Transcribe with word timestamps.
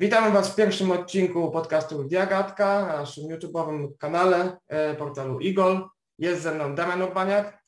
Witamy 0.00 0.30
Was 0.30 0.48
w 0.48 0.54
pierwszym 0.54 0.90
odcinku 0.90 1.50
podcastu 1.50 2.04
Diagatka 2.04 2.86
na 2.86 2.96
naszym 2.96 3.24
YouTube'owym 3.24 3.88
kanale 3.98 4.56
e, 4.68 4.94
portalu 4.94 5.40
Igol. 5.40 5.88
Jest 6.18 6.42
ze 6.42 6.54
mną 6.54 6.74
Damian 6.74 7.02
Urbaniak. 7.02 7.62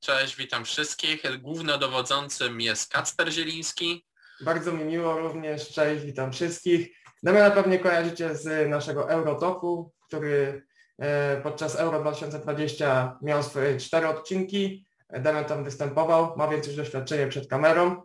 Cześć, 0.00 0.36
witam 0.36 0.64
wszystkich. 0.64 1.40
Głównodowodzącym 1.40 2.60
jest 2.60 2.92
Kacper 2.92 3.32
Zieliński. 3.32 4.06
Bardzo 4.40 4.72
mi 4.72 4.84
miło 4.84 5.18
również. 5.18 5.68
Cześć, 5.68 6.04
witam 6.04 6.32
wszystkich. 6.32 6.96
Damiana 7.22 7.50
pewnie 7.50 7.78
kojarzycie 7.78 8.34
z 8.34 8.70
naszego 8.70 9.10
Eurotoku, 9.10 9.92
który 10.06 10.66
e, 10.98 11.40
podczas 11.42 11.76
Euro 11.76 12.00
2020 12.00 13.18
miał 13.22 13.42
swoje 13.42 13.78
cztery 13.78 14.08
odcinki. 14.08 14.86
Damian 15.10 15.44
tam 15.44 15.64
występował, 15.64 16.36
ma 16.36 16.48
więc 16.48 16.66
już 16.66 16.76
doświadczenie 16.76 17.26
przed 17.26 17.48
kamerą. 17.48 18.02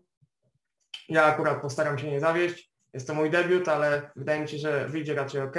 Ja 1.09 1.23
akurat 1.23 1.61
postaram 1.61 1.99
się 1.99 2.11
nie 2.11 2.19
zawieść. 2.19 2.68
Jest 2.93 3.07
to 3.07 3.13
mój 3.13 3.29
debiut, 3.29 3.67
ale 3.67 4.11
wydaje 4.15 4.41
mi 4.41 4.47
się, 4.49 4.57
że 4.57 4.87
wyjdzie 4.87 5.13
raczej 5.13 5.41
ok. 5.41 5.55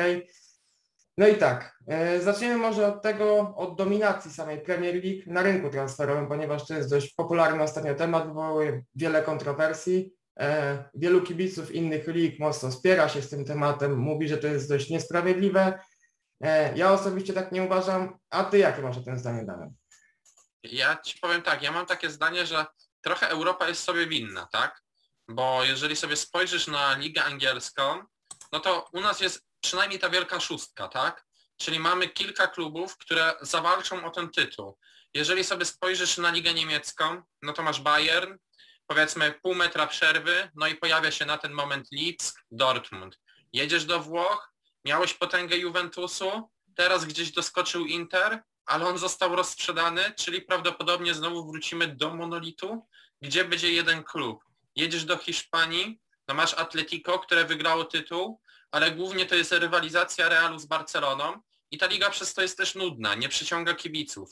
No 1.19 1.29
i 1.29 1.37
tak, 1.37 1.79
e, 1.89 2.21
zaczniemy 2.21 2.57
może 2.57 2.87
od 2.87 3.03
tego, 3.03 3.55
od 3.57 3.79
dominacji 3.79 4.31
samej 4.31 4.61
Premier 4.61 4.95
League 4.95 5.23
na 5.27 5.43
rynku 5.43 5.71
transferowym, 5.71 6.29
ponieważ 6.29 6.67
to 6.67 6.75
jest 6.75 6.91
dość 6.91 7.15
popularny 7.15 7.63
ostatnio 7.63 7.95
temat, 7.95 8.27
wywołuje 8.27 8.83
wiele 8.95 9.23
kontrowersji. 9.23 10.13
E, 10.41 10.85
wielu 10.95 11.23
kibiców 11.23 11.75
innych 11.75 12.07
lig 12.07 12.39
mocno 12.39 12.73
spiera 12.73 13.09
się 13.09 13.23
z 13.23 13.31
tym 13.31 13.45
tematem, 13.45 13.99
mówi, 13.99 14.29
że 14.29 14.39
to 14.39 14.47
jest 14.47 14.69
dość 14.69 14.91
niesprawiedliwe. 14.91 15.79
E, 16.41 16.77
ja 16.77 16.93
osobiście 16.93 17.33
tak 17.33 17.53
nie 17.53 17.63
uważam, 17.63 18.19
a 18.31 18.45
ty 18.45 18.59
jakie 18.59 18.83
masz 18.83 18.99
o 18.99 19.03
tym 19.03 19.19
zdanie, 19.19 19.45
Damian? 19.45 19.71
Ja 20.63 20.97
ci 20.97 21.19
powiem 21.19 21.43
tak, 21.43 21.63
ja 21.63 21.73
mam 21.73 21.87
takie 21.87 22.11
zdanie, 22.11 22.47
że 22.47 22.67
trochę 23.01 23.29
Europa 23.29 23.69
jest 23.69 23.83
sobie 23.83 24.07
winna, 24.07 24.49
tak? 24.53 24.83
Bo 25.33 25.65
jeżeli 25.65 25.97
sobie 25.97 26.17
spojrzysz 26.17 26.67
na 26.67 26.97
ligę 26.97 27.25
angielską, 27.25 28.05
no 28.53 28.61
to 28.61 28.89
u 28.93 29.01
nas 29.01 29.21
jest 29.21 29.47
przynajmniej 29.61 30.01
ta 30.01 30.11
wielka 30.11 30.41
szóstka, 30.41 30.89
tak? 30.89 31.27
Czyli 31.57 31.79
mamy 31.79 32.09
kilka 32.09 32.47
klubów, 32.47 32.97
które 32.99 33.35
zawalczą 33.41 34.05
o 34.05 34.11
ten 34.11 34.31
tytuł. 34.31 34.79
Jeżeli 35.15 35.45
sobie 35.45 35.65
spojrzysz 35.65 36.19
na 36.19 36.31
ligę 36.31 36.55
niemiecką, 36.55 37.23
no 37.43 37.53
to 37.53 37.63
masz 37.63 37.81
Bayern, 37.81 38.37
powiedzmy 38.87 39.35
pół 39.43 39.55
metra 39.55 39.87
przerwy, 39.87 40.51
no 40.55 40.67
i 40.67 40.75
pojawia 40.75 41.11
się 41.11 41.27
na 41.27 41.39
ten 41.39 41.53
moment 41.53 41.89
Leeds, 41.93 42.35
Dortmund. 42.51 43.19
Jedziesz 43.53 43.85
do 43.85 44.01
Włoch, 44.01 44.53
miałeś 44.85 45.15
potęgę 45.15 45.57
Juventusu, 45.57 46.51
teraz 46.77 47.05
gdzieś 47.05 47.33
doskoczył 47.33 47.87
Inter, 47.87 48.43
ale 48.67 48.87
on 48.87 48.99
został 48.99 49.37
rozsprzedany, 49.37 50.13
czyli 50.17 50.43
prawdopodobnie 50.43 51.15
znowu 51.15 51.51
wrócimy 51.51 51.89
do 51.89 52.15
monolitu, 52.15 52.87
gdzie 53.23 53.45
będzie 53.45 53.73
jeden 53.73 54.05
klub. 54.05 54.50
Jedziesz 54.77 55.05
do 55.05 55.17
Hiszpanii, 55.17 56.01
no 56.29 56.35
masz 56.35 56.55
Atletico, 56.55 57.19
które 57.19 57.45
wygrało 57.45 57.85
tytuł, 57.85 58.41
ale 58.71 58.91
głównie 58.91 59.27
to 59.27 59.35
jest 59.35 59.53
rywalizacja 59.53 60.29
Realu 60.29 60.59
z 60.59 60.67
Barceloną 60.67 61.41
i 61.71 61.79
ta 61.79 61.87
liga 61.87 62.11
przez 62.11 62.35
to 62.35 62.43
jest 62.43 62.59
też 62.59 62.75
nudna, 62.75 63.15
nie 63.15 63.29
przyciąga 63.29 63.75
kibiców. 63.75 64.31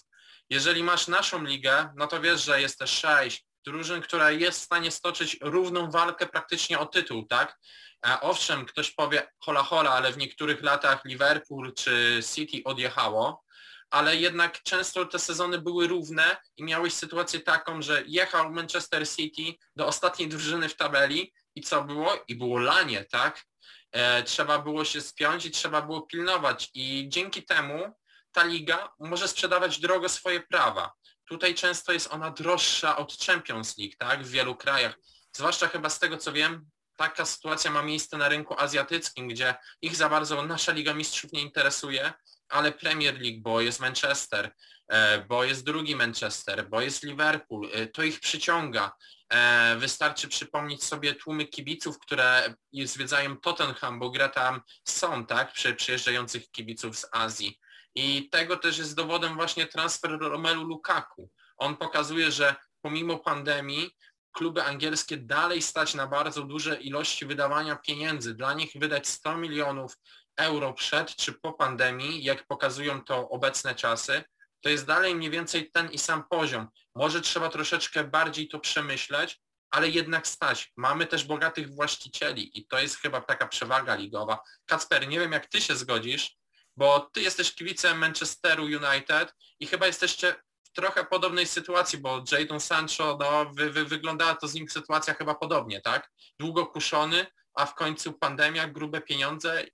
Jeżeli 0.50 0.82
masz 0.82 1.08
naszą 1.08 1.44
ligę, 1.44 1.92
no 1.96 2.06
to 2.06 2.20
wiesz, 2.20 2.44
że 2.44 2.60
jest 2.60 2.78
też 2.78 2.90
sześć 2.90 3.46
drużyn, 3.64 4.02
która 4.02 4.30
jest 4.30 4.60
w 4.60 4.64
stanie 4.64 4.90
stoczyć 4.90 5.36
równą 5.40 5.90
walkę 5.90 6.26
praktycznie 6.26 6.78
o 6.78 6.86
tytuł, 6.86 7.26
tak? 7.26 7.58
A 8.02 8.20
owszem, 8.20 8.66
ktoś 8.66 8.90
powie 8.90 9.28
hola 9.40 9.62
hola, 9.62 9.90
ale 9.90 10.12
w 10.12 10.18
niektórych 10.18 10.62
latach 10.62 11.04
Liverpool 11.04 11.74
czy 11.74 12.20
City 12.34 12.62
odjechało, 12.64 13.44
ale 13.90 14.16
jednak 14.16 14.62
często 14.62 15.04
te 15.04 15.18
sezony 15.18 15.58
były 15.58 15.86
równe 15.86 16.36
i 16.56 16.64
miałeś 16.64 16.94
sytuację 16.94 17.40
taką, 17.40 17.82
że 17.82 18.02
jechał 18.06 18.50
Manchester 18.50 19.08
City 19.08 19.58
do 19.76 19.86
ostatniej 19.86 20.28
drużyny 20.28 20.68
w 20.68 20.76
tabeli 20.76 21.32
i 21.54 21.60
co 21.60 21.84
było? 21.84 22.24
I 22.28 22.34
było 22.34 22.58
lanie, 22.58 23.04
tak? 23.04 23.44
E, 23.92 24.22
trzeba 24.22 24.58
było 24.58 24.84
się 24.84 25.00
spiąć 25.00 25.46
i 25.46 25.50
trzeba 25.50 25.82
było 25.82 26.02
pilnować 26.02 26.70
i 26.74 27.06
dzięki 27.08 27.42
temu 27.42 27.92
ta 28.32 28.44
liga 28.44 28.92
może 28.98 29.28
sprzedawać 29.28 29.80
drogo 29.80 30.08
swoje 30.08 30.40
prawa. 30.40 30.92
Tutaj 31.24 31.54
często 31.54 31.92
jest 31.92 32.12
ona 32.12 32.30
droższa 32.30 32.96
od 32.96 33.16
Champions 33.18 33.78
League, 33.78 33.94
tak? 33.98 34.24
W 34.24 34.30
wielu 34.30 34.56
krajach. 34.56 34.98
Zwłaszcza 35.32 35.68
chyba 35.68 35.90
z 35.90 35.98
tego 35.98 36.16
co 36.16 36.32
wiem, 36.32 36.70
taka 36.96 37.24
sytuacja 37.24 37.70
ma 37.70 37.82
miejsce 37.82 38.16
na 38.16 38.28
rynku 38.28 38.54
azjatyckim, 38.60 39.28
gdzie 39.28 39.54
ich 39.82 39.96
za 39.96 40.08
bardzo 40.08 40.42
nasza 40.42 40.72
Liga 40.72 40.94
Mistrzów 40.94 41.32
nie 41.32 41.42
interesuje, 41.42 42.12
ale 42.48 42.72
Premier 42.72 43.20
League, 43.20 43.40
bo 43.40 43.60
jest 43.60 43.80
Manchester, 43.80 44.54
e, 44.88 45.24
bo 45.24 45.44
jest 45.44 45.64
drugi 45.64 45.96
Manchester, 45.96 46.68
bo 46.68 46.80
jest 46.80 47.02
Liverpool, 47.02 47.68
e, 47.72 47.86
to 47.86 48.02
ich 48.02 48.20
przyciąga. 48.20 48.92
E, 49.32 49.76
wystarczy 49.76 50.28
przypomnieć 50.28 50.84
sobie 50.84 51.14
tłumy 51.14 51.46
kibiców, 51.46 51.98
które 51.98 52.54
zwiedzają 52.84 53.36
Tottenham, 53.36 53.98
bo 53.98 54.10
gra 54.10 54.28
tam 54.28 54.60
są, 54.84 55.26
tak, 55.26 55.52
przy 55.52 55.74
przyjeżdżających 55.74 56.50
kibiców 56.50 56.98
z 56.98 57.06
Azji. 57.12 57.58
I 57.94 58.28
tego 58.30 58.56
też 58.56 58.78
jest 58.78 58.96
dowodem 58.96 59.34
właśnie 59.34 59.66
transfer 59.66 60.18
Romelu 60.20 60.64
Lukaku. 60.64 61.30
On 61.56 61.76
pokazuje, 61.76 62.32
że 62.32 62.54
pomimo 62.80 63.18
pandemii 63.18 63.90
kluby 64.32 64.62
angielskie 64.62 65.16
dalej 65.16 65.62
stać 65.62 65.94
na 65.94 66.06
bardzo 66.06 66.42
duże 66.42 66.80
ilości 66.80 67.26
wydawania 67.26 67.76
pieniędzy. 67.76 68.34
Dla 68.34 68.54
nich 68.54 68.72
wydać 68.74 69.08
100 69.08 69.36
milionów 69.36 69.98
euro 70.38 70.72
przed 70.72 71.16
czy 71.16 71.32
po 71.32 71.52
pandemii, 71.52 72.24
jak 72.24 72.46
pokazują 72.46 73.04
to 73.04 73.28
obecne 73.28 73.74
czasy, 73.74 74.24
to 74.60 74.68
jest 74.68 74.86
dalej 74.86 75.14
mniej 75.14 75.30
więcej 75.30 75.70
ten 75.70 75.90
i 75.90 75.98
sam 75.98 76.24
poziom. 76.30 76.68
Może 76.94 77.20
trzeba 77.20 77.48
troszeczkę 77.48 78.04
bardziej 78.04 78.48
to 78.48 78.58
przemyśleć, 78.58 79.40
ale 79.70 79.88
jednak 79.88 80.26
stać. 80.26 80.72
Mamy 80.76 81.06
też 81.06 81.24
bogatych 81.24 81.74
właścicieli 81.74 82.58
i 82.58 82.66
to 82.66 82.78
jest 82.78 82.96
chyba 82.96 83.20
taka 83.20 83.48
przewaga 83.48 83.94
ligowa. 83.94 84.38
Kacper, 84.66 85.08
nie 85.08 85.20
wiem 85.20 85.32
jak 85.32 85.46
ty 85.46 85.60
się 85.60 85.76
zgodzisz, 85.76 86.36
bo 86.76 87.00
ty 87.12 87.20
jesteś 87.20 87.54
kibicem 87.54 87.98
Manchesteru 87.98 88.64
United 88.64 89.34
i 89.60 89.66
chyba 89.66 89.86
jesteście 89.86 90.34
w 90.64 90.72
trochę 90.72 91.04
podobnej 91.04 91.46
sytuacji, 91.46 91.98
bo 91.98 92.24
Jadon 92.32 92.60
Sancho, 92.60 93.16
no 93.20 93.50
wy, 93.54 93.70
wy, 93.70 93.84
wyglądała 93.84 94.34
to 94.34 94.48
z 94.48 94.54
nim 94.54 94.68
sytuacja 94.68 95.14
chyba 95.14 95.34
podobnie, 95.34 95.80
tak? 95.80 96.10
Długo 96.38 96.66
kuszony, 96.66 97.26
a 97.54 97.66
w 97.66 97.74
końcu 97.74 98.12
pandemia, 98.12 98.68
grube 98.68 99.00
pieniądze 99.00 99.64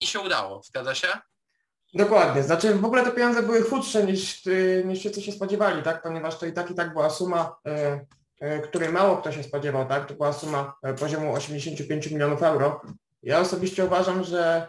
i 0.00 0.06
się 0.06 0.20
udało, 0.20 0.62
zgadza 0.62 0.94
się? 0.94 1.08
Dokładnie, 1.94 2.42
znaczy 2.42 2.74
w 2.74 2.84
ogóle 2.84 3.04
te 3.04 3.10
pieniądze 3.10 3.42
były 3.42 3.62
chudsze 3.62 4.04
niż, 4.06 4.46
y, 4.46 4.82
niż 4.86 4.98
wszyscy 4.98 5.22
się 5.22 5.32
spodziewali, 5.32 5.82
tak? 5.82 6.02
Ponieważ 6.02 6.38
to 6.38 6.46
i 6.46 6.52
tak 6.52 6.70
i 6.70 6.74
tak 6.74 6.92
była 6.92 7.10
suma, 7.10 7.56
y, 8.40 8.46
y, 8.46 8.60
której 8.60 8.88
mało 8.88 9.16
kto 9.16 9.32
się 9.32 9.42
spodziewał, 9.42 9.88
tak? 9.88 10.08
To 10.08 10.14
była 10.14 10.32
suma 10.32 10.76
poziomu 11.00 11.34
85 11.34 12.10
milionów 12.10 12.42
euro. 12.42 12.80
Ja 13.22 13.40
osobiście 13.40 13.84
uważam, 13.84 14.24
że 14.24 14.68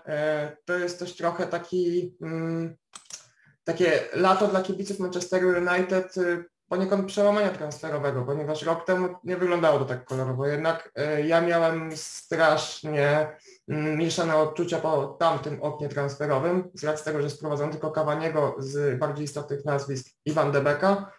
to 0.65 0.73
jest 0.73 0.99
też 0.99 1.15
trochę 1.15 1.47
taki 1.47 2.15
mm, 2.21 2.75
takie 3.63 3.99
lato 4.13 4.47
dla 4.47 4.61
kibiców 4.61 4.99
Manchesteru 4.99 5.49
United 5.49 6.15
poniekąd 6.69 7.07
przełamania 7.07 7.49
transferowego, 7.49 8.21
ponieważ 8.21 8.63
rok 8.63 8.85
temu 8.85 9.07
nie 9.23 9.37
wyglądało 9.37 9.79
to 9.79 9.85
tak 9.85 10.05
kolorowo. 10.05 10.47
Jednak 10.47 10.91
ja 11.23 11.41
miałem 11.41 11.91
strasznie 11.95 13.27
Mm, 13.67 13.97
mieszane 13.97 14.35
odczucia 14.35 14.79
po 14.79 15.07
tamtym 15.07 15.61
oknie 15.61 15.89
transferowym, 15.89 16.69
z 16.73 16.83
racji 16.83 17.05
tego, 17.05 17.21
że 17.21 17.29
sprowadzono 17.29 17.71
tylko 17.71 17.91
Kawaniego 17.91 18.55
z 18.59 18.99
bardziej 18.99 19.25
istotnych 19.25 19.65
nazwisk 19.65 20.07
Iwan 20.25 20.51
Debeka. 20.51 21.11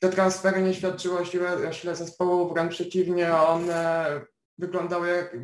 Te 0.00 0.08
transfery 0.08 0.62
nie 0.62 0.74
świadczyły 0.74 1.18
o 1.18 1.24
sile, 1.24 1.68
o 1.68 1.72
sile 1.72 1.96
zespołu, 1.96 2.54
wręcz 2.54 2.72
przeciwnie, 2.72 3.34
one 3.36 4.06
wyglądały 4.58 5.08
jak, 5.08 5.36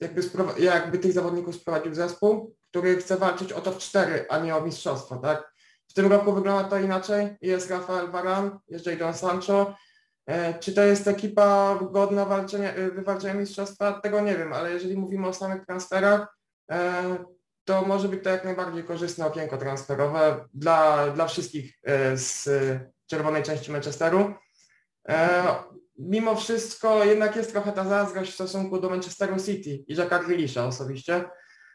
jakby, 0.00 0.22
jakby 0.58 0.98
tych 0.98 1.12
zawodników 1.12 1.54
sprowadził 1.54 1.94
zespół, 1.94 2.54
który 2.70 2.96
chce 2.96 3.16
walczyć 3.16 3.52
o 3.52 3.60
top 3.60 3.78
4, 3.78 4.26
a 4.28 4.38
nie 4.38 4.56
o 4.56 4.60
mistrzostwo, 4.60 5.16
tak? 5.16 5.52
Tym 5.98 6.12
roku 6.12 6.32
wygląda 6.32 6.68
to 6.68 6.78
inaczej. 6.78 7.36
Jest 7.40 7.70
Rafael 7.70 8.10
Varane, 8.10 8.50
jest 8.68 8.86
Jadon 8.86 9.14
Sancho, 9.14 9.74
E, 10.28 10.58
czy 10.58 10.72
to 10.72 10.82
jest 10.82 11.08
ekipa 11.08 11.78
godna 11.90 12.24
walczenia, 12.24 12.72
e, 12.72 12.90
wywalczenia 12.90 13.34
mistrzostwa? 13.34 14.00
Tego 14.00 14.20
nie 14.20 14.36
wiem, 14.36 14.52
ale 14.52 14.72
jeżeli 14.72 14.96
mówimy 14.96 15.28
o 15.28 15.32
samych 15.32 15.66
transferach, 15.66 16.38
e, 16.70 17.02
to 17.64 17.82
może 17.82 18.08
być 18.08 18.24
to 18.24 18.30
jak 18.30 18.44
najbardziej 18.44 18.84
korzystne 18.84 19.26
okienko 19.26 19.58
transferowe 19.58 20.48
dla, 20.54 21.08
dla 21.10 21.26
wszystkich 21.26 21.78
z 22.14 22.48
czerwonej 23.06 23.42
części 23.42 23.72
Manchesteru. 23.72 24.34
Mimo 25.98 26.36
wszystko 26.36 27.04
jednak 27.04 27.36
jest 27.36 27.52
trochę 27.52 27.72
ta 27.72 27.84
zazdrość 27.84 28.30
w 28.30 28.34
stosunku 28.34 28.80
do 28.80 28.90
Manchesteru 28.90 29.36
City 29.40 29.70
i 29.70 29.94
Jacka 29.94 30.18
Grealisha 30.18 30.66
osobiście, 30.66 31.24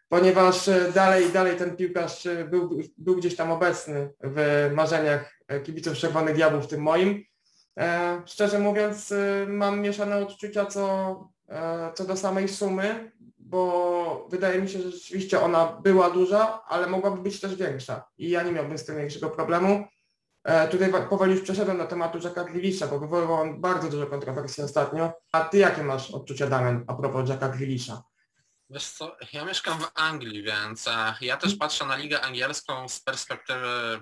ponieważ 0.10 0.70
dalej, 0.94 1.30
dalej 1.30 1.58
ten 1.58 1.76
piłkarz 1.76 2.28
był, 2.50 2.80
był 2.98 3.16
gdzieś 3.16 3.36
tam 3.36 3.52
obecny 3.52 4.14
w 4.24 4.70
marzeniach 4.76 5.40
kibiców 5.64 5.98
Czerwonych 5.98 6.36
Diabłów, 6.36 6.68
tym 6.68 6.82
moim. 6.82 7.24
E, 7.80 8.22
szczerze 8.26 8.60
mówiąc, 8.60 9.14
mam 9.48 9.80
mieszane 9.80 10.18
odczucia 10.18 10.66
co, 10.66 11.16
e, 11.50 11.94
co 11.94 12.06
do 12.06 12.18
samej 12.18 12.50
sumy, 12.50 13.12
bo 13.40 14.28
wydaje 14.32 14.62
mi 14.62 14.70
się, 14.70 14.82
że 14.82 14.92
rzeczywiście 14.92 15.42
ona 15.42 15.80
była 15.84 16.10
duża, 16.10 16.64
ale 16.68 16.88
mogłaby 16.88 17.22
być 17.22 17.40
też 17.40 17.56
większa 17.56 18.06
i 18.18 18.30
ja 18.30 18.44
nie 18.44 18.52
miałbym 18.52 18.78
z 18.78 18.86
tym 18.86 18.96
większego 18.96 19.30
problemu. 19.30 19.86
E, 20.44 20.68
tutaj 20.68 20.92
powoli 21.10 21.32
już 21.32 21.42
przeszedłem 21.42 21.78
do 21.78 21.86
tematu 21.86 22.20
Jacka 22.24 22.44
Grealisha, 22.44 22.88
bo 22.88 23.00
wywoływał 23.00 23.42
on 23.42 23.62
bardzo 23.62 23.90
dużo 23.90 24.06
kontrowersji 24.06 24.64
ostatnio. 24.64 25.14
A 25.32 25.42
ty 25.42 25.58
jakie 25.58 25.84
masz 25.84 26.12
odczucia, 26.12 26.48
Damian, 26.48 26.84
a 26.88 26.94
propos 26.94 27.30
Jacka 27.30 27.50
Grealisha? 27.50 28.04
Wiesz 28.70 28.86
co, 28.86 29.18
ja 29.34 29.46
mieszkam 29.46 29.80
w 29.80 29.92
Anglii, 29.96 30.44
więc 30.44 30.88
e, 30.88 31.16
ja 31.22 31.38
też 31.38 31.56
patrzę 31.56 31.86
na 31.86 31.96
ligę 31.96 32.22
angielską 32.22 32.90
z 32.90 33.00
perspektywy 33.00 34.02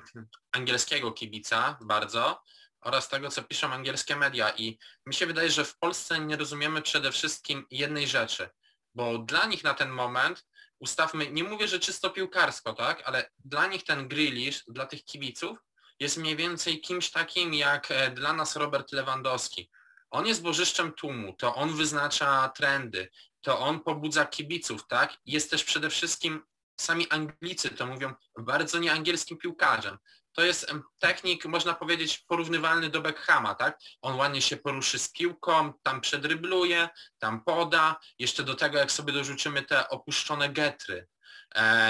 angielskiego 0.52 1.12
kibica 1.12 1.78
bardzo 1.82 2.44
oraz 2.82 3.10
tego, 3.10 3.30
co 3.30 3.44
piszą 3.44 3.74
angielskie 3.74 4.16
media 4.16 4.50
i 4.58 4.80
mi 5.06 5.14
się 5.14 5.26
wydaje, 5.26 5.52
że 5.52 5.66
w 5.66 5.78
Polsce 5.78 6.20
nie 6.20 6.38
rozumiemy 6.38 6.82
przede 6.82 7.12
wszystkim 7.12 7.66
jednej 7.72 8.08
rzeczy, 8.08 8.50
bo 8.96 9.18
dla 9.18 9.46
nich 9.46 9.64
na 9.64 9.74
ten 9.74 9.90
moment 9.90 10.46
ustawmy, 10.80 11.32
nie 11.32 11.44
mówię, 11.44 11.68
że 11.68 11.80
czysto 11.80 12.10
piłkarsko, 12.10 12.74
tak, 12.74 13.02
ale 13.06 13.30
dla 13.46 13.68
nich 13.68 13.84
ten 13.84 14.08
Grealish, 14.08 14.64
dla 14.68 14.86
tych 14.86 15.06
kibiców 15.06 15.58
jest 16.00 16.18
mniej 16.18 16.36
więcej 16.36 16.82
kimś 16.82 17.12
takim 17.12 17.54
jak 17.54 17.92
e, 17.92 18.12
dla 18.12 18.34
nas 18.34 18.56
Robert 18.56 18.92
Lewandowski. 18.92 19.70
On 20.12 20.28
jest 20.28 20.42
bożyszczem 20.42 20.94
tłumu, 20.94 21.34
to 21.34 21.56
on 21.56 21.76
wyznacza 21.76 22.50
trendy, 22.50 23.10
to 23.42 23.60
on 23.60 23.80
pobudza 23.80 24.26
kibiców, 24.26 24.88
tak? 24.88 25.18
Jest 25.26 25.52
też 25.52 25.64
przede 25.64 25.90
wszystkim, 25.90 26.44
sami 26.80 27.10
Anglicy 27.10 27.70
to 27.70 27.86
mówią, 27.86 28.14
bardzo 28.38 28.80
nieangielskim 28.80 29.38
piłkarzem. 29.38 29.98
To 30.34 30.42
jest 30.42 30.74
technik, 31.00 31.46
można 31.46 31.74
powiedzieć, 31.74 32.18
porównywalny 32.28 32.90
do 32.90 33.02
Beckhama, 33.02 33.56
tak? 33.56 33.80
On 34.02 34.16
ładnie 34.16 34.42
się 34.42 34.58
poruszy 34.58 35.00
z 35.00 35.12
piłką, 35.12 35.74
tam 35.84 36.02
przedrybluje, 36.02 36.90
tam 37.20 37.44
poda, 37.44 38.00
jeszcze 38.20 38.44
do 38.44 38.56
tego 38.56 38.78
jak 38.78 38.92
sobie 38.92 39.14
dorzucimy 39.14 39.62
te 39.62 39.90
opuszczone 39.90 40.50
getry, 40.50 41.08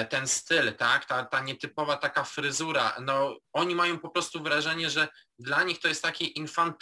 ten 0.10 0.28
styl, 0.28 0.74
tak, 0.74 1.06
ta, 1.06 1.26
ta 1.26 1.42
nietypowa 1.42 1.98
taka 1.98 2.24
fryzura, 2.24 2.96
no 3.02 3.38
oni 3.54 3.76
mają 3.76 4.00
po 4.00 4.10
prostu 4.10 4.44
wrażenie, 4.44 4.90
że 4.90 5.08
dla 5.40 5.64
nich 5.64 5.80
to 5.80 5.88
jest 5.88 6.04
taki 6.04 6.40
infant 6.40 6.76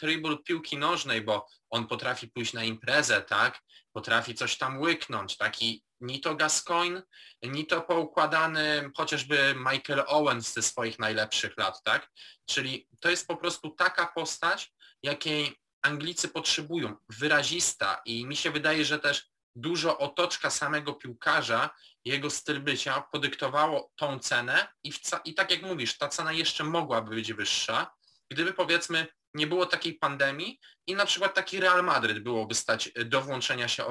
piłki 0.46 0.78
nożnej, 0.78 1.22
bo 1.22 1.48
on 1.70 1.88
potrafi 1.88 2.28
pójść 2.28 2.54
na 2.54 2.64
imprezę, 2.64 3.22
tak, 3.22 3.60
potrafi 3.92 4.36
coś 4.36 4.58
tam 4.58 4.82
łyknąć, 4.82 5.38
taki 5.38 5.84
ni 6.02 6.22
to 6.22 6.36
Gascoigne, 6.36 7.02
ni 7.44 7.66
to 7.66 7.82
poukładany 7.82 8.92
chociażby 8.98 9.56
Michael 9.58 10.04
Owens 10.08 10.54
ze 10.54 10.62
swoich 10.62 11.00
najlepszych 11.00 11.58
lat, 11.58 11.84
tak? 11.84 12.10
Czyli 12.46 12.88
to 13.02 13.10
jest 13.10 13.28
po 13.28 13.38
prostu 13.38 13.70
taka 13.70 14.08
postać, 14.08 14.74
jakiej 15.04 15.60
Anglicy 15.82 16.30
potrzebują, 16.30 16.96
wyrazista. 17.10 18.02
I 18.06 18.26
mi 18.26 18.36
się 18.36 18.52
wydaje, 18.52 18.86
że 18.86 19.00
też 19.00 19.30
dużo 19.56 19.98
otoczka 19.98 20.50
samego 20.50 20.94
piłkarza, 20.94 21.70
jego 22.06 22.30
styl 22.30 22.60
bycia 22.60 23.02
podyktowało 23.12 23.92
tą 23.96 24.20
cenę 24.20 24.68
i, 24.84 24.92
i 25.26 25.34
tak 25.34 25.52
jak 25.52 25.62
mówisz, 25.62 25.98
ta 25.98 26.08
cena 26.08 26.32
jeszcze 26.32 26.64
mogłaby 26.64 27.16
być 27.16 27.34
wyższa, 27.34 27.92
gdyby 28.32 28.54
powiedzmy 28.54 29.08
nie 29.34 29.48
było 29.48 29.66
takiej 29.66 29.94
pandemii 29.94 30.60
i 30.88 30.96
na 30.96 31.06
przykład 31.06 31.34
taki 31.34 31.60
Real 31.60 31.84
Madryt 31.84 32.20
byłoby 32.20 32.56
stać 32.56 32.92
do 33.06 33.22
włączenia 33.22 33.68
się 33.68 33.86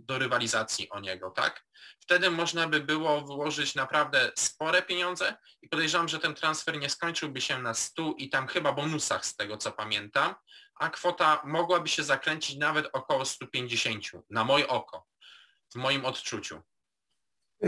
do 0.00 0.18
rywalizacji 0.18 0.90
o 0.90 1.00
niego, 1.00 1.30
tak? 1.30 1.64
Wtedy 2.00 2.30
można 2.30 2.68
by 2.68 2.80
było 2.80 3.20
wyłożyć 3.20 3.74
naprawdę 3.74 4.32
spore 4.38 4.82
pieniądze 4.82 5.36
i 5.62 5.68
podejrzewam, 5.68 6.08
że 6.08 6.18
ten 6.18 6.34
transfer 6.34 6.78
nie 6.78 6.90
skończyłby 6.90 7.40
się 7.40 7.58
na 7.58 7.74
100 7.74 8.14
i 8.18 8.28
tam 8.28 8.46
chyba 8.46 8.72
bonusach 8.72 9.26
z 9.26 9.36
tego 9.36 9.56
co 9.56 9.72
pamiętam, 9.72 10.34
a 10.74 10.90
kwota 10.90 11.42
mogłaby 11.44 11.88
się 11.88 12.02
zakręcić 12.02 12.56
nawet 12.56 12.88
około 12.92 13.24
150 13.24 14.04
na 14.30 14.44
moje 14.44 14.68
oko, 14.68 15.06
w 15.72 15.76
moim 15.76 16.04
odczuciu. 16.04 16.62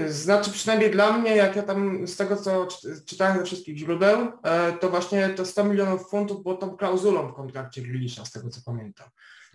Znaczy 0.08 0.50
przynajmniej 0.50 0.90
dla 0.90 1.12
mnie, 1.12 1.36
jak 1.36 1.56
ja 1.56 1.62
tam 1.62 2.06
z 2.06 2.16
tego 2.16 2.36
co 2.36 2.68
czytałem 3.06 3.38
ze 3.38 3.44
wszystkich 3.44 3.78
źródeł, 3.78 4.32
e, 4.42 4.72
to 4.72 4.90
właśnie 4.90 5.28
to 5.28 5.46
100 5.46 5.64
milionów 5.64 6.10
funtów 6.10 6.42
było 6.42 6.54
tą 6.54 6.76
klauzulą 6.76 7.28
w 7.28 7.34
kontrakcie 7.34 7.82
Grealisha, 7.82 8.24
z 8.24 8.30
tego 8.30 8.50
co 8.50 8.60
pamiętam. 8.64 9.08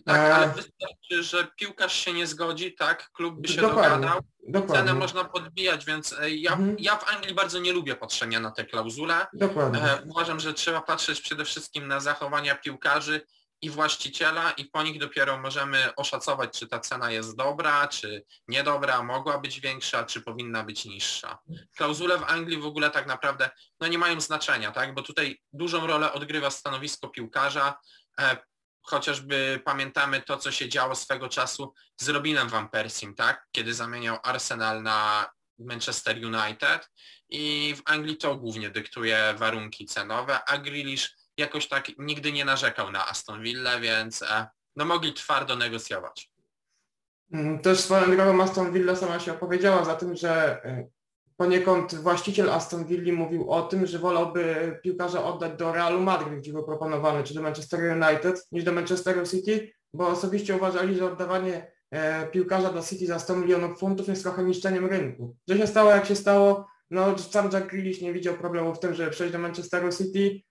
Tak, 0.06 0.18
e, 0.18 0.36
ale 0.36 0.48
wystarczy, 0.48 1.24
że 1.24 1.48
piłkarz 1.56 1.96
się 1.96 2.14
nie 2.14 2.28
zgodzi, 2.28 2.74
tak, 2.74 3.12
klub 3.14 3.42
by 3.42 3.48
się 3.48 3.62
dokładnie, 3.62 3.96
dogadał, 3.96 4.22
dokładnie. 4.48 4.76
cenę 4.76 4.94
można 4.94 5.24
podbijać, 5.24 5.86
więc 5.86 6.16
e, 6.20 6.30
ja, 6.30 6.52
mhm. 6.52 6.76
ja 6.80 6.98
w 6.98 7.14
Anglii 7.16 7.36
bardzo 7.36 7.60
nie 7.60 7.74
lubię 7.74 7.96
patrzenia 7.96 8.40
na 8.40 8.52
te 8.52 8.66
klauzule. 8.66 9.28
Dokładnie. 9.34 9.82
Uważam, 10.06 10.40
że 10.40 10.54
trzeba 10.54 10.82
patrzeć 10.82 11.22
przede 11.22 11.46
wszystkim 11.46 11.88
na 11.88 12.00
zachowania 12.00 12.56
piłkarzy 12.56 13.22
i 13.66 13.70
właściciela 13.70 14.52
i 14.52 14.66
po 14.66 14.84
nich 14.84 15.00
dopiero 15.00 15.38
możemy 15.38 15.96
oszacować, 15.96 16.60
czy 16.60 16.68
ta 16.68 16.80
cena 16.80 17.12
jest 17.12 17.38
dobra, 17.38 17.88
czy 17.88 18.26
niedobra, 18.48 19.04
mogła 19.04 19.40
być 19.40 19.60
większa, 19.60 20.04
czy 20.04 20.22
powinna 20.22 20.64
być 20.64 20.86
niższa. 20.86 21.38
Klauzule 21.78 22.18
w 22.18 22.24
Anglii 22.24 22.58
w 22.58 22.66
ogóle 22.66 22.92
tak 22.92 23.08
naprawdę 23.08 23.50
no 23.80 23.88
nie 23.88 23.98
mają 23.98 24.22
znaczenia, 24.22 24.72
tak? 24.72 24.94
bo 24.94 25.02
tutaj 25.02 25.42
dużą 25.54 25.88
rolę 25.88 26.14
odgrywa 26.14 26.50
stanowisko 26.50 27.10
piłkarza, 27.10 27.78
e, 28.20 28.38
chociażby 28.82 29.62
pamiętamy 29.66 30.22
to, 30.22 30.38
co 30.38 30.52
się 30.52 30.70
działo 30.70 30.96
swego 30.96 31.30
czasu 31.30 31.74
z 31.98 32.10
Robinem 32.10 32.50
Van 32.50 32.70
Persim, 32.70 33.16
tak? 33.16 33.48
kiedy 33.52 33.74
zamieniał 33.74 34.18
Arsenal 34.24 34.84
na 34.84 35.30
Manchester 35.60 36.18
United 36.26 36.90
i 37.30 37.76
w 37.78 37.82
Anglii 37.86 38.18
to 38.18 38.36
głównie 38.36 38.70
dyktuje 38.70 39.36
warunki 39.38 39.86
cenowe, 39.86 40.40
a 40.44 40.58
Grealish 40.58 41.25
jakoś 41.38 41.68
tak 41.68 41.88
nigdy 41.98 42.32
nie 42.32 42.46
narzekał 42.46 42.92
na 42.92 43.08
Aston 43.08 43.42
Villa, 43.42 43.80
więc 43.80 44.22
e, 44.22 44.48
no 44.76 44.86
mogli 44.86 45.14
twardo 45.14 45.56
negocjować. 45.56 46.32
Mm, 47.32 47.60
też 47.60 47.80
swoją 47.80 48.16
drogą 48.16 48.44
Aston 48.44 48.74
Villa 48.74 48.96
sama 48.96 49.20
się 49.20 49.34
opowiedziała 49.34 49.86
za 49.86 49.96
tym, 49.96 50.16
że 50.16 50.64
e, 50.66 50.88
poniekąd 51.38 51.96
właściciel 51.96 52.50
Aston 52.50 52.86
Villa 52.86 53.14
mówił 53.14 53.52
o 53.52 53.62
tym, 53.62 53.88
że 53.88 54.00
wolałby 54.00 54.80
piłkarza 54.84 55.24
oddać 55.24 55.58
do 55.58 55.74
Realu 55.74 56.02
Madryt, 56.02 56.40
gdzie 56.40 56.54
był 56.54 56.64
proponowany, 56.64 57.24
czy 57.24 57.34
do 57.34 57.42
Manchester 57.42 57.80
United, 57.80 58.48
niż 58.52 58.64
do 58.64 58.72
Manchesteru 58.72 59.26
City, 59.26 59.72
bo 59.94 60.08
osobiście 60.08 60.56
uważali, 60.56 60.96
że 60.96 61.06
oddawanie 61.06 61.72
e, 61.92 62.28
piłkarza 62.28 62.74
do 62.74 62.82
City 62.82 63.08
za 63.08 63.20
100 63.20 63.36
milionów 63.36 63.80
funtów 63.80 64.08
jest 64.08 64.24
trochę 64.24 64.44
niszczeniem 64.44 64.86
rynku. 64.86 65.36
Że 65.48 65.58
się 65.58 65.68
stało 65.68 65.90
jak 65.90 66.06
się 66.06 66.16
stało, 66.16 66.68
no 66.90 67.18
sam 67.18 67.50
Jack 67.54 67.68
Grealish 67.68 68.02
nie 68.02 68.14
widział 68.14 68.34
problemu 68.34 68.76
w 68.76 68.80
tym, 68.80 68.94
żeby 68.94 69.12
przejść 69.12 69.34
do 69.34 69.40
Manchesteru 69.40 69.92
City, 69.92 70.42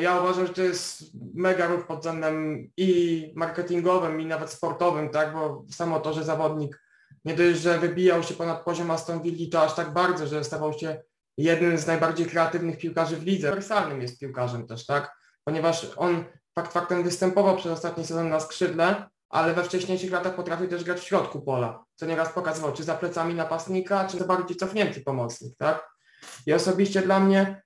ja 0.00 0.20
uważam, 0.20 0.46
że 0.46 0.52
to 0.52 0.62
jest 0.62 1.02
mega 1.34 1.66
ruch 1.66 1.86
pod 1.86 1.98
względem 1.98 2.68
i 2.76 3.32
marketingowym, 3.36 4.20
i 4.20 4.26
nawet 4.26 4.50
sportowym, 4.50 5.10
tak, 5.10 5.32
bo 5.32 5.64
samo 5.70 6.00
to, 6.00 6.12
że 6.12 6.24
zawodnik 6.24 6.82
nie 7.24 7.34
dość, 7.34 7.60
że 7.60 7.78
wybijał 7.78 8.22
się 8.22 8.34
ponad 8.34 8.64
poziom 8.64 8.90
Aston 8.90 9.22
Villa, 9.22 9.50
to 9.52 9.62
aż 9.62 9.74
tak 9.74 9.92
bardzo, 9.92 10.26
że 10.26 10.44
stawał 10.44 10.72
się 10.72 11.02
jednym 11.36 11.78
z 11.78 11.86
najbardziej 11.86 12.26
kreatywnych 12.26 12.78
piłkarzy 12.78 13.16
w 13.16 13.22
lidze. 13.22 13.48
Uniwersalnym 13.48 14.02
jest 14.02 14.18
piłkarzem 14.18 14.66
też, 14.66 14.86
tak, 14.86 15.16
ponieważ 15.44 15.86
on 15.96 16.24
fakt 16.54 16.72
faktem 16.72 17.02
występował 17.02 17.56
przez 17.56 17.72
ostatni 17.72 18.04
sezon 18.04 18.28
na 18.28 18.40
skrzydle, 18.40 19.08
ale 19.28 19.54
we 19.54 19.64
wcześniejszych 19.64 20.12
latach 20.12 20.34
potrafił 20.34 20.68
też 20.68 20.84
grać 20.84 21.00
w 21.00 21.04
środku 21.04 21.40
pola, 21.40 21.84
co 21.94 22.06
nieraz 22.06 22.32
pokazywał, 22.32 22.72
czy 22.72 22.84
za 22.84 22.94
plecami 22.94 23.34
napastnika, 23.34 24.06
czy 24.08 24.18
za 24.18 24.24
bardziej 24.24 24.56
cofnięty 24.56 25.00
pomocnik, 25.00 25.56
tak. 25.58 25.90
I 26.46 26.52
osobiście 26.52 27.02
dla 27.02 27.20
mnie 27.20 27.62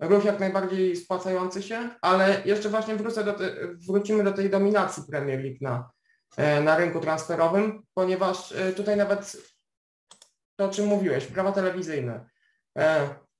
ruch 0.00 0.24
jak 0.24 0.40
najbardziej 0.40 0.96
spłacający 0.96 1.62
się, 1.62 1.90
ale 2.00 2.42
jeszcze 2.44 2.68
właśnie 2.68 2.96
wrócę 2.96 3.24
do 3.24 3.32
te, 3.32 3.56
wrócimy 3.88 4.24
do 4.24 4.32
tej 4.32 4.50
dominacji 4.50 5.02
Premier 5.10 5.40
League 5.40 5.58
na, 5.60 5.90
e, 6.36 6.60
na 6.60 6.76
rynku 6.76 7.00
transferowym, 7.00 7.82
ponieważ 7.94 8.52
e, 8.52 8.72
tutaj 8.72 8.96
nawet 8.96 9.36
to, 10.56 10.64
o 10.64 10.68
czym 10.68 10.86
mówiłeś, 10.86 11.26
prawa 11.26 11.52
telewizyjne. 11.52 12.26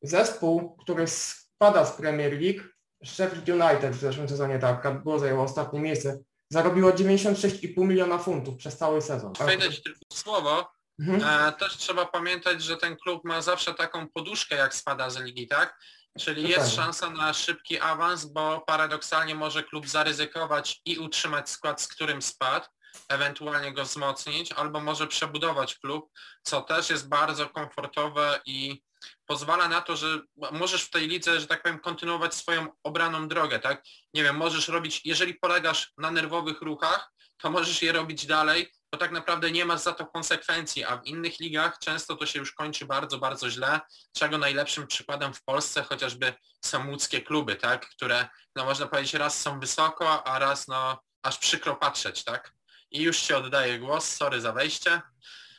Zespół, 0.03 0.77
który 0.77 1.07
spada 1.07 1.85
z 1.85 1.93
Premier 1.93 2.33
League, 2.33 2.61
Sheffield 3.05 3.49
United 3.49 3.93
w 3.97 4.01
zeszłym 4.01 4.29
sezonie, 4.29 4.59
tak, 4.59 5.03
było 5.03 5.19
zajęło 5.19 5.43
ostatnie 5.43 5.81
miejsce, 5.81 6.19
zarobiło 6.51 6.91
96,5 6.91 7.87
miliona 7.87 8.19
funtów 8.19 8.57
przez 8.57 8.77
cały 8.77 9.03
sezon. 9.03 9.33
Wejdę 9.33 9.65
tylko 9.85 10.01
słowo, 10.13 10.76
Mhm. 11.01 11.49
E, 11.49 11.53
też 11.53 11.77
trzeba 11.77 12.07
pamiętać, 12.07 12.63
że 12.63 12.77
ten 12.77 12.97
klub 12.97 13.25
ma 13.25 13.43
zawsze 13.43 13.75
taką 13.75 14.09
poduszkę, 14.09 14.57
jak 14.57 14.75
spada 14.75 15.11
z 15.11 15.17
ligi, 15.21 15.49
tak? 15.49 15.79
Czyli 16.19 16.49
jest 16.49 16.75
szansa 16.75 17.11
na 17.11 17.35
szybki 17.35 17.81
awans, 17.81 18.25
bo 18.25 18.61
paradoksalnie 18.67 19.35
może 19.35 19.63
klub 19.63 19.89
zaryzykować 19.89 20.81
i 20.85 20.99
utrzymać 20.99 21.51
skład, 21.51 21.83
z 21.83 21.89
którym 21.89 22.23
spadł, 22.23 22.67
ewentualnie 23.09 23.73
go 23.73 23.85
wzmocnić, 23.85 24.53
albo 24.53 24.81
może 24.81 25.07
przebudować 25.07 25.75
klub, 25.75 26.11
co 26.43 26.63
też 26.63 26.91
jest 26.91 27.09
bardzo 27.09 27.49
komfortowe 27.49 28.41
i 28.47 28.83
pozwala 29.27 29.69
na 29.69 29.81
to, 29.81 29.97
że 29.97 30.21
możesz 30.53 30.83
w 30.83 30.91
tej 30.91 31.09
lidze, 31.09 31.41
że 31.41 31.47
tak 31.47 31.63
powiem, 31.63 31.79
kontynuować 31.79 32.35
swoją 32.35 32.67
obraną 32.83 33.29
drogę, 33.29 33.59
tak? 33.59 33.83
Nie 34.15 34.23
wiem, 34.23 34.37
możesz 34.37 34.69
robić, 34.69 35.01
jeżeli 35.05 35.35
polegasz 35.35 35.93
na 35.99 36.11
nerwowych 36.11 36.61
ruchach, 36.61 37.13
to 37.39 37.51
możesz 37.51 37.83
je 37.83 37.93
robić 37.93 38.27
dalej, 38.27 38.73
tak 38.97 39.13
naprawdę 39.13 39.51
nie 39.51 39.65
masz 39.65 39.81
za 39.81 39.93
to 39.93 40.07
konsekwencji, 40.07 40.85
a 40.85 40.97
w 40.97 41.07
innych 41.07 41.41
ligach 41.41 41.79
często 41.79 42.17
to 42.17 42.27
się 42.27 42.39
już 42.39 42.53
kończy 42.53 42.87
bardzo, 42.87 43.19
bardzo 43.19 43.51
źle, 43.51 43.81
czego 44.13 44.39
najlepszym 44.39 44.87
przykładem 44.87 45.35
w 45.35 45.45
Polsce 45.45 45.83
chociażby 45.83 46.35
są 46.65 46.91
łódzkie 46.91 47.21
kluby, 47.21 47.57
tak, 47.57 47.89
które, 47.89 48.27
no 48.57 48.65
można 48.65 48.87
powiedzieć, 48.87 49.15
raz 49.15 49.41
są 49.41 49.61
wysoko, 49.61 50.27
a 50.27 50.39
raz 50.39 50.69
no 50.69 51.01
aż 51.23 51.39
przykro 51.39 51.77
patrzeć, 51.77 52.25
tak? 52.25 52.53
I 52.91 53.03
już 53.03 53.17
się 53.17 53.37
oddaję 53.37 53.79
głos, 53.79 54.09
sorry 54.09 54.41
za 54.41 54.53
wejście. 54.53 55.01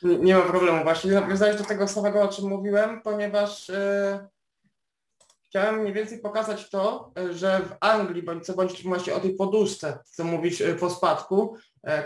Nie, 0.02 0.18
nie 0.18 0.34
ma 0.34 0.42
problemu, 0.42 0.82
właśnie 0.82 1.12
nawiązałeś 1.12 1.56
do 1.56 1.64
tego 1.64 1.88
samego, 1.88 2.22
o 2.22 2.28
czym 2.28 2.48
mówiłem, 2.48 3.02
ponieważ 3.02 3.68
yy, 3.68 4.28
chciałem 5.48 5.80
mniej 5.80 5.92
więcej 5.92 6.18
pokazać 6.18 6.70
to, 6.70 7.12
e, 7.18 7.32
że 7.32 7.60
w 7.60 7.76
Anglii, 7.80 8.22
bądź 8.22 8.46
co 8.46 8.54
bądź 8.54 8.82
właśnie 8.82 9.14
o 9.14 9.20
tej 9.20 9.34
poduszce, 9.34 9.98
co 10.04 10.24
mówisz 10.24 10.60
e, 10.60 10.74
po 10.74 10.90
spadku, 10.90 11.56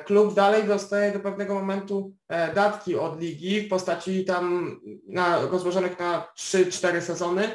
klub 0.05 0.35
dalej 0.35 0.65
dostaje 0.65 1.13
do 1.13 1.21
pewnego 1.21 1.55
momentu 1.55 2.13
datki 2.55 2.97
od 2.97 3.21
ligi 3.21 3.61
w 3.61 3.69
postaci 3.69 4.25
tam 4.25 4.77
na, 5.09 5.41
rozłożonych 5.47 5.99
na 5.99 6.27
3-4 6.39 7.01
sezony. 7.01 7.49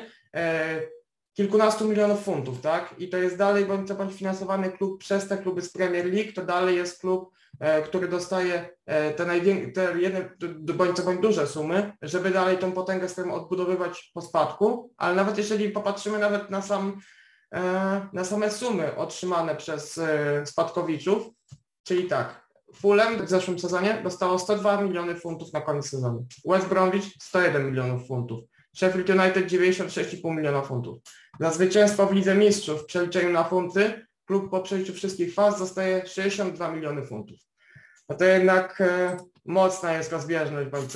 Kilkunastu 1.37 1.87
milionów 1.87 2.23
funtów, 2.23 2.61
tak? 2.61 2.95
I 2.97 3.09
to 3.09 3.17
jest 3.17 3.37
dalej 3.37 3.65
bądź 3.65 3.87
co 3.87 3.95
bądź 3.95 4.13
finansowany 4.13 4.71
klub 4.71 4.99
przez 4.99 5.27
te 5.27 5.37
kluby 5.37 5.61
z 5.61 5.71
Premier 5.71 6.05
League, 6.13 6.31
to 6.35 6.45
dalej 6.45 6.75
jest 6.75 7.01
klub, 7.01 7.31
e, 7.59 7.81
który 7.81 8.07
dostaje 8.07 8.69
e, 8.85 9.13
te, 9.13 9.25
najwię- 9.25 9.71
te 9.71 9.99
jedne 9.99 10.29
bądź 10.73 10.97
co 10.97 11.03
bądź 11.03 11.21
duże 11.21 11.47
sumy, 11.47 11.93
żeby 12.01 12.29
dalej 12.29 12.57
tą 12.57 12.71
potęgę 12.71 13.09
swoją 13.09 13.33
odbudowywać 13.33 14.11
po 14.13 14.21
spadku, 14.21 14.93
ale 14.97 15.15
nawet 15.15 15.37
jeżeli 15.37 15.69
popatrzymy 15.69 16.19
nawet 16.19 16.49
na 16.49 16.61
sam 16.61 16.97
e, 17.53 18.07
na 18.13 18.23
same 18.23 18.51
sumy 18.51 18.95
otrzymane 18.95 19.55
przez 19.55 19.97
e, 19.97 20.45
spadkowiczów, 20.45 21.27
czyli 21.87 22.07
tak, 22.07 22.47
Fulham 22.75 23.25
w 23.25 23.29
zeszłym 23.29 23.59
sezonie 23.59 24.01
dostało 24.03 24.39
102 24.39 24.81
miliony 24.81 25.15
funtów 25.15 25.53
na 25.53 25.61
koniec 25.61 25.89
sezonu, 25.89 26.27
West 26.45 26.67
Bromwich 26.67 27.03
101 27.21 27.69
milionów 27.69 28.07
funtów, 28.07 28.43
Sheffield 28.77 29.09
United 29.09 29.47
96,5 29.47 30.35
miliona 30.35 30.61
funtów. 30.61 30.97
Za 31.39 31.51
zwycięstwo 31.51 32.07
w 32.07 32.13
Lidze 32.13 32.35
Mistrzów 32.35 32.81
w 32.81 32.85
przeliczeniu 32.85 33.29
na 33.29 33.43
funty 33.43 34.07
klub 34.25 34.51
po 34.51 34.61
przejściu 34.61 34.93
wszystkich 34.93 35.33
faz 35.33 35.59
dostaje 35.59 36.07
62 36.07 36.71
miliony 36.71 37.05
funtów. 37.05 37.39
No 38.09 38.15
to 38.15 38.25
jednak 38.25 38.81
e, 38.81 39.17
mocna 39.45 39.93
jest 39.93 40.11
rozbieżność 40.11 40.69
bądź. 40.69 40.93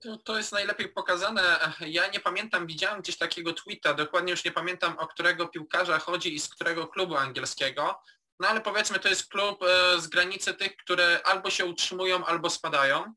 To, 0.00 0.16
to 0.16 0.36
jest 0.36 0.52
najlepiej 0.52 0.88
pokazane. 0.88 1.42
Ja 1.80 2.08
nie 2.08 2.20
pamiętam, 2.20 2.66
widziałem 2.66 3.00
gdzieś 3.00 3.18
takiego 3.18 3.52
tweeta, 3.52 3.94
dokładnie 3.94 4.30
już 4.30 4.44
nie 4.44 4.52
pamiętam 4.52 4.98
o 4.98 5.06
którego 5.06 5.48
piłkarza 5.48 5.98
chodzi 5.98 6.34
i 6.34 6.40
z 6.40 6.48
którego 6.48 6.86
klubu 6.86 7.16
angielskiego, 7.16 8.00
no 8.40 8.48
ale 8.48 8.60
powiedzmy 8.60 8.98
to 8.98 9.08
jest 9.08 9.28
klub 9.28 9.62
e, 9.62 10.00
z 10.00 10.06
granicy 10.06 10.54
tych, 10.54 10.76
które 10.76 11.20
albo 11.24 11.50
się 11.50 11.64
utrzymują, 11.64 12.24
albo 12.24 12.50
spadają. 12.50 13.14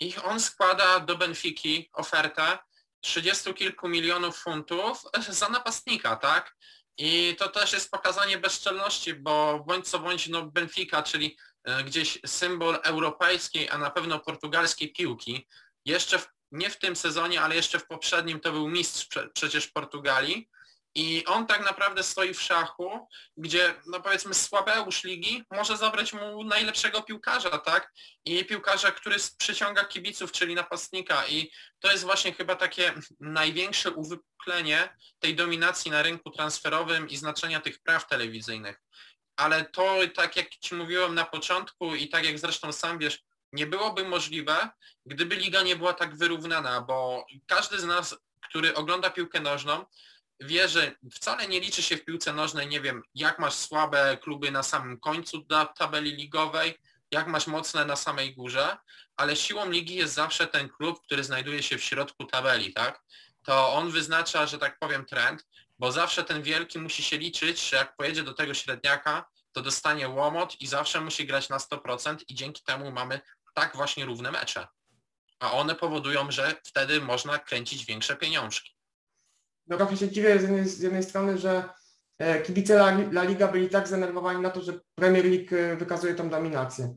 I 0.00 0.16
on 0.16 0.40
składa 0.40 1.00
do 1.00 1.16
Benfiki 1.16 1.90
ofertę 1.92 2.58
30 3.00 3.54
kilku 3.54 3.88
milionów 3.88 4.38
funtów 4.38 5.02
za 5.28 5.48
napastnika, 5.48 6.16
tak? 6.16 6.56
I 6.98 7.36
to 7.38 7.48
też 7.48 7.72
jest 7.72 7.90
pokazanie 7.90 8.38
bezczelności, 8.38 9.14
bo 9.14 9.64
bądź 9.66 9.88
co 9.88 9.98
bądź 9.98 10.28
no 10.28 10.42
Benfica, 10.42 11.02
czyli 11.02 11.36
e, 11.64 11.84
gdzieś 11.84 12.18
symbol 12.26 12.80
europejskiej, 12.82 13.70
a 13.70 13.78
na 13.78 13.90
pewno 13.90 14.18
portugalskiej 14.18 14.92
piłki, 14.92 15.48
jeszcze 15.84 16.18
w, 16.18 16.28
nie 16.52 16.70
w 16.70 16.78
tym 16.78 16.96
sezonie, 16.96 17.40
ale 17.40 17.56
jeszcze 17.56 17.78
w 17.78 17.86
poprzednim 17.86 18.40
to 18.40 18.52
był 18.52 18.68
mistrz 18.68 19.06
prze, 19.06 19.28
przecież 19.28 19.66
Portugalii, 19.66 20.48
i 20.94 21.24
on 21.26 21.46
tak 21.46 21.64
naprawdę 21.64 22.02
stoi 22.02 22.34
w 22.34 22.42
szachu, 22.42 23.08
gdzie 23.36 23.74
no 23.86 24.00
powiedzmy 24.00 24.34
słabeusz 24.34 25.04
ligi 25.04 25.44
może 25.50 25.76
zabrać 25.76 26.12
mu 26.12 26.44
najlepszego 26.44 27.02
piłkarza, 27.02 27.58
tak? 27.58 27.92
I 28.24 28.44
piłkarza, 28.44 28.92
który 28.92 29.16
przyciąga 29.38 29.84
kibiców, 29.84 30.32
czyli 30.32 30.54
napastnika. 30.54 31.26
I 31.26 31.50
to 31.80 31.92
jest 31.92 32.04
właśnie 32.04 32.32
chyba 32.32 32.56
takie 32.56 32.94
największe 33.20 33.90
uwypuklenie 33.90 34.96
tej 35.18 35.36
dominacji 35.36 35.90
na 35.90 36.02
rynku 36.02 36.30
transferowym 36.30 37.08
i 37.08 37.16
znaczenia 37.16 37.60
tych 37.60 37.78
praw 37.78 38.06
telewizyjnych. 38.06 38.82
Ale 39.36 39.64
to, 39.64 39.96
tak 40.14 40.36
jak 40.36 40.50
Ci 40.50 40.74
mówiłem 40.74 41.14
na 41.14 41.24
początku 41.24 41.94
i 41.94 42.08
tak 42.08 42.24
jak 42.24 42.38
zresztą 42.38 42.72
sam 42.72 42.98
wiesz, 42.98 43.18
nie 43.52 43.66
byłoby 43.66 44.04
możliwe, 44.04 44.70
gdyby 45.06 45.36
liga 45.36 45.62
nie 45.62 45.76
była 45.76 45.92
tak 45.92 46.16
wyrównana, 46.16 46.80
bo 46.80 47.26
każdy 47.46 47.78
z 47.78 47.84
nas, 47.84 48.16
który 48.48 48.74
ogląda 48.74 49.10
piłkę 49.10 49.40
nożną, 49.40 49.84
wie, 50.40 50.68
że 50.68 50.92
wcale 51.12 51.48
nie 51.48 51.60
liczy 51.60 51.82
się 51.82 51.96
w 51.96 52.04
piłce 52.04 52.32
nożnej, 52.32 52.66
nie 52.66 52.80
wiem, 52.80 53.02
jak 53.14 53.38
masz 53.38 53.54
słabe 53.54 54.18
kluby 54.22 54.50
na 54.50 54.62
samym 54.62 55.00
końcu 55.00 55.46
tabeli 55.78 56.12
ligowej, 56.12 56.78
jak 57.10 57.26
masz 57.26 57.46
mocne 57.46 57.84
na 57.84 57.96
samej 57.96 58.34
górze, 58.34 58.76
ale 59.16 59.36
siłą 59.36 59.70
ligi 59.70 59.94
jest 59.94 60.14
zawsze 60.14 60.46
ten 60.46 60.68
klub, 60.68 61.02
który 61.02 61.24
znajduje 61.24 61.62
się 61.62 61.78
w 61.78 61.84
środku 61.84 62.24
tabeli, 62.24 62.72
tak? 62.72 63.02
To 63.42 63.72
on 63.72 63.90
wyznacza, 63.90 64.46
że 64.46 64.58
tak 64.58 64.78
powiem, 64.78 65.06
trend, 65.06 65.46
bo 65.78 65.92
zawsze 65.92 66.24
ten 66.24 66.42
wielki 66.42 66.78
musi 66.78 67.02
się 67.02 67.18
liczyć, 67.18 67.68
że 67.68 67.76
jak 67.76 67.96
pojedzie 67.96 68.22
do 68.22 68.34
tego 68.34 68.54
średniaka, 68.54 69.28
to 69.52 69.62
dostanie 69.62 70.08
łomot 70.08 70.60
i 70.60 70.66
zawsze 70.66 71.00
musi 71.00 71.26
grać 71.26 71.48
na 71.48 71.58
100% 71.58 72.16
i 72.28 72.34
dzięki 72.34 72.62
temu 72.62 72.90
mamy 72.90 73.20
tak 73.54 73.76
właśnie 73.76 74.04
równe 74.04 74.30
mecze. 74.30 74.68
A 75.38 75.52
one 75.52 75.74
powodują, 75.74 76.30
że 76.30 76.54
wtedy 76.64 77.00
można 77.00 77.38
kręcić 77.38 77.84
większe 77.84 78.16
pieniążki 78.16 78.79
no 79.70 79.76
trochę 79.76 79.96
się 79.96 80.08
dziwię 80.08 80.38
z 80.38 80.42
jednej, 80.42 80.68
z 80.68 80.80
jednej 80.80 81.02
strony, 81.02 81.38
że 81.38 81.64
e, 82.18 82.40
kibice 82.42 82.74
La, 82.74 82.88
La 82.88 83.22
Liga 83.22 83.48
byli 83.48 83.68
tak 83.68 83.88
zdenerwowani 83.88 84.42
na 84.42 84.50
to, 84.50 84.62
że 84.62 84.80
Premier 84.94 85.24
League 85.24 85.56
e, 85.56 85.76
wykazuje 85.76 86.14
tą 86.14 86.28
dominację. 86.28 86.94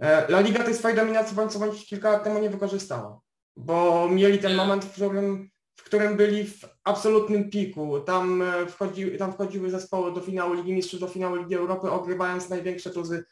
E, 0.00 0.26
La 0.28 0.40
Liga 0.40 0.64
tej 0.64 0.74
swojej 0.74 0.96
dominacji 0.96 1.36
bądź 1.36 1.52
co 1.52 1.58
bądź 1.58 1.86
kilka 1.86 2.12
lat 2.12 2.24
temu 2.24 2.38
nie 2.38 2.50
wykorzystała, 2.50 3.20
bo 3.56 4.08
mieli 4.08 4.38
ten 4.38 4.54
moment, 4.54 4.84
w 4.84 4.92
którym, 4.92 5.50
w 5.76 5.82
którym 5.84 6.16
byli 6.16 6.44
w 6.44 6.60
absolutnym 6.84 7.50
piku. 7.50 8.00
Tam, 8.00 8.44
wchodzi, 8.68 9.18
tam 9.18 9.32
wchodziły 9.32 9.70
zespoły 9.70 10.14
do 10.14 10.20
finału 10.20 10.54
Ligi 10.54 10.72
Mistrzów, 10.72 11.00
do 11.00 11.08
finału 11.08 11.36
Ligi 11.36 11.54
Europy, 11.54 11.90
ogrywając 11.90 12.48
największe 12.48 12.90
tuzy 12.90 13.24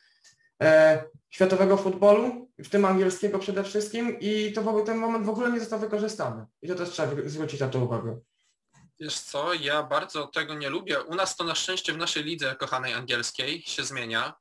e, 0.63 1.05
światowego 1.31 1.77
futbolu, 1.77 2.49
w 2.59 2.69
tym 2.69 2.85
angielskiego 2.85 3.39
przede 3.39 3.65
wszystkim 3.65 4.17
i 4.21 4.53
to 4.53 4.83
ten 4.83 4.99
moment 4.99 5.27
w 5.27 5.29
ogóle 5.29 5.53
nie 5.53 5.61
został 5.61 5.79
wykorzystany. 5.79 6.45
I 6.63 6.69
to 6.69 6.75
też 6.75 6.91
trzeba 6.91 7.13
zwrócić 7.27 7.61
na 7.61 7.69
to 7.69 7.79
uwagę. 7.85 8.21
Wiesz 9.01 9.21
co, 9.21 9.55
ja 9.55 9.83
bardzo 9.83 10.27
tego 10.27 10.55
nie 10.55 10.71
lubię. 10.71 11.03
U 11.03 11.15
nas 11.15 11.37
to 11.37 11.45
na 11.45 11.55
szczęście 11.55 11.93
w 11.93 11.97
naszej 11.97 12.25
lidze 12.25 12.57
kochanej 12.57 12.95
angielskiej 12.95 13.63
się 13.63 13.85
zmienia, 13.85 14.35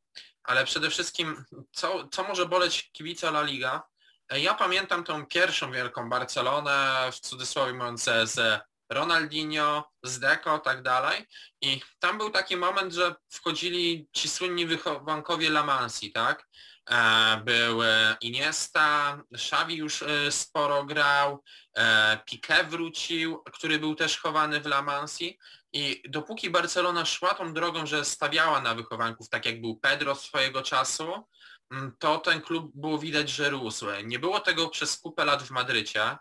ale 0.44 0.66
przede 0.66 0.90
wszystkim 0.90 1.44
co, 1.72 2.08
co 2.08 2.24
może 2.24 2.46
boleć 2.46 2.92
kibica 2.92 3.28
La 3.28 3.42
Liga? 3.42 3.84
Ja 4.32 4.54
pamiętam 4.54 5.04
tą 5.04 5.26
pierwszą 5.26 5.72
wielką 5.72 6.10
Barcelonę, 6.10 7.10
w 7.12 7.20
cudzysłowie 7.20 7.74
mówiąc, 7.74 8.04
z 8.24 8.62
Ronaldinho, 8.90 9.92
z 10.04 10.20
Deco, 10.20 10.60
tak 10.60 10.82
dalej. 10.82 11.28
I 11.62 11.82
tam 12.00 12.18
był 12.18 12.30
taki 12.30 12.58
moment, 12.58 12.94
że 12.94 13.16
wchodzili 13.30 14.08
ci 14.12 14.30
słynni 14.30 14.66
wychowankowie 14.66 15.48
La 15.48 15.64
Mansi, 15.64 16.12
tak? 16.12 16.48
E, 16.90 17.42
był 17.46 17.80
Iniesta, 18.22 19.18
Xavi 19.34 19.76
już 19.76 20.02
e, 20.02 20.32
sporo 20.32 20.84
grał, 20.84 21.44
e, 21.76 22.18
Piqué 22.32 22.70
wrócił, 22.70 23.44
który 23.54 23.80
był 23.80 23.96
też 23.96 24.18
chowany 24.18 24.62
w 24.62 24.66
La 24.66 24.82
Mansi 24.82 25.40
i 25.74 26.04
dopóki 26.10 26.50
Barcelona 26.50 27.06
szła 27.06 27.34
tą 27.34 27.54
drogą, 27.54 27.86
że 27.86 28.06
stawiała 28.06 28.62
na 28.62 28.76
wychowanków, 28.76 29.30
tak 29.30 29.46
jak 29.46 29.62
był 29.62 29.76
Pedro 29.76 30.16
swojego 30.16 30.62
czasu, 30.62 31.28
mm, 31.72 31.96
to 32.00 32.18
ten 32.18 32.42
klub 32.42 32.72
było 32.76 33.00
widać, 33.00 33.30
że 33.30 33.50
rósł. 33.50 33.86
Nie 34.04 34.20
było 34.20 34.40
tego 34.40 34.70
przez 34.70 34.98
kupę 34.98 35.26
lat 35.26 35.44
w 35.44 35.52
Madrycie. 35.52 36.18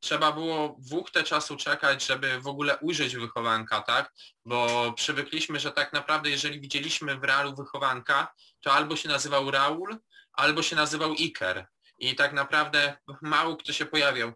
Trzeba 0.00 0.32
było 0.32 0.76
wóchtę 0.78 1.22
czasu 1.22 1.56
czekać, 1.56 2.06
żeby 2.06 2.40
w 2.40 2.46
ogóle 2.46 2.78
ujrzeć 2.78 3.16
wychowanka, 3.16 3.80
tak? 3.80 4.12
Bo 4.44 4.92
przywykliśmy, 4.92 5.60
że 5.60 5.72
tak 5.72 5.92
naprawdę 5.92 6.30
jeżeli 6.30 6.60
widzieliśmy 6.60 7.18
w 7.18 7.24
Realu 7.24 7.54
wychowanka, 7.56 8.34
to 8.60 8.72
albo 8.72 8.96
się 8.96 9.08
nazywał 9.08 9.50
Raul, 9.50 9.96
albo 10.32 10.62
się 10.62 10.76
nazywał 10.76 11.12
Iker. 11.12 11.66
I 11.98 12.14
tak 12.14 12.32
naprawdę 12.32 12.96
mało 13.22 13.56
kto 13.56 13.72
się 13.72 13.86
pojawiał 13.86 14.32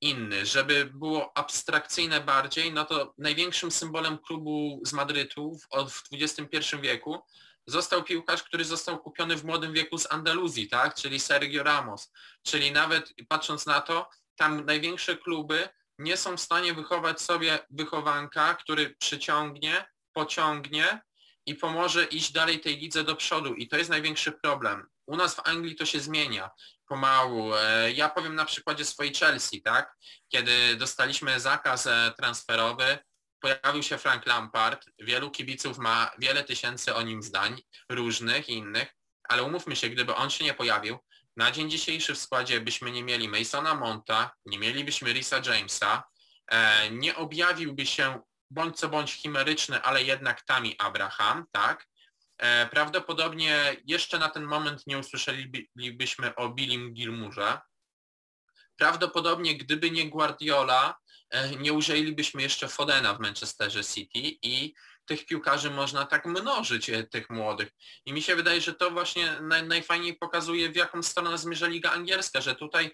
inny. 0.00 0.46
Żeby 0.46 0.90
było 0.94 1.36
abstrakcyjne 1.36 2.20
bardziej, 2.20 2.72
no 2.72 2.84
to 2.84 3.14
największym 3.18 3.70
symbolem 3.70 4.18
klubu 4.18 4.80
z 4.84 4.92
Madrytu 4.92 5.58
w, 5.90 6.02
XXI 6.12 6.76
wieku 6.80 7.18
został 7.66 8.04
piłkarz, 8.04 8.42
który 8.42 8.64
został 8.64 8.98
kupiony 8.98 9.36
w 9.36 9.44
młodym 9.44 9.72
wieku 9.72 9.98
z 9.98 10.12
Andaluzji, 10.12 10.68
tak? 10.68 10.94
Czyli 10.94 11.20
Sergio 11.20 11.62
Ramos. 11.62 12.12
Czyli 12.42 12.72
nawet 12.72 13.14
patrząc 13.28 13.66
na 13.66 13.80
to, 13.80 14.08
tam 14.36 14.64
największe 14.64 15.16
kluby 15.16 15.68
nie 15.98 16.16
są 16.16 16.36
w 16.36 16.40
stanie 16.40 16.74
wychować 16.74 17.20
sobie 17.20 17.58
wychowanka, 17.70 18.54
który 18.54 18.90
przyciągnie, 18.90 19.84
pociągnie 20.12 21.02
i 21.46 21.54
pomoże 21.54 22.04
iść 22.04 22.32
dalej 22.32 22.60
tej 22.60 22.76
lidze 22.76 23.04
do 23.04 23.16
przodu. 23.16 23.54
I 23.54 23.68
to 23.68 23.76
jest 23.76 23.90
największy 23.90 24.32
problem. 24.32 24.86
U 25.10 25.16
nas 25.16 25.34
w 25.34 25.48
Anglii 25.48 25.76
to 25.76 25.86
się 25.86 26.00
zmienia 26.00 26.50
pomału. 26.88 27.54
E, 27.54 27.92
ja 27.92 28.08
powiem 28.08 28.34
na 28.34 28.44
przykładzie 28.44 28.84
swojej 28.84 29.14
Chelsea, 29.14 29.62
tak? 29.62 29.96
Kiedy 30.28 30.76
dostaliśmy 30.76 31.40
zakaz 31.40 31.86
e, 31.86 32.12
transferowy, 32.16 32.98
pojawił 33.40 33.82
się 33.82 33.98
Frank 33.98 34.26
Lampard, 34.26 34.86
wielu 34.98 35.30
kibiców 35.30 35.78
ma 35.78 36.10
wiele 36.18 36.44
tysięcy 36.44 36.94
o 36.94 37.02
nim 37.02 37.22
zdań, 37.22 37.62
różnych 37.88 38.48
i 38.48 38.52
innych, 38.52 38.94
ale 39.28 39.42
umówmy 39.42 39.76
się, 39.76 39.88
gdyby 39.88 40.14
on 40.14 40.30
się 40.30 40.44
nie 40.44 40.54
pojawił, 40.54 40.98
na 41.36 41.50
dzień 41.50 41.70
dzisiejszy 41.70 42.14
w 42.14 42.18
składzie 42.18 42.60
byśmy 42.60 42.90
nie 42.90 43.02
mieli 43.02 43.28
Masona 43.28 43.74
Monta, 43.74 44.30
nie 44.46 44.58
mielibyśmy 44.58 45.12
Risa 45.12 45.40
Jamesa, 45.46 46.02
e, 46.50 46.90
nie 46.90 47.16
objawiłby 47.16 47.86
się 47.86 48.20
bądź 48.50 48.76
co 48.76 48.88
bądź 48.88 49.12
chimeryczny, 49.12 49.82
ale 49.82 50.02
jednak 50.02 50.42
Tami 50.42 50.76
Abraham, 50.78 51.46
tak? 51.52 51.89
E, 52.40 52.66
prawdopodobnie 52.66 53.76
jeszcze 53.86 54.18
na 54.18 54.28
ten 54.28 54.44
moment 54.44 54.86
nie 54.86 54.98
usłyszelibyśmy 54.98 56.34
o 56.34 56.48
Billim 56.48 56.94
Gilmurze. 56.94 57.60
Prawdopodobnie 58.76 59.56
gdyby 59.58 59.90
nie 59.90 60.10
Guardiola, 60.10 60.98
e, 61.30 61.56
nie 61.56 61.72
użylibyśmy 61.72 62.42
jeszcze 62.42 62.68
Fodena 62.68 63.14
w 63.14 63.20
Manchesterze 63.20 63.84
City 63.84 64.38
i 64.42 64.74
tych 65.04 65.26
piłkarzy 65.26 65.70
można 65.70 66.06
tak 66.06 66.26
mnożyć, 66.26 66.90
e, 66.90 67.04
tych 67.04 67.30
młodych. 67.30 67.68
I 68.04 68.12
mi 68.12 68.22
się 68.22 68.36
wydaje, 68.36 68.60
że 68.60 68.74
to 68.74 68.90
właśnie 68.90 69.40
naj, 69.40 69.66
najfajniej 69.66 70.14
pokazuje, 70.14 70.70
w 70.70 70.76
jaką 70.76 71.02
stronę 71.02 71.38
zmierza 71.38 71.66
Liga 71.66 71.90
Angielska, 71.90 72.40
że 72.40 72.54
tutaj 72.54 72.90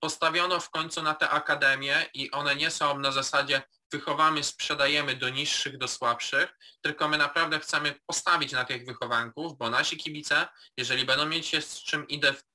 postawiono 0.00 0.60
w 0.60 0.70
końcu 0.70 1.02
na 1.02 1.14
te 1.14 1.30
akademie 1.30 2.06
i 2.14 2.30
one 2.30 2.56
nie 2.56 2.70
są 2.70 2.98
na 2.98 3.12
zasadzie 3.12 3.62
wychowamy, 3.92 4.44
sprzedajemy 4.44 5.16
do 5.16 5.28
niższych, 5.28 5.78
do 5.78 5.88
słabszych, 5.88 6.58
tylko 6.80 7.08
my 7.08 7.18
naprawdę 7.18 7.60
chcemy 7.60 7.94
postawić 8.06 8.52
na 8.52 8.64
tych 8.64 8.86
wychowanków, 8.86 9.58
bo 9.58 9.70
nasi 9.70 9.96
kibice, 9.96 10.48
jeżeli 10.76 11.04
będą 11.04 11.26
mieć 11.26 11.46
się 11.46 11.60
z 11.60 11.82
czym 11.82 12.06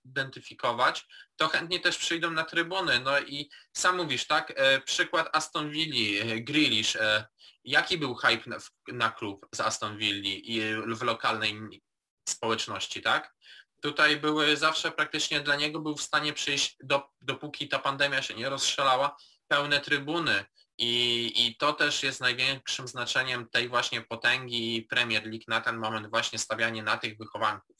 identyfikować, 0.06 1.06
to 1.36 1.48
chętnie 1.48 1.80
też 1.80 1.98
przyjdą 1.98 2.32
na 2.32 2.44
trybuny. 2.44 3.00
No 3.00 3.20
i 3.20 3.50
sam 3.74 3.98
mówisz, 3.98 4.27
tak, 4.27 4.54
e, 4.56 4.82
przykład 4.82 5.30
Aston 5.36 5.70
Villa, 5.72 6.25
e, 6.25 6.42
Grealish, 6.42 6.96
e, 6.96 7.25
jaki 7.63 7.98
był 7.98 8.15
hype 8.15 8.50
na, 8.50 8.58
na 8.88 9.12
klub 9.12 9.48
z 9.56 9.60
Aston 9.60 9.98
Villa 9.98 10.39
i 10.44 10.62
w 10.96 11.01
lokalnej 11.01 11.82
społeczności, 12.30 13.01
tak? 13.01 13.36
Tutaj 13.82 14.18
były 14.18 14.58
zawsze 14.58 14.92
praktycznie 14.92 15.42
dla 15.42 15.56
niego 15.56 15.80
był 15.80 15.98
w 15.98 16.01
stanie 16.01 16.34
przyjść, 16.34 16.77
do, 16.84 17.10
dopóki 17.22 17.70
ta 17.70 17.80
pandemia 17.80 18.22
się 18.22 18.34
nie 18.34 18.50
rozstrzelała, 18.50 19.18
pełne 19.48 19.80
trybuny. 19.80 20.46
I, 20.77 21.32
I 21.48 21.55
to 21.58 21.74
też 21.74 22.03
jest 22.03 22.22
największym 22.22 22.88
znaczeniem 22.88 23.50
tej 23.50 23.70
właśnie 23.70 24.01
potęgi 24.01 24.88
Premier 24.89 25.24
League 25.24 25.44
na 25.48 25.62
ten 25.62 25.77
moment, 25.77 26.10
właśnie 26.10 26.39
stawianie 26.39 26.84
na 26.84 26.98
tych 26.98 27.17
wychowanków. 27.17 27.75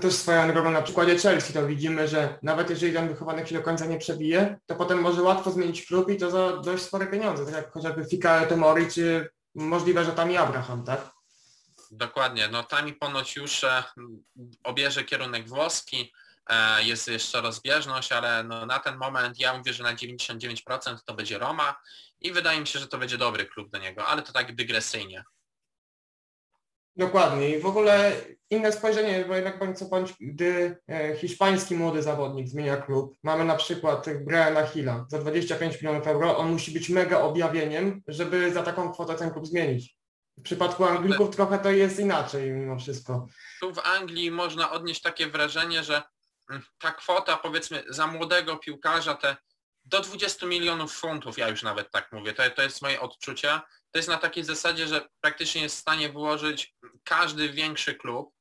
Też 0.00 0.14
swoją 0.14 0.52
drogą 0.52 0.70
na 0.70 0.82
przykładzie 0.82 1.18
Chelsea 1.18 1.52
to 1.52 1.66
widzimy, 1.66 2.08
że 2.08 2.38
nawet 2.42 2.70
jeżeli 2.70 2.92
ten 2.92 3.08
wychowanek 3.08 3.48
się 3.48 3.54
do 3.54 3.62
końca 3.62 3.86
nie 3.86 3.98
przebije, 3.98 4.58
to 4.66 4.74
potem 4.74 5.00
może 5.00 5.22
łatwo 5.22 5.50
zmienić 5.50 5.86
klub 5.86 6.10
i 6.10 6.16
to 6.16 6.30
za 6.30 6.56
dość 6.56 6.82
spore 6.82 7.06
pieniądze, 7.06 7.44
tak 7.44 7.54
jak 7.54 7.72
chociażby 7.72 8.04
Fika 8.04 8.46
Tomori, 8.46 8.90
czy 8.90 9.28
możliwe, 9.54 10.04
że 10.04 10.12
tam 10.12 10.30
i 10.30 10.36
Abraham, 10.36 10.84
tak? 10.84 11.10
Dokładnie, 11.90 12.48
no 12.48 12.62
tam 12.62 12.88
i 12.88 12.92
ponoć 12.92 13.36
już 13.36 13.64
e, 13.64 13.84
obierze 14.64 15.04
kierunek 15.04 15.48
włoski, 15.48 16.12
jest 16.82 17.08
jeszcze 17.08 17.40
rozbieżność, 17.40 18.12
ale 18.12 18.44
no 18.44 18.66
na 18.66 18.78
ten 18.78 18.96
moment 18.96 19.40
ja 19.40 19.58
mówię, 19.58 19.72
że 19.72 19.82
na 19.82 19.94
99% 19.94 20.96
to 21.04 21.14
będzie 21.14 21.38
Roma 21.38 21.76
i 22.20 22.32
wydaje 22.32 22.60
mi 22.60 22.66
się, 22.66 22.78
że 22.78 22.86
to 22.86 22.98
będzie 22.98 23.18
dobry 23.18 23.46
klub 23.46 23.70
do 23.70 23.78
niego, 23.78 24.06
ale 24.06 24.22
to 24.22 24.32
tak 24.32 24.54
dygresyjnie. 24.54 25.24
Dokładnie 26.96 27.50
i 27.50 27.60
w 27.60 27.66
ogóle 27.66 28.12
inne 28.50 28.72
spojrzenie, 28.72 29.24
bo 29.28 29.34
jednak 29.34 29.58
bądź 29.58 29.78
co 29.78 29.84
bądź, 29.84 30.12
gdy 30.20 30.76
e, 30.88 31.16
hiszpański 31.16 31.74
młody 31.74 32.02
zawodnik 32.02 32.48
zmienia 32.48 32.76
klub, 32.76 33.16
mamy 33.22 33.44
na 33.44 33.56
przykład 33.56 34.06
Briana 34.24 34.66
Hilla 34.66 35.06
za 35.08 35.18
25 35.18 35.82
milionów 35.82 36.06
euro, 36.06 36.36
on 36.36 36.52
musi 36.52 36.72
być 36.72 36.88
mega 36.88 37.20
objawieniem, 37.20 38.02
żeby 38.08 38.52
za 38.52 38.62
taką 38.62 38.92
kwotę 38.92 39.14
ten 39.14 39.30
klub 39.30 39.46
zmienić. 39.46 39.96
W 40.38 40.42
przypadku 40.42 40.84
Anglików 40.84 41.36
trochę 41.36 41.58
to 41.58 41.70
jest 41.70 42.00
inaczej 42.00 42.50
mimo 42.50 42.78
wszystko. 42.78 43.26
Tu 43.60 43.74
w 43.74 43.78
Anglii 43.78 44.30
można 44.30 44.70
odnieść 44.70 45.02
takie 45.02 45.26
wrażenie, 45.26 45.84
że 45.84 46.02
ta 46.78 46.92
kwota 46.92 47.36
powiedzmy 47.36 47.84
za 47.88 48.06
młodego 48.06 48.56
piłkarza 48.56 49.14
te 49.14 49.36
do 49.84 50.00
20 50.00 50.46
milionów 50.46 50.92
funtów, 50.92 51.38
ja 51.38 51.48
już 51.48 51.62
nawet 51.62 51.90
tak 51.90 52.12
mówię, 52.12 52.32
to, 52.32 52.50
to 52.50 52.62
jest 52.62 52.82
moje 52.82 53.00
odczucie, 53.00 53.60
to 53.90 53.98
jest 53.98 54.08
na 54.08 54.16
takiej 54.16 54.44
zasadzie, 54.44 54.88
że 54.88 55.08
praktycznie 55.20 55.62
jest 55.62 55.76
w 55.76 55.80
stanie 55.80 56.08
wyłożyć 56.08 56.74
każdy 57.04 57.48
większy 57.48 57.94
klub 57.94 58.34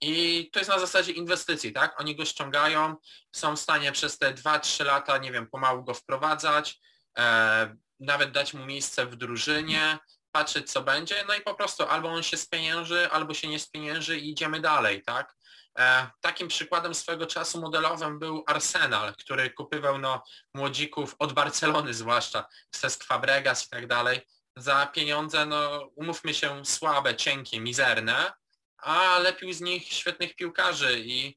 i 0.00 0.50
to 0.52 0.60
jest 0.60 0.70
na 0.70 0.78
zasadzie 0.78 1.12
inwestycji, 1.12 1.72
tak? 1.72 2.00
Oni 2.00 2.16
go 2.16 2.24
ściągają, 2.24 2.96
są 3.32 3.56
w 3.56 3.60
stanie 3.60 3.92
przez 3.92 4.18
te 4.18 4.34
2-3 4.34 4.84
lata, 4.84 5.18
nie 5.18 5.32
wiem, 5.32 5.46
pomału 5.46 5.84
go 5.84 5.94
wprowadzać, 5.94 6.80
e, 7.18 7.76
nawet 8.00 8.32
dać 8.32 8.54
mu 8.54 8.66
miejsce 8.66 9.06
w 9.06 9.16
drużynie, 9.16 9.98
patrzeć 10.32 10.70
co 10.70 10.82
będzie, 10.82 11.24
no 11.28 11.34
i 11.34 11.40
po 11.40 11.54
prostu 11.54 11.84
albo 11.84 12.08
on 12.08 12.22
się 12.22 12.36
spienięży, 12.36 13.10
albo 13.10 13.34
się 13.34 13.48
nie 13.48 13.58
spienięży 13.58 14.18
i 14.18 14.30
idziemy 14.30 14.60
dalej, 14.60 15.02
tak? 15.02 15.35
E, 15.78 16.10
takim 16.20 16.48
przykładem 16.48 16.94
swego 16.94 17.26
czasu 17.26 17.60
modelowym 17.60 18.18
był 18.18 18.44
Arsenal, 18.46 19.14
który 19.14 19.50
kupywał 19.50 19.98
no, 19.98 20.22
młodzików 20.54 21.16
od 21.18 21.32
Barcelony 21.32 21.94
zwłaszcza, 21.94 22.44
Cesc 22.70 23.04
Fabregas 23.04 23.66
i 23.66 23.68
tak 23.68 23.86
dalej, 23.86 24.20
za 24.56 24.86
pieniądze, 24.86 25.46
no 25.46 25.90
umówmy 25.94 26.34
się, 26.34 26.64
słabe, 26.64 27.16
cienkie, 27.16 27.60
mizerne, 27.60 28.32
a 28.78 29.18
lepił 29.18 29.52
z 29.52 29.60
nich 29.60 29.92
świetnych 29.92 30.36
piłkarzy 30.36 31.00
i 31.00 31.36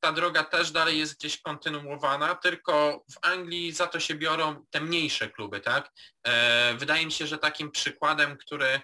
ta 0.00 0.12
droga 0.12 0.44
też 0.44 0.70
dalej 0.70 0.98
jest 0.98 1.18
gdzieś 1.18 1.40
kontynuowana, 1.40 2.34
tylko 2.34 3.04
w 3.12 3.26
Anglii 3.26 3.72
za 3.72 3.86
to 3.86 4.00
się 4.00 4.14
biorą 4.14 4.66
te 4.70 4.80
mniejsze 4.80 5.30
kluby, 5.30 5.60
tak? 5.60 5.92
E, 6.22 6.74
wydaje 6.74 7.06
mi 7.06 7.12
się, 7.12 7.26
że 7.26 7.38
takim 7.38 7.70
przykładem, 7.70 8.36
który 8.36 8.80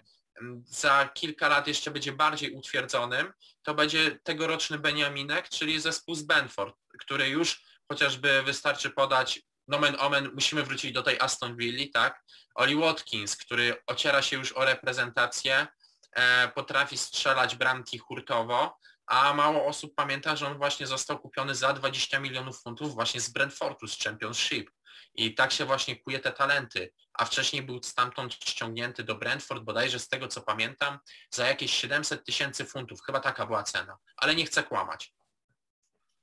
za 0.64 1.08
kilka 1.14 1.48
lat 1.48 1.66
jeszcze 1.66 1.90
będzie 1.90 2.12
bardziej 2.12 2.52
utwierdzonym, 2.52 3.32
to 3.64 3.74
będzie 3.74 4.18
tegoroczny 4.22 4.78
Beniaminek, 4.78 5.48
czyli 5.48 5.80
zespół 5.80 6.14
z 6.14 6.22
Benford, 6.22 6.76
który 6.98 7.28
już 7.28 7.62
chociażby 7.88 8.42
wystarczy 8.42 8.90
podać 8.90 9.42
nomen 9.68 9.96
omen, 9.98 10.30
musimy 10.34 10.62
wrócić 10.62 10.92
do 10.92 11.02
tej 11.02 11.20
Aston 11.20 11.56
Villa, 11.56 11.84
tak? 11.92 12.24
Oli 12.54 12.76
Watkins, 12.76 13.36
który 13.36 13.76
ociera 13.86 14.22
się 14.22 14.36
już 14.36 14.52
o 14.52 14.64
reprezentację, 14.64 15.66
e, 16.12 16.48
potrafi 16.48 16.98
strzelać 16.98 17.56
bramki 17.56 17.98
hurtowo, 17.98 18.78
a 19.06 19.34
mało 19.34 19.66
osób 19.66 19.94
pamięta, 19.94 20.36
że 20.36 20.46
on 20.46 20.58
właśnie 20.58 20.86
został 20.86 21.18
kupiony 21.18 21.54
za 21.54 21.72
20 21.72 22.20
milionów 22.20 22.62
funtów 22.62 22.94
właśnie 22.94 23.20
z 23.20 23.28
Brentfordu, 23.28 23.88
z 23.88 23.98
Championship. 23.98 24.70
I 25.14 25.34
tak 25.34 25.52
się 25.52 25.64
właśnie 25.64 25.96
kuje 25.96 26.18
te 26.18 26.32
talenty. 26.32 26.92
A 27.12 27.24
wcześniej 27.24 27.62
był 27.62 27.82
stamtąd 27.82 28.34
ściągnięty 28.34 29.04
do 29.04 29.14
Brentford, 29.14 29.62
bodajże 29.62 29.98
z 29.98 30.08
tego 30.08 30.28
co 30.28 30.42
pamiętam, 30.42 30.98
za 31.30 31.46
jakieś 31.46 31.74
700 31.74 32.24
tysięcy 32.24 32.64
funtów. 32.64 33.02
Chyba 33.02 33.20
taka 33.20 33.46
była 33.46 33.62
cena. 33.62 33.96
Ale 34.16 34.34
nie 34.34 34.46
chcę 34.46 34.62
kłamać. 34.62 35.14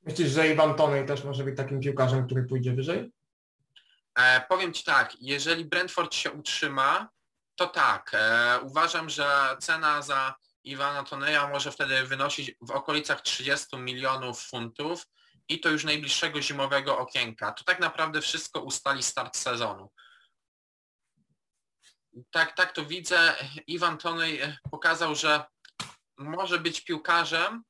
Myślisz, 0.04 0.30
że 0.30 0.48
Iwan 0.48 0.76
Tonej 0.76 1.06
też 1.06 1.24
może 1.24 1.44
być 1.44 1.58
takim 1.58 1.80
piłkarzem, 1.80 2.26
który 2.26 2.44
pójdzie 2.44 2.74
wyżej? 2.74 3.12
E, 4.16 4.42
powiem 4.50 4.74
Ci 4.74 4.84
tak, 4.84 5.16
jeżeli 5.22 5.66
Brentford 5.66 6.16
się 6.16 6.32
utrzyma, 6.32 7.10
to 7.56 7.68
tak. 7.68 8.12
E, 8.14 8.60
uważam, 8.64 9.10
że 9.10 9.58
cena 9.60 10.02
za 10.02 10.36
Iwana 10.64 11.04
Toneja 11.04 11.48
może 11.48 11.72
wtedy 11.72 12.04
wynosić 12.04 12.52
w 12.62 12.72
okolicach 12.72 13.22
30 13.22 13.78
milionów 13.78 14.42
funtów 14.42 15.08
i 15.52 15.60
to 15.60 15.70
już 15.70 15.84
najbliższego 15.84 16.42
zimowego 16.42 16.98
okienka. 16.98 17.52
To 17.52 17.64
tak 17.64 17.80
naprawdę 17.80 18.22
wszystko 18.22 18.62
ustali 18.62 19.04
start 19.04 19.38
sezonu. 19.38 19.92
Tak, 22.32 22.56
tak 22.56 22.72
to 22.72 22.86
widzę. 22.86 23.36
Iwan 23.68 23.98
Tonej 23.98 24.42
e, 24.42 24.58
pokazał, 24.72 25.16
że 25.16 25.44
może 26.18 26.60
być 26.60 26.82
piłkarzem, 26.82 27.64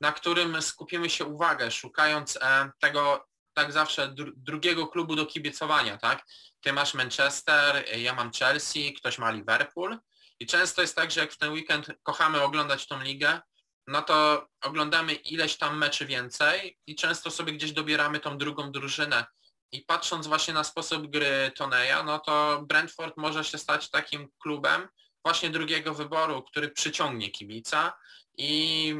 na 0.00 0.12
którym 0.12 0.62
skupimy 0.62 1.10
się 1.10 1.24
uwagę, 1.24 1.70
szukając 1.70 2.36
e, 2.36 2.70
tego 2.80 3.26
tak 3.54 3.72
zawsze 3.72 4.08
dru 4.08 4.32
drugiego 4.36 4.86
klubu 4.86 5.16
do 5.16 5.26
kibicowania, 5.26 5.98
tak? 5.98 6.24
Ty 6.60 6.72
masz 6.72 6.94
Manchester, 6.94 7.84
ja 7.98 8.14
mam 8.14 8.32
Chelsea, 8.32 8.94
ktoś 8.94 9.18
ma 9.18 9.30
Liverpool 9.30 9.98
i 10.40 10.46
często 10.46 10.82
jest 10.82 10.96
tak, 10.96 11.10
że 11.10 11.20
jak 11.20 11.32
w 11.32 11.38
ten 11.38 11.52
weekend 11.52 11.92
kochamy 12.02 12.42
oglądać 12.42 12.86
tą 12.86 13.02
ligę, 13.02 13.40
no 13.86 14.02
to 14.02 14.48
oglądamy 14.62 15.14
ileś 15.14 15.56
tam 15.56 15.78
meczy 15.78 16.06
więcej 16.06 16.78
i 16.86 16.94
często 16.94 17.30
sobie 17.30 17.52
gdzieś 17.52 17.72
dobieramy 17.72 18.20
tą 18.20 18.38
drugą 18.38 18.72
drużynę. 18.72 19.24
I 19.72 19.80
patrząc 19.80 20.26
właśnie 20.26 20.54
na 20.54 20.64
sposób 20.64 21.06
gry 21.06 21.52
Toneja, 21.56 22.02
no 22.02 22.18
to 22.18 22.62
Brentford 22.68 23.16
może 23.16 23.44
się 23.44 23.58
stać 23.58 23.90
takim 23.90 24.28
klubem 24.38 24.88
właśnie 25.24 25.50
drugiego 25.50 25.94
wyboru, 25.94 26.42
który 26.42 26.68
przyciągnie 26.68 27.30
kibica 27.30 27.92
i 28.38 28.94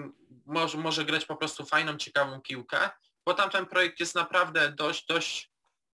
może, 0.46 0.78
może 0.78 1.04
grać 1.04 1.24
po 1.24 1.36
prostu 1.36 1.66
fajną, 1.66 1.96
ciekawą 1.96 2.40
piłkę 2.40 2.90
bo 3.26 3.34
tamten 3.34 3.66
projekt 3.66 4.00
jest 4.00 4.14
naprawdę 4.14 4.72
dość, 4.72 5.06
dość 5.06 5.50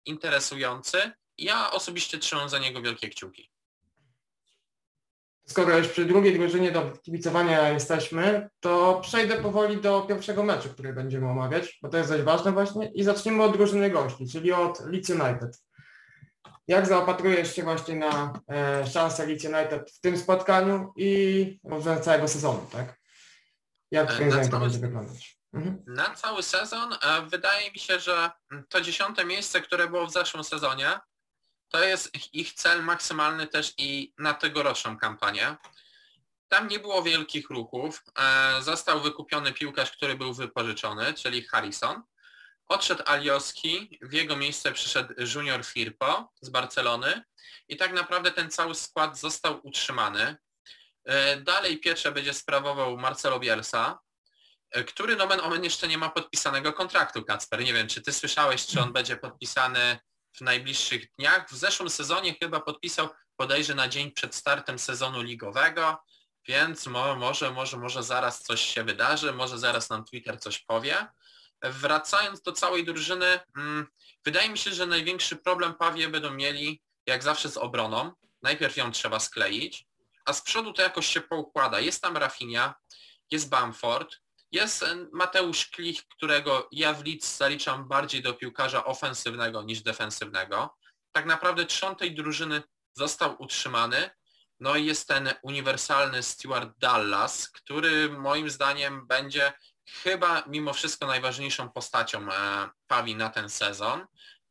interesujący. 0.06 1.12
Ja 1.38 1.71
osobiście 1.71 2.17
trzymam 2.17 2.49
za 2.49 2.60
niego 2.60 2.82
wielkie 2.82 3.10
kciuki. 3.10 3.52
Skoro 5.49 5.77
już 5.77 5.88
przy 5.88 6.05
drugiej 6.05 6.39
drużynie 6.39 6.71
do 6.71 6.91
kibicowania 6.91 7.69
jesteśmy, 7.69 8.49
to 8.59 8.99
przejdę 9.01 9.38
powoli 9.38 9.81
do 9.81 10.01
pierwszego 10.01 10.43
meczu, 10.43 10.69
który 10.69 10.93
będziemy 10.93 11.29
omawiać, 11.29 11.79
bo 11.81 11.89
to 11.89 11.97
jest 11.97 12.09
dość 12.09 12.23
ważne 12.23 12.51
właśnie 12.51 12.91
i 12.91 13.03
zaczniemy 13.03 13.43
od 13.43 13.53
drużyny 13.53 13.89
gości, 13.89 14.27
czyli 14.31 14.51
od 14.51 14.79
Leeds 14.79 15.09
United. 15.09 15.62
Jak 16.67 16.88
zaopatrujesz 16.88 17.55
się 17.55 17.63
właśnie 17.63 17.95
na 17.95 18.33
e, 18.51 18.88
szansę 18.88 19.25
Leeds 19.25 19.45
United 19.45 19.91
w 19.91 19.99
tym 19.99 20.17
spotkaniu 20.17 20.93
i 20.95 21.59
może 21.63 22.01
całego 22.01 22.27
sezonu, 22.27 22.67
tak? 22.71 22.99
Jak 23.91 24.13
twoim 24.13 24.31
zdaniem 24.31 24.51
to 24.51 24.59
będzie 24.59 24.79
wyglądać? 24.79 25.39
Mhm. 25.53 25.83
Na 25.88 26.15
cały 26.15 26.43
sezon 26.43 26.93
e, 26.93 27.21
wydaje 27.21 27.71
mi 27.71 27.79
się, 27.79 27.99
że 27.99 28.31
to 28.69 28.81
dziesiąte 28.81 29.25
miejsce, 29.25 29.62
które 29.62 29.88
było 29.88 30.07
w 30.07 30.13
zeszłym 30.13 30.43
sezonie, 30.43 30.99
to 31.69 31.84
jest 31.84 32.34
ich 32.34 32.53
cel 32.53 32.84
maksymalny 32.84 33.47
też 33.47 33.73
i 33.77 34.13
na 34.17 34.34
tegoroczną 34.34 34.97
kampanię. 34.97 35.55
Tam 36.47 36.67
nie 36.67 36.79
było 36.79 37.03
wielkich 37.03 37.49
ruchów. 37.49 38.03
E, 38.19 38.62
został 38.62 39.01
wykupiony 39.01 39.53
piłkarz, 39.53 39.91
który 39.91 40.15
był 40.15 40.34
wypożyczony, 40.34 41.13
czyli 41.13 41.43
Harrison. 41.43 42.03
Odszedł 42.67 43.03
Alioski, 43.05 43.99
w 44.01 44.13
jego 44.13 44.36
miejsce 44.36 44.71
przyszedł 44.71 45.13
Junior 45.36 45.65
Firpo 45.65 46.32
z 46.41 46.49
Barcelony 46.49 47.23
i 47.67 47.77
tak 47.77 47.93
naprawdę 47.93 48.32
ten 48.32 48.51
cały 48.51 48.75
skład 48.75 49.19
został 49.19 49.60
utrzymany. 49.63 50.36
E, 51.05 51.38
dalej 51.38 51.79
pieczę 51.79 52.12
będzie 52.12 52.34
sprawował 52.34 52.97
Marcelo 52.97 53.39
Bielsa, 53.39 53.99
e, 54.71 54.84
który 54.84 55.15
nomen 55.15 55.39
omen 55.39 55.63
jeszcze 55.63 55.88
nie 55.88 55.97
ma 55.97 56.10
podpisanego 56.10 56.73
kontraktu, 56.73 57.23
Kacper. 57.23 57.63
Nie 57.63 57.73
wiem, 57.73 57.88
czy 57.88 58.01
ty 58.01 58.13
słyszałeś, 58.13 58.65
czy 58.65 58.82
on 58.82 58.93
będzie 58.93 59.17
podpisany 59.17 59.99
w 60.33 60.41
najbliższych 60.41 61.15
dniach. 61.17 61.49
W 61.49 61.55
zeszłym 61.55 61.89
sezonie 61.89 62.35
chyba 62.41 62.59
podpisał 62.59 63.09
bodajże 63.37 63.75
na 63.75 63.87
dzień 63.87 64.11
przed 64.11 64.35
startem 64.35 64.79
sezonu 64.79 65.21
ligowego, 65.21 65.97
więc 66.47 66.87
mo, 66.87 67.15
może, 67.15 67.51
może, 67.51 67.77
może 67.77 68.03
zaraz 68.03 68.43
coś 68.43 68.61
się 68.61 68.83
wydarzy, 68.83 69.33
może 69.33 69.57
zaraz 69.57 69.89
nam 69.89 70.05
Twitter 70.05 70.39
coś 70.39 70.59
powie. 70.59 71.07
Wracając 71.61 72.41
do 72.41 72.51
całej 72.51 72.85
drużyny, 72.85 73.39
mm, 73.57 73.87
wydaje 74.25 74.49
mi 74.49 74.57
się, 74.57 74.71
że 74.73 74.85
największy 74.85 75.35
problem 75.35 75.73
Pawie 75.73 76.09
będą 76.09 76.31
mieli 76.31 76.81
jak 77.05 77.23
zawsze 77.23 77.49
z 77.49 77.57
obroną. 77.57 78.11
Najpierw 78.41 78.77
ją 78.77 78.91
trzeba 78.91 79.19
skleić, 79.19 79.87
a 80.25 80.33
z 80.33 80.41
przodu 80.41 80.73
to 80.73 80.81
jakoś 80.81 81.07
się 81.07 81.21
poukłada. 81.21 81.79
Jest 81.79 82.01
tam 82.01 82.17
Rafinha, 82.17 82.75
jest 83.31 83.49
Bamford, 83.49 84.15
jest 84.51 84.85
Mateusz 85.12 85.65
Klich, 85.67 86.07
którego 86.07 86.67
ja 86.71 86.93
w 86.93 87.05
Leeds 87.05 87.38
zaliczam 87.38 87.88
bardziej 87.88 88.21
do 88.21 88.33
piłkarza 88.33 88.85
ofensywnego 88.85 89.63
niż 89.63 89.81
defensywnego. 89.81 90.75
Tak 91.12 91.25
naprawdę 91.25 91.65
trzon 91.65 91.95
tej 91.95 92.15
drużyny 92.15 92.63
został 92.93 93.35
utrzymany. 93.39 94.09
No 94.59 94.75
i 94.75 94.85
jest 94.85 95.07
ten 95.07 95.33
uniwersalny 95.43 96.23
Stuart 96.23 96.69
Dallas, 96.77 97.49
który 97.49 98.09
moim 98.09 98.49
zdaniem 98.49 99.07
będzie 99.07 99.53
chyba 100.03 100.43
mimo 100.47 100.73
wszystko 100.73 101.07
najważniejszą 101.07 101.69
postacią 101.69 102.31
e, 102.31 102.69
Pawi 102.88 103.15
na 103.15 103.29
ten 103.29 103.49
sezon. 103.49 104.05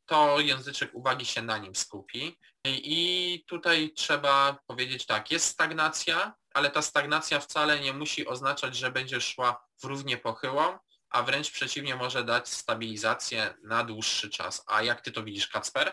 To 0.07 0.41
języczek 0.41 0.91
uwagi 0.95 1.27
się 1.27 1.43
na 1.43 1.59
nim 1.59 1.75
skupi. 1.75 2.39
I 2.65 3.45
tutaj 3.47 3.93
trzeba 3.97 4.59
powiedzieć 4.67 5.07
tak, 5.07 5.31
jest 5.31 5.47
stagnacja, 5.47 6.35
ale 6.59 6.71
ta 6.71 6.83
stagnacja 6.83 7.41
wcale 7.41 7.81
nie 7.81 7.93
musi 7.93 8.27
oznaczać, 8.27 8.77
że 8.77 8.91
będzie 8.91 9.21
szła 9.21 9.65
w 9.83 9.85
równie 9.85 10.17
pochyłą, 10.17 10.63
a 11.11 11.23
wręcz 11.23 11.51
przeciwnie 11.51 11.97
może 11.97 12.25
dać 12.25 12.49
stabilizację 12.49 13.55
na 13.63 13.85
dłuższy 13.85 14.31
czas. 14.31 14.65
A 14.67 14.83
jak 14.83 15.01
ty 15.01 15.13
to 15.13 15.23
widzisz, 15.23 15.49
Kacper? 15.49 15.93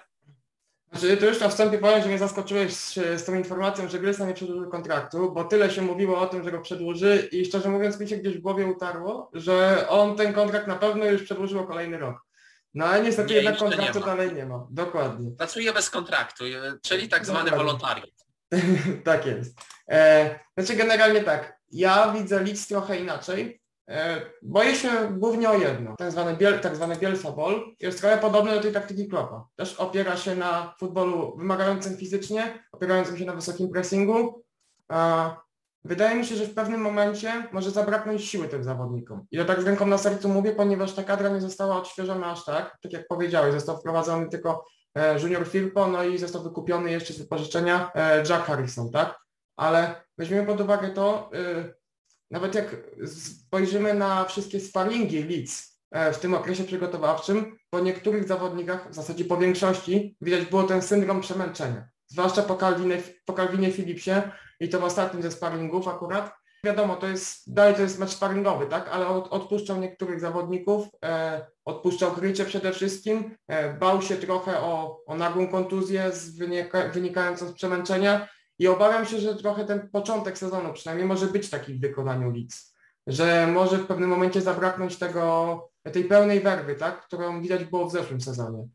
Znaczy, 0.91 1.17
to 1.17 1.25
już 1.25 1.39
na 1.39 1.49
wstępie 1.49 1.77
powiem, 1.77 2.01
że 2.01 2.07
mnie 2.07 2.17
zaskoczyłeś 2.17 2.73
z, 2.73 2.93
z 2.93 3.25
tą 3.25 3.33
informacją, 3.35 3.89
że 3.89 3.99
Grysa 3.99 4.25
nie 4.25 4.33
przedłużył 4.33 4.69
kontraktu, 4.71 5.31
bo 5.31 5.43
tyle 5.43 5.71
się 5.71 5.81
mówiło 5.81 6.19
o 6.19 6.27
tym, 6.27 6.43
że 6.43 6.51
go 6.51 6.61
przedłuży 6.61 7.29
i 7.31 7.45
szczerze 7.45 7.69
mówiąc 7.69 7.99
mi 7.99 8.07
się 8.07 8.17
gdzieś 8.17 8.37
w 8.37 8.41
głowie 8.41 8.65
utarło, 8.67 9.31
że 9.33 9.85
on 9.89 10.15
ten 10.15 10.33
kontrakt 10.33 10.67
na 10.67 10.75
pewno 10.75 11.05
już 11.05 11.23
przedłużył 11.23 11.59
o 11.59 11.67
kolejny 11.67 11.97
rok. 11.97 12.15
No 12.73 12.85
ale 12.85 13.03
niestety 13.03 13.29
Nie, 13.29 13.35
jednak 13.35 13.53
nie 13.53 13.59
kontraktu 13.59 13.99
ma. 13.99 14.05
dalej 14.05 14.33
nie 14.33 14.45
ma. 14.45 14.67
Dokładnie. 14.69 15.31
Pracuje 15.31 15.73
bez 15.73 15.89
kontraktu, 15.89 16.43
czyli 16.81 17.09
tak 17.09 17.25
zwany 17.25 17.49
Dokładnie. 17.49 17.65
wolontariat. 17.65 18.14
tak 19.03 19.25
jest. 19.25 19.59
E, 19.89 20.39
znaczy 20.57 20.75
generalnie 20.75 21.21
tak, 21.21 21.59
ja 21.71 22.11
widzę 22.11 22.43
Leeds 22.43 22.67
trochę 22.67 22.99
inaczej. 22.99 23.61
E, 23.89 24.21
boję 24.41 24.75
się 24.75 24.89
głównie 25.17 25.49
o 25.49 25.57
jedno. 25.57 25.95
Tak 25.97 26.11
zwany, 26.11 26.37
biel, 26.37 26.59
tak 26.59 26.75
zwany 26.75 26.95
Bielsa 26.95 27.31
Ball 27.31 27.75
jest 27.79 28.01
trochę 28.01 28.17
podobny 28.17 28.51
do 28.51 28.61
tej 28.61 28.73
taktyki 28.73 29.07
Kloppa. 29.07 29.47
Też 29.55 29.75
opiera 29.75 30.17
się 30.17 30.35
na 30.35 30.75
futbolu 30.79 31.37
wymagającym 31.37 31.97
fizycznie, 31.97 32.63
opierającym 32.71 33.17
się 33.17 33.25
na 33.25 33.33
wysokim 33.33 33.69
pressingu. 33.69 34.43
A 34.87 35.35
wydaje 35.83 36.15
mi 36.15 36.25
się, 36.25 36.35
że 36.35 36.45
w 36.45 36.53
pewnym 36.53 36.81
momencie 36.81 37.47
może 37.51 37.71
zabraknąć 37.71 38.25
siły 38.25 38.47
tym 38.47 38.63
zawodnikom. 38.63 39.25
I 39.31 39.37
to 39.37 39.45
tak 39.45 39.61
z 39.61 39.65
ręką 39.65 39.87
na 39.87 39.97
sercu 39.97 40.29
mówię, 40.29 40.51
ponieważ 40.51 40.93
ta 40.93 41.03
kadra 41.03 41.29
nie 41.29 41.41
została 41.41 41.77
odświeżona 41.77 42.31
aż 42.31 42.45
tak. 42.45 42.77
Tak 42.81 42.93
jak 42.93 43.07
powiedziałeś, 43.07 43.53
został 43.53 43.77
wprowadzony 43.77 44.29
tylko 44.29 44.51
e, 44.51 44.59
Junior 45.23 45.47
Firpo, 45.47 45.87
no 45.87 46.03
i 46.03 46.17
został 46.17 46.43
wykupiony 46.43 46.91
jeszcze 46.91 47.13
z 47.13 47.17
wypożyczenia 47.17 47.91
e, 47.95 48.23
Jack 48.29 48.45
Harrison, 48.45 48.91
tak? 48.91 49.19
Ale 49.55 50.03
weźmiemy 50.17 50.47
pod 50.47 50.61
uwagę 50.61 50.89
to, 50.89 51.29
y, 51.33 51.73
nawet 52.31 52.55
jak 52.55 52.75
spojrzymy 53.05 53.93
na 53.93 54.25
wszystkie 54.25 54.59
sparingi 54.59 55.23
Leeds 55.23 55.79
e, 55.91 56.13
w 56.13 56.19
tym 56.19 56.33
okresie 56.33 56.63
przygotowawczym, 56.63 57.57
po 57.69 57.79
niektórych 57.79 58.27
zawodnikach, 58.27 58.91
w 58.91 58.93
zasadzie 58.93 59.25
po 59.25 59.37
większości, 59.37 60.17
widać 60.21 60.45
było 60.45 60.63
ten 60.63 60.81
syndrom 60.81 61.21
przemęczenia. 61.21 61.87
Zwłaszcza 62.07 62.41
po 62.41 62.55
Calvinie, 62.55 63.01
po 63.25 63.33
Calvinie 63.33 63.71
Philipsie 63.71 64.11
i 64.59 64.69
to 64.69 64.79
w 64.79 64.83
ostatnim 64.83 65.23
ze 65.23 65.31
sparingów 65.31 65.87
akurat. 65.87 66.44
Wiadomo, 66.65 66.95
to 66.95 67.07
jest, 67.07 67.53
dalej 67.53 67.75
to 67.75 67.81
jest 67.81 67.99
mecz 67.99 68.09
sparingowy, 68.09 68.65
tak? 68.65 68.89
Ale 68.89 69.07
od, 69.07 69.27
odpuszczał 69.27 69.77
niektórych 69.77 70.19
zawodników, 70.19 70.87
e, 71.05 71.45
odpuszczał 71.65 72.11
krycie 72.11 72.45
przede 72.45 72.71
wszystkim, 72.71 73.35
e, 73.47 73.73
bał 73.73 74.01
się 74.01 74.15
trochę 74.15 74.59
o, 74.59 74.99
o 75.05 75.15
nagłą 75.15 75.47
kontuzję 75.47 76.11
z 76.11 76.37
wynika, 76.37 76.89
wynikającą 76.89 77.47
z 77.47 77.53
przemęczenia 77.53 78.27
i 78.59 78.67
obawiam 78.67 79.05
się, 79.05 79.19
że 79.19 79.35
trochę 79.35 79.65
ten 79.65 79.89
początek 79.89 80.37
sezonu 80.37 80.73
przynajmniej 80.73 81.07
może 81.07 81.27
być 81.27 81.49
taki 81.49 81.73
w 81.73 81.81
wykonaniu 81.81 82.31
Leeds, 82.31 82.75
że 83.07 83.47
może 83.47 83.77
w 83.77 83.87
pewnym 83.87 84.09
momencie 84.09 84.41
zabraknąć 84.41 84.97
tego, 84.97 85.69
tej 85.93 86.03
pełnej 86.03 86.39
werwy, 86.39 86.75
tak, 86.75 87.01
którą 87.01 87.41
widać 87.41 87.65
było 87.65 87.85
w 87.89 87.91
zeszłym 87.91 88.21
sezonie. 88.21 88.67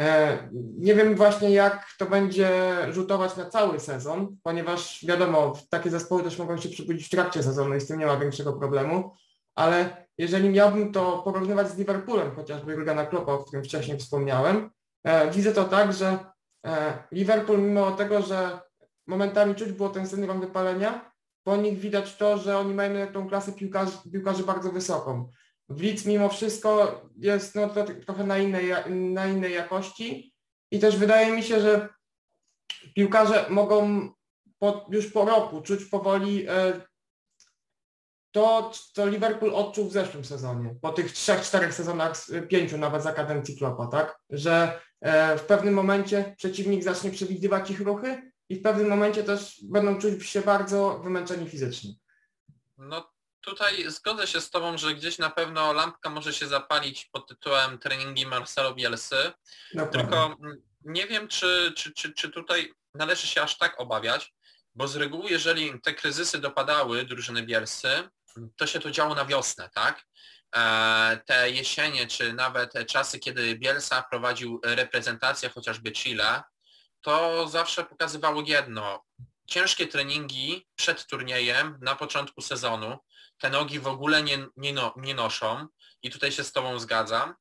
E, 0.00 0.38
Nie 0.78 0.94
wiem 0.94 1.14
właśnie 1.14 1.50
jak 1.50 1.86
to 1.98 2.06
będzie 2.06 2.50
rzutować 2.90 3.36
na 3.36 3.50
cały 3.50 3.80
sezon, 3.80 4.36
ponieważ 4.42 5.04
wiadomo, 5.06 5.52
takie 5.70 5.90
zespoły 5.90 6.22
też 6.22 6.38
mogą 6.38 6.56
się 6.56 6.68
przybudzić 6.68 7.06
w 7.06 7.10
trakcie 7.10 7.42
sezonu 7.42 7.74
i 7.74 7.80
z 7.80 7.86
tym 7.86 7.98
nie 7.98 8.06
ma 8.06 8.16
większego 8.16 8.52
problemu, 8.52 9.14
ale 9.54 10.06
jeżeli 10.18 10.48
miałbym 10.48 10.92
to 10.92 11.22
porównywać 11.22 11.68
z 11.68 11.78
Liverpoolem, 11.78 12.34
chociażby 12.36 12.72
Jurgena 12.72 13.06
Kloppa, 13.06 13.32
o 13.32 13.38
którym 13.38 13.64
wcześniej 13.64 13.98
wspomniałem, 13.98 14.70
e, 15.04 15.30
widzę 15.30 15.52
to 15.52 15.64
tak, 15.64 15.92
że 15.92 16.18
e, 16.66 16.98
Liverpool 17.12 17.62
mimo 17.62 17.90
tego, 17.90 18.22
że 18.22 18.60
momentami 19.06 19.54
czuć 19.54 19.72
było 19.72 19.88
ten 19.88 20.06
syndrom 20.06 20.40
wypalenia, 20.40 21.10
po 21.44 21.56
nich 21.56 21.78
widać 21.78 22.16
to, 22.16 22.38
że 22.38 22.58
oni 22.58 22.74
mają 22.74 23.12
tą 23.12 23.28
klasę 23.28 23.52
piłkarzy, 23.52 23.92
piłkarzy 24.12 24.44
bardzo 24.44 24.72
wysoką. 24.72 25.28
Leeds 25.70 26.04
mimo 26.06 26.28
wszystko 26.28 27.00
jest 27.16 27.54
no, 27.54 27.68
to 27.68 27.84
trochę 28.06 28.24
na 28.24 28.38
innej, 28.38 28.70
na 28.90 29.26
innej 29.26 29.54
jakości 29.54 30.34
i 30.70 30.78
też 30.78 30.96
wydaje 30.96 31.32
mi 31.36 31.42
się, 31.42 31.60
że 31.60 31.88
piłkarze 32.94 33.46
mogą 33.50 34.10
po, 34.58 34.86
już 34.90 35.06
po 35.12 35.24
roku 35.24 35.60
czuć 35.62 35.84
powoli 35.84 36.46
e, 36.48 36.80
to, 38.30 38.70
co 38.92 39.06
Liverpool 39.06 39.54
odczuł 39.54 39.88
w 39.88 39.92
zeszłym 39.92 40.24
sezonie, 40.24 40.74
po 40.82 40.92
tych 40.92 41.12
trzech, 41.12 41.42
czterech 41.42 41.74
sezonach, 41.74 42.16
z- 42.16 42.48
pięciu 42.48 42.78
nawet 42.78 43.02
za 43.02 43.12
kadencji 43.12 43.56
Kloppa, 43.56 43.86
tak? 43.86 44.18
Że 44.30 44.80
e, 45.00 45.38
w 45.38 45.42
pewnym 45.42 45.74
momencie 45.74 46.34
przeciwnik 46.38 46.82
zacznie 46.84 47.10
przewidywać 47.10 47.70
ich 47.70 47.80
ruchy 47.80 48.32
i 48.48 48.56
w 48.56 48.62
pewnym 48.62 48.88
momencie 48.88 49.24
też 49.24 49.60
będą 49.64 49.98
czuć 49.98 50.26
się 50.26 50.40
bardzo 50.40 50.98
wymęczeni 50.98 51.48
fizycznie. 51.48 51.90
No 52.78 53.10
tutaj 53.50 53.90
zgodzę 53.90 54.26
się 54.26 54.40
z 54.40 54.50
Tobą, 54.50 54.78
że 54.78 54.94
gdzieś 54.94 55.18
na 55.18 55.30
pewno 55.30 55.72
lampka 55.72 56.10
może 56.10 56.32
się 56.32 56.46
zapalić 56.46 57.04
pod 57.12 57.28
tytułem 57.28 57.78
treningi 57.78 58.26
Marcelo 58.26 58.74
Bielsy, 58.74 59.32
Dokładnie. 59.74 60.00
tylko 60.00 60.36
nie 60.84 61.06
wiem, 61.06 61.28
czy, 61.28 61.72
czy, 61.76 61.92
czy, 61.92 62.12
czy 62.14 62.30
tutaj 62.30 62.72
należy 62.94 63.26
się 63.26 63.42
aż 63.42 63.58
tak 63.58 63.80
obawiać, 63.80 64.32
bo 64.74 64.88
z 64.88 64.96
reguły, 64.96 65.30
jeżeli 65.30 65.80
te 65.80 65.94
kryzysy 65.94 66.38
dopadały 66.38 67.04
drużyny 67.04 67.42
Bielsy, 67.42 68.08
to 68.56 68.66
się 68.66 68.80
to 68.80 68.90
działo 68.90 69.14
na 69.14 69.24
wiosnę, 69.24 69.70
tak? 69.74 70.06
E, 70.56 71.20
Te 71.26 71.50
jesienie, 71.50 72.06
czy 72.06 72.32
nawet 72.32 72.72
czasy, 72.86 73.18
kiedy 73.18 73.56
Bielsa 73.56 74.02
prowadził 74.10 74.60
reprezentację 74.64 75.48
chociażby 75.48 75.92
Chile, 75.92 76.42
to 77.00 77.48
zawsze 77.48 77.84
pokazywało 77.84 78.42
jedno. 78.46 79.04
Ciężkie 79.46 79.86
treningi 79.86 80.66
przed 80.76 81.06
turniejem 81.06 81.78
na 81.82 81.96
początku 81.96 82.40
sezonu, 82.42 82.98
te 83.40 83.50
nogi 83.50 83.80
w 83.80 83.86
ogóle 83.86 84.22
nie, 84.22 84.46
nie, 84.56 84.72
no, 84.72 84.94
nie 84.96 85.14
noszą 85.14 85.66
i 86.02 86.10
tutaj 86.10 86.32
się 86.32 86.44
z 86.44 86.52
Tobą 86.52 86.78
zgadzam, 86.78 87.34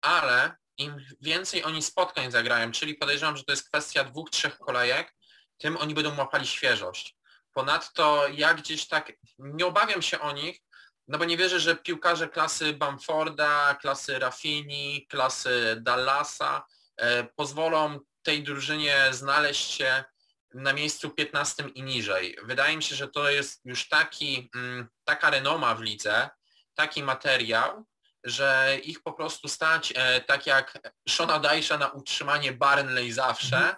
ale 0.00 0.56
im 0.78 0.96
więcej 1.20 1.64
oni 1.64 1.82
spotkań 1.82 2.30
zagrają, 2.30 2.72
czyli 2.72 2.94
podejrzewam, 2.94 3.36
że 3.36 3.44
to 3.44 3.52
jest 3.52 3.68
kwestia 3.68 4.04
dwóch, 4.04 4.30
trzech 4.30 4.58
kolejek, 4.58 5.14
tym 5.58 5.76
oni 5.76 5.94
będą 5.94 6.16
łapali 6.16 6.46
świeżość. 6.46 7.16
Ponadto 7.52 8.28
ja 8.28 8.54
gdzieś 8.54 8.88
tak 8.88 9.12
nie 9.38 9.66
obawiam 9.66 10.02
się 10.02 10.20
o 10.20 10.32
nich, 10.32 10.60
no 11.08 11.18
bo 11.18 11.24
nie 11.24 11.36
wierzę, 11.36 11.60
że 11.60 11.76
piłkarze 11.76 12.28
klasy 12.28 12.72
Bamforda, 12.72 13.74
klasy 13.74 14.18
Raffini, 14.18 15.06
klasy 15.06 15.76
Dallasa 15.80 16.66
e, 16.96 17.24
pozwolą 17.24 18.00
tej 18.22 18.42
drużynie 18.42 19.08
znaleźć 19.10 19.70
się 19.70 20.04
na 20.54 20.72
miejscu 20.72 21.10
15 21.10 21.64
i 21.74 21.82
niżej. 21.82 22.36
Wydaje 22.42 22.76
mi 22.76 22.82
się, 22.82 22.96
że 22.96 23.08
to 23.08 23.30
jest 23.30 23.60
już 23.64 23.88
taki, 23.88 24.50
mm, 24.54 24.88
taka 25.04 25.30
renoma 25.30 25.74
w 25.74 25.80
lidze, 25.80 26.30
taki 26.74 27.02
materiał, 27.02 27.84
że 28.24 28.78
ich 28.82 29.02
po 29.02 29.12
prostu 29.12 29.48
stać, 29.48 29.92
e, 29.96 30.20
tak 30.20 30.46
jak 30.46 30.78
Shona 31.08 31.38
Dajsza 31.38 31.78
na 31.78 31.88
utrzymanie 31.88 32.52
Barnley 32.52 33.12
zawsze, 33.12 33.76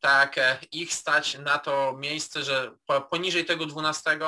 tak 0.00 0.38
e, 0.38 0.58
ich 0.72 0.94
stać 0.94 1.38
na 1.38 1.58
to 1.58 1.94
miejsce, 1.96 2.42
że 2.42 2.76
po, 2.86 3.00
poniżej 3.00 3.44
tego 3.44 3.66
12, 3.66 4.18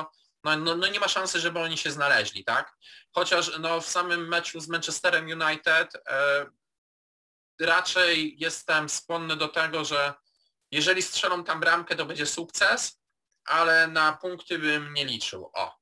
no, 0.45 0.57
no, 0.57 0.77
no 0.77 0.87
nie 0.87 1.01
ma 1.01 1.09
szansy, 1.09 1.41
żeby 1.41 1.59
oni 1.59 1.79
się 1.79 1.91
znaleźli, 1.91 2.45
tak? 2.45 2.77
Chociaż 3.15 3.59
no, 3.59 3.81
w 3.81 3.87
samym 3.87 4.29
meczu 4.29 4.61
z 4.61 4.69
Manchesterem 4.69 5.27
United 5.27 5.95
e, 6.09 6.47
raczej 7.61 8.37
jestem 8.39 8.89
skłonny 8.89 9.37
do 9.37 9.49
tego, 9.49 9.85
że 9.85 10.15
jeżeli 10.73 11.03
strzelą 11.03 11.45
tam 11.45 11.61
bramkę, 11.61 11.97
to 11.97 12.07
będzie 12.07 12.27
sukces, 12.27 13.01
ale 13.45 13.87
na 13.87 14.13
punkty 14.13 14.59
bym 14.59 14.95
nie 14.95 15.05
liczył. 15.05 15.51
O. 15.55 15.79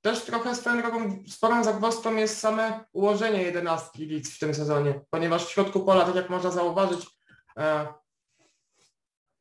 Też 0.00 0.22
trochę 0.22 0.54
swoją 0.54 0.82
drogą 0.82 1.24
sporą 1.28 1.64
zagwozdką 1.64 2.16
jest 2.16 2.38
same 2.40 2.84
ułożenie 2.92 3.42
jedenastki 3.42 4.06
Leeds 4.06 4.36
w 4.36 4.38
tym 4.38 4.54
sezonie, 4.54 5.00
ponieważ 5.10 5.46
w 5.46 5.50
środku 5.50 5.80
pola, 5.80 6.04
tak 6.04 6.14
jak 6.14 6.30
można 6.30 6.50
zauważyć, 6.50 7.06
e, 7.58 7.86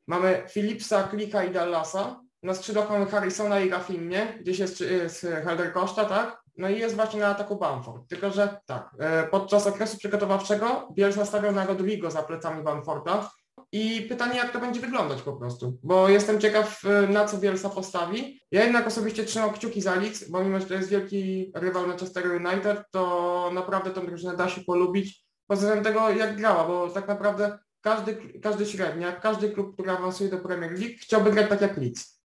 mamy 0.07 0.45
Philipsa, 0.53 1.03
Klika 1.03 1.43
i 1.43 1.51
Dallasa, 1.51 2.21
na 2.43 2.53
skrzydłach 2.53 2.89
mamy 2.89 3.05
Harrisona 3.05 3.59
i 3.59 3.69
Rafinnie, 3.69 4.37
gdzieś 4.41 4.59
jest, 4.59 4.81
jest 4.81 5.21
Helder 5.21 5.73
Koszta, 5.73 6.05
tak? 6.05 6.43
No 6.57 6.69
i 6.69 6.79
jest 6.79 6.95
właśnie 6.95 7.19
na 7.19 7.27
ataku 7.27 7.55
Bamford. 7.55 8.09
Tylko, 8.09 8.31
że 8.31 8.59
tak, 8.65 8.89
e, 8.99 9.27
podczas 9.27 9.67
okresu 9.67 9.97
przygotowawczego 9.97 10.89
Bielsa 10.93 11.25
stawiał 11.25 11.51
na 11.51 11.65
Rodrigo 11.65 12.11
za 12.11 12.23
plecami 12.23 12.63
Bamforda 12.63 13.29
i 13.73 14.01
pytanie, 14.01 14.38
jak 14.38 14.51
to 14.51 14.59
będzie 14.59 14.81
wyglądać 14.81 15.21
po 15.21 15.33
prostu, 15.33 15.79
bo 15.83 16.09
jestem 16.09 16.39
ciekaw, 16.39 16.86
e, 16.86 17.07
na 17.07 17.25
co 17.25 17.38
Bielsa 17.38 17.69
postawi. 17.69 18.41
Ja 18.51 18.63
jednak 18.63 18.88
osobiście 18.88 19.23
trzymam 19.23 19.53
kciuki 19.53 19.81
za 19.81 19.95
Leeds, 19.95 20.29
bo 20.29 20.43
mimo, 20.43 20.59
że 20.59 20.65
to 20.65 20.73
jest 20.73 20.89
wielki 20.89 21.51
rywal 21.55 21.88
Manchester 21.88 22.27
United, 22.27 22.83
to 22.91 23.51
naprawdę 23.53 23.91
tę 23.91 24.05
drużynę 24.05 24.38
da 24.38 24.49
się 24.49 24.62
polubić 24.62 25.25
pod 25.47 25.57
względem 25.57 25.83
tego, 25.83 26.09
jak 26.09 26.38
grała, 26.38 26.67
bo 26.67 26.89
tak 26.89 27.07
naprawdę 27.07 27.59
każdy, 27.81 28.39
każdy 28.39 28.65
średniak, 28.65 29.21
każdy 29.21 29.49
klub, 29.49 29.73
który 29.73 29.91
awansuje 29.91 30.29
do 30.29 30.38
Premier 30.38 30.71
League, 30.71 30.95
chciałby 30.99 31.31
grać 31.31 31.49
tak 31.49 31.62
jak 31.62 31.77
Leeds. 31.77 32.23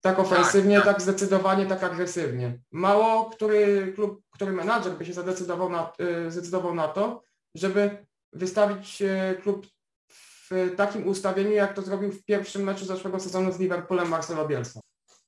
Tak 0.00 0.18
ofensywnie, 0.18 0.76
tak, 0.76 0.84
tak. 0.84 0.94
tak 0.94 1.02
zdecydowanie, 1.02 1.66
tak 1.66 1.84
agresywnie. 1.84 2.58
Mało 2.72 3.30
który 3.30 3.92
klub, 3.94 4.22
który 4.30 4.52
menadżer 4.52 4.92
by 4.92 5.04
się 5.04 5.12
zadecydował 5.12 5.70
na, 5.70 5.92
y, 6.26 6.30
zdecydował 6.30 6.74
na 6.74 6.88
to, 6.88 7.22
żeby 7.54 8.06
wystawić 8.32 9.02
y, 9.02 9.40
klub 9.42 9.66
w 10.50 10.76
takim 10.76 11.06
ustawieniu, 11.08 11.50
jak 11.50 11.74
to 11.74 11.82
zrobił 11.82 12.12
w 12.12 12.24
pierwszym 12.24 12.62
meczu 12.62 12.84
zeszłego 12.84 13.20
sezonu 13.20 13.52
z 13.52 13.58
Liverpoolem 13.58 14.08
Marcelo 14.08 14.48
Bielsa. 14.48 14.80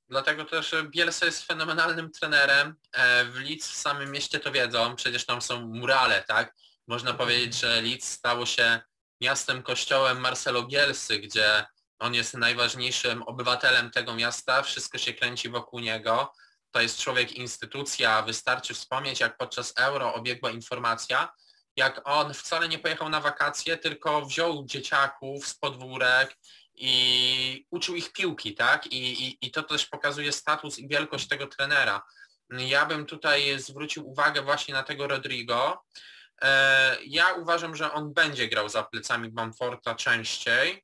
Dlatego 0.09 0.45
też 0.45 0.75
Bielsa 0.89 1.25
jest 1.25 1.43
fenomenalnym 1.43 2.11
trenerem. 2.11 2.75
E, 2.93 3.25
W 3.25 3.39
Leeds 3.39 3.67
w 3.67 3.75
samym 3.75 4.11
mieście 4.11 4.39
to 4.39 4.51
wiedzą, 4.51 4.95
przecież 4.95 5.25
tam 5.25 5.41
są 5.41 5.61
murale, 5.67 6.23
tak? 6.27 6.53
Można 6.87 7.13
powiedzieć, 7.13 7.59
że 7.59 7.81
Leeds 7.81 8.11
stało 8.11 8.45
się 8.45 8.79
miastem 9.21 9.63
kościołem 9.63 10.19
Marcelo 10.19 10.63
Bielsy, 10.63 11.19
gdzie 11.19 11.65
on 11.99 12.13
jest 12.13 12.33
najważniejszym 12.33 13.23
obywatelem 13.23 13.91
tego 13.91 14.15
miasta, 14.15 14.63
wszystko 14.63 14.97
się 14.97 15.13
kręci 15.13 15.49
wokół 15.49 15.79
niego. 15.79 16.33
To 16.71 16.81
jest 16.81 16.99
człowiek 16.99 17.31
instytucja, 17.31 18.21
wystarczy 18.21 18.73
wspomnieć, 18.73 19.19
jak 19.19 19.37
podczas 19.37 19.73
euro 19.77 20.13
obiegła 20.13 20.51
informacja, 20.51 21.33
jak 21.75 22.01
on 22.03 22.33
wcale 22.33 22.69
nie 22.69 22.79
pojechał 22.79 23.09
na 23.09 23.21
wakacje, 23.21 23.77
tylko 23.77 24.25
wziął 24.25 24.65
dzieciaków 24.65 25.47
z 25.47 25.53
podwórek 25.53 26.37
i 26.75 27.65
uczył 27.69 27.95
ich 27.95 28.11
piłki, 28.13 28.55
tak? 28.55 28.87
I, 28.87 29.27
i, 29.27 29.37
I 29.41 29.51
to 29.51 29.63
też 29.63 29.85
pokazuje 29.85 30.31
status 30.31 30.79
i 30.79 30.87
wielkość 30.87 31.27
tego 31.27 31.47
trenera. 31.47 32.01
Ja 32.49 32.85
bym 32.85 33.05
tutaj 33.05 33.59
zwrócił 33.59 34.09
uwagę 34.09 34.41
właśnie 34.41 34.73
na 34.73 34.83
tego 34.83 35.07
Rodrigo. 35.07 35.83
E, 36.41 36.97
Ja 37.03 37.33
uważam, 37.33 37.75
że 37.75 37.91
on 37.93 38.13
będzie 38.13 38.47
grał 38.47 38.69
za 38.69 38.83
plecami 38.83 39.29
Bamforta 39.29 39.95
częściej, 39.95 40.83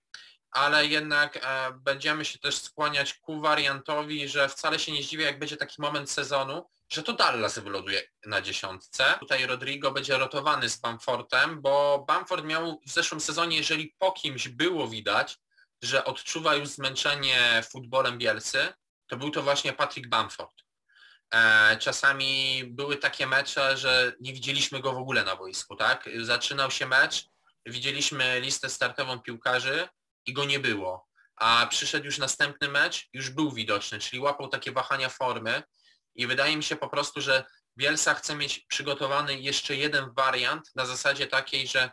ale 0.52 0.86
jednak 0.86 1.38
e, 1.38 1.72
będziemy 1.74 2.26
się 2.26 2.40
też 2.40 2.58
skłaniać 2.58 3.14
ku 3.14 3.42
wariantowi, 3.42 4.28
że 4.30 4.50
wcale 4.50 4.80
się 4.80 4.92
nie 4.92 5.04
zdziwię, 5.04 5.26
jak 5.26 5.40
będzie 5.40 5.58
taki 5.58 5.82
moment 5.82 6.12
sezonu, 6.12 6.70
że 6.90 7.04
to 7.04 7.14
Dallas 7.14 7.60
wyląduje 7.60 8.02
na 8.26 8.42
dziesiątce. 8.42 9.14
Tutaj 9.20 9.46
Rodrigo 9.46 9.92
będzie 9.92 10.18
rotowany 10.18 10.70
z 10.70 10.78
Bamfortem, 10.78 11.62
bo 11.62 12.06
Bamford 12.08 12.46
miał 12.46 12.82
w 12.88 12.92
zeszłym 12.92 13.22
sezonie, 13.22 13.58
jeżeli 13.58 13.96
po 14.00 14.12
kimś 14.12 14.48
było 14.48 14.88
widać, 14.88 15.38
że 15.82 16.06
odczuwa 16.06 16.56
już 16.56 16.70
zmęczenie 16.70 17.64
futbolem 17.72 18.18
Bielsy, 18.18 18.74
to 19.08 19.18
był 19.18 19.30
to 19.32 19.44
właśnie 19.44 19.74
Patrick 19.74 20.10
Bamford. 20.10 20.64
E, 21.34 21.78
Czasami 21.78 22.64
były 22.68 22.98
takie 22.98 23.28
mecze, 23.28 23.78
że 23.78 24.14
nie 24.20 24.34
widzieliśmy 24.34 24.80
go 24.80 24.94
w 24.94 24.98
ogóle 24.98 25.24
na 25.24 25.36
boisku, 25.36 25.76
tak? 25.76 26.10
Zaczynał 26.22 26.72
się 26.72 26.86
mecz, 26.86 27.26
widzieliśmy 27.66 28.40
listę 28.40 28.70
startową 28.70 29.20
piłkarzy 29.20 29.88
i 30.26 30.34
go 30.34 30.46
nie 30.46 30.60
było. 30.60 31.08
A 31.36 31.68
przyszedł 31.70 32.06
już 32.06 32.18
następny 32.18 32.68
mecz, 32.68 33.10
już 33.14 33.30
był 33.30 33.52
widoczny, 33.52 34.00
czyli 34.00 34.20
łapał 34.20 34.48
takie 34.48 34.72
wahania 34.72 35.10
formy 35.10 35.64
i 36.18 36.28
wydaje 36.28 36.58
mi 36.58 36.64
się 36.64 36.76
po 36.76 36.90
prostu, 36.90 37.22
że 37.22 37.44
Bielsa 37.78 38.14
chce 38.14 38.36
mieć 38.36 38.60
przygotowany 38.60 39.40
jeszcze 39.40 39.76
jeden 39.76 40.14
wariant 40.14 40.76
na 40.76 40.86
zasadzie 40.86 41.28
takiej, 41.28 41.68
że 41.68 41.92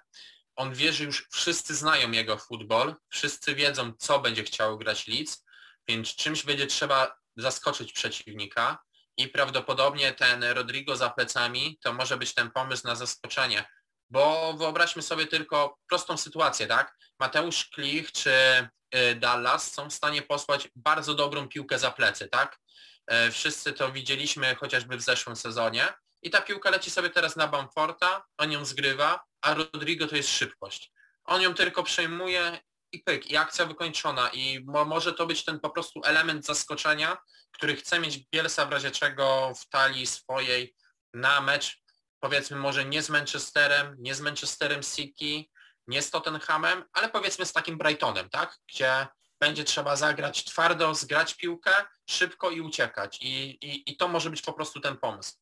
on 0.56 0.74
wie, 0.74 0.92
że 0.92 1.04
już 1.04 1.28
wszyscy 1.32 1.74
znają 1.74 2.10
jego 2.10 2.38
futbol, 2.38 2.94
wszyscy 3.08 3.54
wiedzą, 3.54 3.92
co 3.98 4.18
będzie 4.18 4.44
chciał 4.44 4.78
grać 4.78 5.06
Leeds, 5.06 5.44
więc 5.88 6.16
czymś 6.16 6.42
będzie 6.42 6.66
trzeba 6.66 7.16
zaskoczyć 7.36 7.92
przeciwnika 7.92 8.78
i 9.16 9.28
prawdopodobnie 9.28 10.12
ten 10.12 10.44
Rodrigo 10.44 10.96
za 10.96 11.10
plecami 11.10 11.78
to 11.82 11.92
może 11.92 12.16
być 12.16 12.34
ten 12.34 12.50
pomysł 12.50 12.86
na 12.86 12.94
zaskoczenie. 12.94 13.64
Bo 14.10 14.52
wyobraźmy 14.52 15.02
sobie 15.02 15.26
tylko 15.26 15.78
prostą 15.88 16.16
sytuację, 16.16 16.66
tak? 16.66 16.96
Mateusz 17.18 17.64
Klich 17.64 18.12
czy 18.12 18.68
y, 18.96 19.14
Dallas 19.14 19.72
są 19.72 19.90
w 19.90 19.94
stanie 19.94 20.22
posłać 20.22 20.68
bardzo 20.76 21.14
dobrą 21.14 21.48
piłkę 21.48 21.78
za 21.78 21.90
plecy, 21.90 22.28
tak? 22.28 22.58
E, 23.06 23.30
Wszyscy 23.30 23.72
to 23.72 23.92
widzieliśmy 23.92 24.54
chociażby 24.54 24.96
w 24.96 25.02
zeszłym 25.02 25.36
sezonie 25.36 25.88
i 26.22 26.30
ta 26.30 26.40
piłka 26.42 26.70
leci 26.70 26.90
sobie 26.90 27.10
teraz 27.10 27.36
na 27.36 27.48
Bamforta, 27.48 28.24
on 28.38 28.52
ją 28.52 28.64
zgrywa, 28.64 29.24
a 29.40 29.54
Rodrigo 29.54 30.06
to 30.06 30.16
jest 30.16 30.28
szybkość. 30.28 30.92
On 31.24 31.42
ją 31.42 31.54
tylko 31.54 31.82
przejmuje 31.82 32.58
i 32.92 32.98
pyk, 32.98 33.30
i 33.30 33.36
akcja 33.36 33.66
wykończona 33.66 34.28
i 34.28 34.64
mo 34.64 34.84
może 34.84 35.12
to 35.12 35.26
być 35.26 35.44
ten 35.44 35.60
po 35.60 35.70
prostu 35.70 36.00
element 36.04 36.46
zaskoczenia, 36.46 37.16
który 37.52 37.76
chce 37.76 38.00
mieć 38.00 38.18
Bielsa 38.32 38.66
w 38.66 38.72
razie 38.72 38.90
czego 38.90 39.52
w 39.54 39.68
talii 39.68 40.06
swojej 40.06 40.74
na 41.14 41.40
mecz, 41.40 41.82
powiedzmy 42.20 42.56
może 42.56 42.84
nie 42.84 43.02
z 43.02 43.10
Manchesterem, 43.10 43.96
nie 43.98 44.14
z 44.14 44.20
Manchesterem 44.20 44.82
City, 44.82 45.44
nie 45.86 46.02
z 46.02 46.10
Tottenhamem, 46.10 46.84
ale 46.92 47.08
powiedzmy 47.08 47.46
z 47.46 47.52
takim 47.52 47.78
Brightonem, 47.78 48.30
tak? 48.30 48.58
Gdzie 48.68 49.06
będzie 49.44 49.64
trzeba 49.64 49.96
zagrać 49.96 50.44
twardo, 50.44 50.94
zgrać 50.94 51.34
piłkę, 51.34 51.70
szybko 52.06 52.50
i 52.50 52.60
uciekać. 52.60 53.18
I, 53.22 53.58
i, 53.66 53.92
i 53.92 53.96
to 53.96 54.08
może 54.08 54.30
być 54.30 54.42
po 54.42 54.52
prostu 54.52 54.80
ten 54.80 54.96
pomysł. 54.96 55.32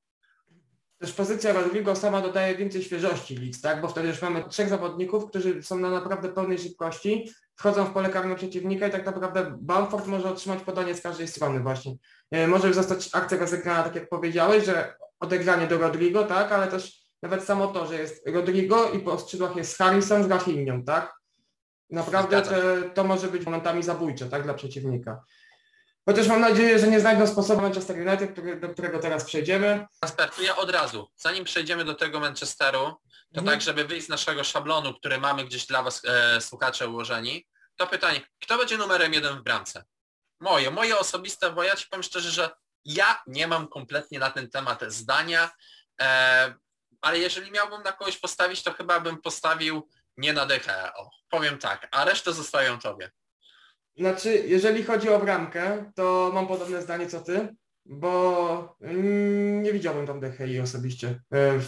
Też 0.99 1.13
pozycja 1.13 1.53
Rodrigo 1.53 1.97
sama 1.97 2.21
dodaje 2.21 2.57
więcej 2.57 2.83
świeżości 2.83 3.37
Leeds, 3.37 3.61
tak? 3.61 3.81
Bo 3.81 3.89
wtedy 3.89 4.09
już 4.09 4.23
mamy 4.23 4.45
trzech 4.49 4.69
zawodników, 4.69 5.31
którzy 5.31 5.63
są 5.63 5.79
na 5.79 5.91
naprawdę 5.91 6.29
pełnej 6.29 6.59
szybkości, 6.59 7.31
wchodzą 7.57 7.85
w 7.85 7.93
pole 7.93 8.09
karne 8.09 8.35
przeciwnika 8.35 8.87
i 8.87 8.91
tak 8.91 9.07
naprawdę 9.07 9.59
Bamford 9.61 10.07
może 10.07 10.31
otrzymać 10.31 10.63
podanie 10.63 10.95
z 10.95 11.01
każdej 11.01 11.29
strony 11.29 11.61
właśnie. 11.61 11.97
E, 12.31 12.47
Może 12.47 12.75
zostać 12.75 13.09
akcja 13.13 13.39
rozegrana, 13.39 13.83
tak 13.83 13.95
jak 13.95 14.09
powiedziałeś, 14.09 14.65
że 14.65 14.97
odegranie 15.21 15.67
do 15.67 15.79
Rodrigo, 15.79 16.25
tak? 16.25 16.53
Ale 16.53 16.69
też 16.69 17.03
nawet 17.23 17.45
samo 17.45 17.67
to, 17.67 17.87
że 17.87 17.95
jest 17.95 18.29
Rodrigo 18.29 18.91
i 18.91 18.99
po 18.99 19.19
skrzydłach 19.19 19.57
jest 19.57 19.79
Harrison 19.79 20.25
z 20.25 20.27
Rafinhą, 20.27 20.85
tak? 20.85 21.22
Naprawdę 21.93 22.43
to, 22.43 22.51
to 22.95 23.05
może 23.05 23.29
być 23.29 23.45
momentami 23.45 23.83
zabójcze, 23.83 24.27
tak? 24.29 24.43
Dla 24.43 24.55
przeciwnika. 24.55 25.25
Chociaż 26.07 26.29
mam 26.29 26.41
nadzieję, 26.41 26.79
że 26.79 26.89
nie 26.89 27.01
znajdą 27.01 27.27
sposobu 27.27 27.61
Manchester 27.63 27.97
United, 28.09 28.33
który, 28.33 28.61
do 28.61 28.69
którego 28.69 28.99
teraz 28.99 29.25
przejdziemy. 29.25 29.87
Kasper, 30.01 30.31
to 30.31 30.43
ja 30.43 30.57
od 30.57 30.71
razu, 30.71 31.09
zanim 31.17 31.45
przejdziemy 31.45 31.85
do 31.85 31.95
tego 31.95 32.21
Manchesteru, 32.21 32.79
to 33.35 33.41
Mhm. 33.41 33.47
tak, 33.47 33.61
żeby 33.63 33.85
wyjść 33.85 34.07
z 34.07 34.09
naszego 34.09 34.45
szablonu, 34.45 34.95
który 34.95 35.19
mamy 35.19 35.45
gdzieś 35.45 35.67
dla 35.67 35.83
Was 35.83 36.03
e, 36.05 36.41
słuchacze 36.41 36.89
ułożeni, 36.89 37.47
to 37.77 37.87
pytanie, 37.87 38.21
kto 38.43 38.59
będzie 38.59 38.77
numerem 38.79 39.13
jeden 39.15 39.39
w 39.39 39.43
bramce? 39.43 39.85
Moje, 40.41 40.71
moje 40.71 40.99
osobiste, 40.99 41.51
bo 41.51 41.63
ja 41.63 41.77
Ci 41.77 41.87
powiem 41.91 42.03
szczerze, 42.03 42.31
że 42.31 42.51
ja 42.85 43.23
nie 43.27 43.47
mam 43.47 43.69
kompletnie 43.69 44.19
na 44.19 44.31
ten 44.31 44.51
temat 44.51 44.81
zdania, 44.89 45.51
e, 46.01 46.55
ale 47.01 47.19
jeżeli 47.19 47.51
miałbym 47.51 47.83
na 47.83 47.93
kogoś 47.93 48.19
postawić, 48.19 48.63
to 48.63 48.73
chyba 48.73 49.01
bym 49.01 49.23
postawił 49.23 49.89
nie 50.17 50.33
na 50.33 50.47
DHE, 50.47 50.95
o, 50.97 51.11
powiem 51.31 51.59
tak, 51.59 51.89
a 51.91 52.05
resztę 52.05 52.33
zostawią 52.33 52.79
Tobie. 52.79 53.11
Znaczy, 53.97 54.45
jeżeli 54.47 54.85
chodzi 54.85 55.09
o 55.09 55.19
bramkę, 55.19 55.93
to 55.95 56.31
mam 56.35 56.47
podobne 56.47 56.83
zdanie 56.83 57.07
co 57.07 57.21
ty, 57.21 57.49
bo 57.85 58.77
mm, 58.81 59.63
nie 59.63 59.73
widziałbym 59.73 60.07
tam 60.07 60.21
DHI 60.21 60.61
osobiście 60.61 61.21
e, 61.35 61.61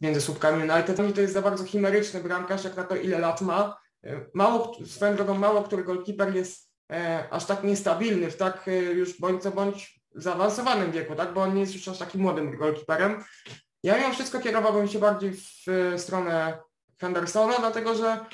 między 0.00 0.20
słupkami 0.20 0.70
United. 0.70 1.10
I 1.10 1.12
to 1.12 1.20
jest 1.20 1.32
za 1.32 1.42
bardzo 1.42 1.64
chimeryczny 1.64 2.20
bramkarz, 2.22 2.64
jak 2.64 2.76
na 2.76 2.84
to 2.84 2.96
ile 2.96 3.18
lat 3.18 3.40
ma. 3.40 3.80
E, 4.04 4.26
Mało, 4.34 4.76
swoją 4.86 5.16
drogą 5.16 5.34
mało, 5.34 5.62
który 5.62 5.84
golkiper 5.84 6.34
jest 6.34 6.70
e, 6.92 7.28
aż 7.30 7.46
tak 7.46 7.64
niestabilny 7.64 8.30
w 8.30 8.36
tak 8.36 8.70
już 8.94 9.20
bądź 9.20 9.42
co 9.42 9.50
bądź 9.50 10.00
zaawansowanym 10.14 10.92
wieku, 10.92 11.14
tak, 11.14 11.32
bo 11.32 11.42
on 11.42 11.54
nie 11.54 11.60
jest 11.60 11.74
już 11.74 11.88
aż 11.88 11.98
takim 11.98 12.20
młodym 12.20 12.56
golkiperem. 12.56 13.24
Ja 13.82 13.98
mimo 13.98 14.12
wszystko 14.12 14.40
kierowałbym 14.40 14.88
się 14.88 14.98
bardziej 14.98 15.32
w 15.32 15.64
stronę 15.96 16.58
Hendersona, 17.00 17.58
dlatego 17.58 17.94
że 17.94 18.24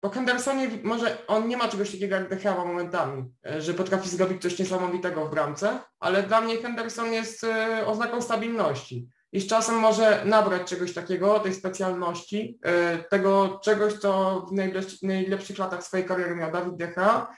po 0.00 0.10
Hendersonie 0.10 0.68
może 0.82 1.26
on 1.26 1.48
nie 1.48 1.56
ma 1.56 1.68
czegoś 1.68 1.90
takiego 1.90 2.16
jak 2.16 2.28
Dechawa 2.28 2.64
momentami, 2.64 3.24
e, 3.46 3.60
że 3.62 3.74
potrafi 3.74 4.08
zrobić 4.08 4.42
coś 4.42 4.58
niesamowitego 4.58 5.26
w 5.26 5.30
bramce, 5.30 5.78
ale 6.00 6.22
dla 6.22 6.40
mnie 6.40 6.56
Henderson 6.56 7.12
jest 7.12 7.44
e, 7.44 7.86
oznaką 7.86 8.22
stabilności. 8.22 9.08
I 9.32 9.40
z 9.40 9.46
czasem 9.46 9.74
może 9.74 10.22
nabrać 10.24 10.68
czegoś 10.68 10.94
takiego, 10.94 11.40
tej 11.40 11.54
specjalności, 11.54 12.58
e, 12.62 12.98
tego 12.98 13.60
czegoś, 13.64 13.92
co 13.92 14.40
w 14.50 14.52
najlepszych, 14.52 15.02
najlepszych 15.02 15.58
latach 15.58 15.84
swojej 15.84 16.06
kariery 16.06 16.36
miał 16.36 16.52
Dawid 16.52 16.76
Decha, 16.76 17.36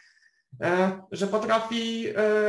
że 1.13 1.27
potrafi 1.27 2.07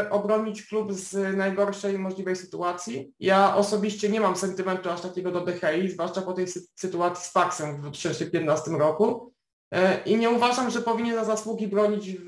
obronić 0.09 0.67
klub 0.67 0.93
z 0.93 1.37
najgorszej 1.37 1.99
możliwej 1.99 2.35
sytuacji. 2.35 3.13
Ja 3.19 3.55
osobiście 3.55 4.09
nie 4.09 4.21
mam 4.21 4.35
sentymentu 4.35 4.89
aż 4.89 5.01
takiego 5.01 5.31
do 5.31 5.41
Dechei, 5.41 5.89
zwłaszcza 5.89 6.21
po 6.21 6.33
tej 6.33 6.47
sytuacji 6.75 7.29
z 7.29 7.31
Paxem 7.31 7.77
w 7.77 7.81
2015 7.81 8.71
roku, 8.71 9.35
E, 9.75 10.03
I 10.03 10.17
nie 10.17 10.29
uważam, 10.29 10.69
że 10.69 10.81
powinien 10.81 11.15
za 11.15 11.25
zasługi 11.25 11.67
bronić 11.67 12.11
w 12.19 12.27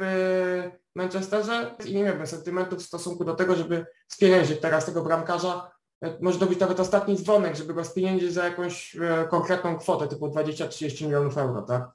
Manchesterze 0.96 1.76
i 1.86 1.96
nie 1.96 2.04
miałbym 2.04 2.28
sentymentów 2.28 2.80
w 2.80 2.86
stosunku 2.86 3.26
do 3.26 3.36
tego, 3.36 3.56
żeby 3.56 3.86
spieniężyć 4.08 4.62
teraz 4.62 4.86
tego 4.86 5.04
bramkarza. 5.04 5.72
E, 6.02 6.18
może 6.22 6.40
to 6.40 6.46
być 6.46 6.60
nawet 6.60 6.80
ostatni 6.80 7.16
dzwonek, 7.16 7.56
żeby 7.56 7.74
go 7.74 7.84
spieniężyć 7.84 8.34
za 8.34 8.46
jakąś 8.46 8.96
e, 8.96 9.28
konkretną 9.30 9.78
kwotę 9.78 10.08
typu 10.08 10.28
20-30 10.28 11.06
milionów 11.06 11.38
euro, 11.38 11.62
tak? 11.62 11.90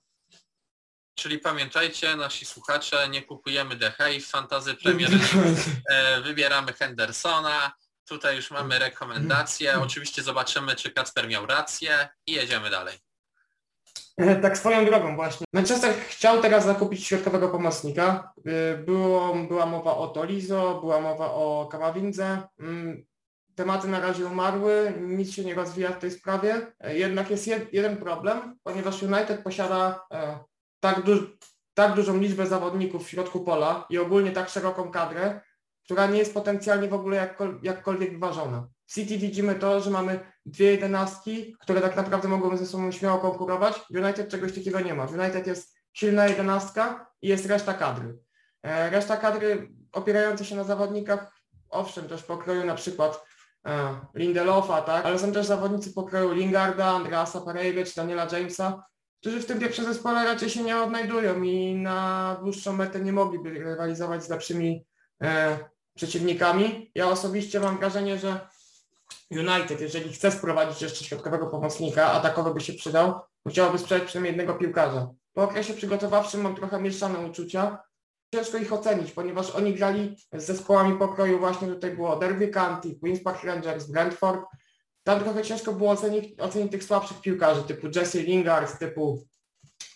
Czyli 1.14 1.38
pamiętajcie, 1.38 2.16
nasi 2.16 2.46
słuchacze, 2.46 3.08
nie 3.08 3.22
kupujemy 3.22 3.76
The 3.76 3.90
Hey 3.90 4.20
w 4.20 4.26
Fantazy 4.26 4.74
Premier 4.74 5.10
wybieramy 6.24 6.72
Hendersona, 6.72 7.72
tutaj 8.04 8.36
już 8.36 8.50
mamy 8.50 8.78
rekomendacje, 8.78 9.80
oczywiście 9.80 10.22
zobaczymy, 10.22 10.76
czy 10.76 10.90
Kacper 10.90 11.28
miał 11.28 11.46
rację 11.46 12.08
i 12.26 12.32
jedziemy 12.32 12.70
dalej. 12.70 12.98
Tak 14.42 14.58
swoją 14.58 14.86
drogą 14.86 15.16
właśnie. 15.16 15.46
Manchester 15.52 15.94
chciał 16.08 16.42
teraz 16.42 16.64
zakupić 16.64 17.06
środkowego 17.06 17.48
pomocnika. 17.48 18.32
Y, 18.46 18.76
było, 18.76 19.34
była 19.34 19.66
mowa 19.66 19.96
o 19.96 20.08
Tolizo, 20.08 20.80
była 20.80 21.00
mowa 21.00 21.30
o 21.30 21.68
Kamawindze. 21.72 22.42
Mm, 22.60 23.04
tematy 23.54 23.88
na 23.88 24.00
razie 24.00 24.26
umarły, 24.26 24.94
nic 25.00 25.34
się 25.34 25.44
nie 25.44 25.54
rozwija 25.54 25.90
w 25.92 25.98
tej 25.98 26.10
sprawie. 26.10 26.72
Jednak 26.84 27.30
jest 27.30 27.46
jed, 27.46 27.72
jeden 27.72 27.96
problem, 27.96 28.58
ponieważ 28.62 29.02
United 29.02 29.42
posiada 29.42 30.06
e, 30.12 30.38
tak, 30.82 31.02
duż, 31.02 31.18
tak 31.74 31.94
dużą 31.94 32.18
liczbę 32.18 32.46
zawodników 32.46 33.06
w 33.06 33.10
środku 33.10 33.40
pola 33.40 33.86
i 33.90 33.98
ogólnie 33.98 34.32
tak 34.32 34.48
szeroką 34.48 34.90
kadrę, 34.90 35.40
która 35.84 36.06
nie 36.06 36.18
jest 36.18 36.34
potencjalnie 36.34 36.88
w 36.88 36.94
ogóle 36.94 37.16
jakkol, 37.16 37.60
jakkolwiek 37.62 38.12
wyważona. 38.12 38.68
W 38.86 38.94
City 38.94 39.18
widzimy 39.18 39.54
to, 39.54 39.80
że 39.80 39.90
mamy 39.90 40.20
dwie 40.46 40.66
jedenastki, 40.66 41.56
które 41.60 41.80
tak 41.80 41.96
naprawdę 41.96 42.28
mogą 42.28 42.56
ze 42.56 42.66
sobą 42.66 42.92
śmiało 42.92 43.18
konkurować. 43.18 43.74
W 43.90 43.96
United 43.96 44.28
czegoś 44.28 44.52
takiego 44.54 44.80
nie 44.80 44.94
ma. 44.94 45.06
W 45.06 45.12
United 45.12 45.46
jest 45.46 45.76
silna 45.92 46.26
jedenastka 46.26 47.10
i 47.22 47.28
jest 47.28 47.46
reszta 47.46 47.74
kadry. 47.74 48.18
E, 48.62 48.90
reszta 48.90 49.16
kadry 49.16 49.68
opierająca 49.92 50.44
się 50.44 50.56
na 50.56 50.64
zawodnikach, 50.64 51.32
owszem, 51.68 52.08
też 52.08 52.22
pokroju 52.22 52.64
na 52.64 52.74
przykład 52.74 53.24
e, 53.66 54.00
Lindelofa, 54.14 54.82
tak, 54.82 55.06
ale 55.06 55.18
są 55.18 55.32
też 55.32 55.46
zawodnicy 55.46 55.92
pokroju 55.92 56.32
Lingarda, 56.32 56.86
Andreasa 56.86 57.40
Pereira 57.40 57.84
czy 57.84 57.96
Daniela 57.96 58.26
Jamesa, 58.32 58.84
którzy 59.22 59.40
w 59.40 59.46
tym 59.46 59.60
pierwszym 59.60 59.84
zespole 59.84 60.24
raczej 60.24 60.50
się 60.50 60.62
nie 60.62 60.76
odnajdują 60.82 61.42
i 61.42 61.74
na 61.74 62.36
dłuższą 62.42 62.72
metę 62.72 63.00
nie 63.00 63.12
mogliby 63.12 63.50
rywalizować 63.50 64.24
z 64.24 64.28
lepszymi 64.28 64.86
e, 65.22 65.58
przeciwnikami. 65.94 66.90
Ja 66.94 67.08
osobiście 67.08 67.60
mam 67.60 67.78
wrażenie, 67.78 68.18
że 68.18 68.40
United, 69.30 69.80
jeżeli 69.80 70.12
chce 70.12 70.30
sprowadzić 70.30 70.82
jeszcze 70.82 71.04
środkowego 71.04 71.46
pomocnika, 71.46 72.12
a 72.12 72.20
takowy 72.20 72.54
by 72.54 72.60
się 72.60 72.72
przydał, 72.72 73.20
musiałoby 73.44 73.78
sprzedać 73.78 74.04
przynajmniej 74.04 74.30
jednego 74.30 74.58
piłkarza. 74.58 75.08
Po 75.32 75.42
okresie 75.42 75.74
przygotowawczym 75.74 76.40
mam 76.40 76.54
trochę 76.54 76.80
mieszane 76.80 77.18
uczucia. 77.18 77.78
Ciężko 78.34 78.58
ich 78.58 78.72
ocenić, 78.72 79.12
ponieważ 79.12 79.50
oni 79.50 79.74
grali 79.74 80.16
z 80.32 80.44
zespołami 80.44 80.98
pokroju, 80.98 81.38
właśnie 81.38 81.68
tutaj 81.68 81.90
było 81.90 82.16
Derby 82.16 82.48
County, 82.48 82.88
Queen's 82.88 83.22
Park 83.22 83.44
Rangers, 83.44 83.84
Brentford. 83.84 84.40
Tam 85.02 85.20
trochę 85.20 85.42
ciężko 85.42 85.72
było 85.72 85.90
ocenić, 85.90 86.40
ocenić 86.40 86.72
tych 86.72 86.84
słabszych 86.84 87.20
piłkarzy, 87.20 87.62
typu 87.62 87.88
Jesse 87.96 88.22
Lingard, 88.22 88.78
typu 88.78 89.26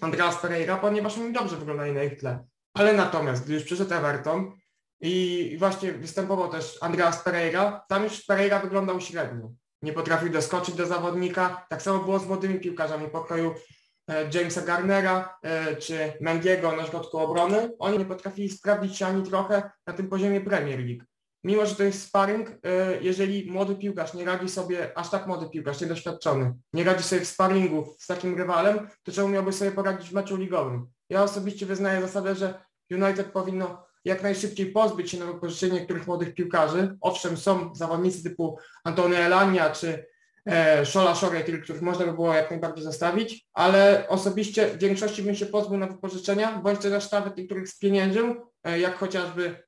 Andreas 0.00 0.36
Pereira, 0.36 0.76
ponieważ 0.76 1.18
oni 1.18 1.32
dobrze 1.32 1.56
wyglądali 1.56 1.92
na 1.92 2.02
ich 2.02 2.18
tle. 2.18 2.44
Ale 2.74 2.92
natomiast, 2.92 3.44
gdy 3.44 3.54
już 3.54 3.64
przyszedł 3.64 3.94
Everton, 3.94 4.52
i 5.00 5.56
właśnie 5.58 5.92
występował 5.92 6.48
też 6.48 6.78
Andreas 6.80 7.22
Pereira. 7.22 7.84
Tam 7.88 8.04
już 8.04 8.24
Pereira 8.24 8.60
wyglądał 8.60 9.00
średnio. 9.00 9.50
Nie 9.82 9.92
potrafił 9.92 10.28
doskoczyć 10.28 10.74
do 10.74 10.86
zawodnika. 10.86 11.66
Tak 11.70 11.82
samo 11.82 12.04
było 12.04 12.18
z 12.18 12.26
młodymi 12.26 12.60
piłkarzami 12.60 13.08
pokoju 13.08 13.54
e, 14.10 14.30
Jamesa 14.34 14.62
Garnera 14.62 15.38
e, 15.42 15.76
czy 15.76 16.12
Mendiego 16.20 16.76
na 16.76 16.86
środku 16.86 17.18
obrony. 17.18 17.70
Oni 17.78 17.98
nie 17.98 18.04
potrafili 18.04 18.48
sprawdzić 18.48 18.96
się 18.96 19.06
ani 19.06 19.22
trochę 19.22 19.70
na 19.86 19.92
tym 19.92 20.08
poziomie 20.08 20.40
Premier 20.40 20.78
League. 20.78 21.04
Mimo, 21.46 21.66
że 21.66 21.74
to 21.74 21.82
jest 21.82 22.02
sparring, 22.02 22.48
e, 22.48 22.54
jeżeli 23.02 23.50
młody 23.50 23.74
piłkarz 23.74 24.14
nie 24.14 24.24
radzi 24.24 24.48
sobie, 24.48 24.98
aż 24.98 25.10
tak 25.10 25.26
młody 25.26 25.50
piłkarz, 25.50 25.80
niedoświadczony, 25.80 26.54
nie 26.72 26.84
radzi 26.84 27.02
sobie 27.02 27.20
w 27.20 27.28
sparingu 27.28 27.94
z 27.98 28.06
takim 28.06 28.38
rywalem, 28.38 28.88
to 29.02 29.12
czemu 29.12 29.28
miałby 29.28 29.52
sobie 29.52 29.72
poradzić 29.72 30.10
w 30.10 30.12
meczu 30.12 30.36
ligowym? 30.36 30.86
Ja 31.10 31.22
osobiście 31.22 31.66
wyznaję 31.66 32.00
zasadę, 32.00 32.34
że 32.34 32.64
United 32.90 33.26
powinno 33.26 33.86
jak 34.04 34.22
najszybciej 34.22 34.66
pozbyć 34.66 35.10
się 35.10 35.18
na 35.18 35.26
wypożyczenie 35.26 35.72
niektórych 35.72 36.06
młodych 36.06 36.34
piłkarzy. 36.34 36.96
Owszem, 37.00 37.36
są 37.36 37.74
zawodnicy 37.74 38.22
typu 38.22 38.58
Antony 38.84 39.16
Elania 39.16 39.70
czy 39.70 40.06
e, 40.46 40.86
Szola 40.86 41.14
Szoretil, 41.14 41.62
których 41.62 41.82
można 41.82 42.06
by 42.06 42.12
było 42.12 42.34
jak 42.34 42.50
najbardziej 42.50 42.84
zostawić, 42.84 43.46
ale 43.52 44.08
osobiście 44.08 44.66
w 44.68 44.78
większości 44.78 45.22
bym 45.22 45.34
się 45.34 45.46
pozbył 45.46 45.78
na 45.78 45.86
wypożyczenia, 45.86 46.60
bądź 46.62 46.78
też 46.78 47.10
nawet 47.10 47.36
niektórych 47.36 47.68
spieniężył, 47.68 48.34
e, 48.64 48.80
jak 48.80 48.98
chociażby 48.98 49.65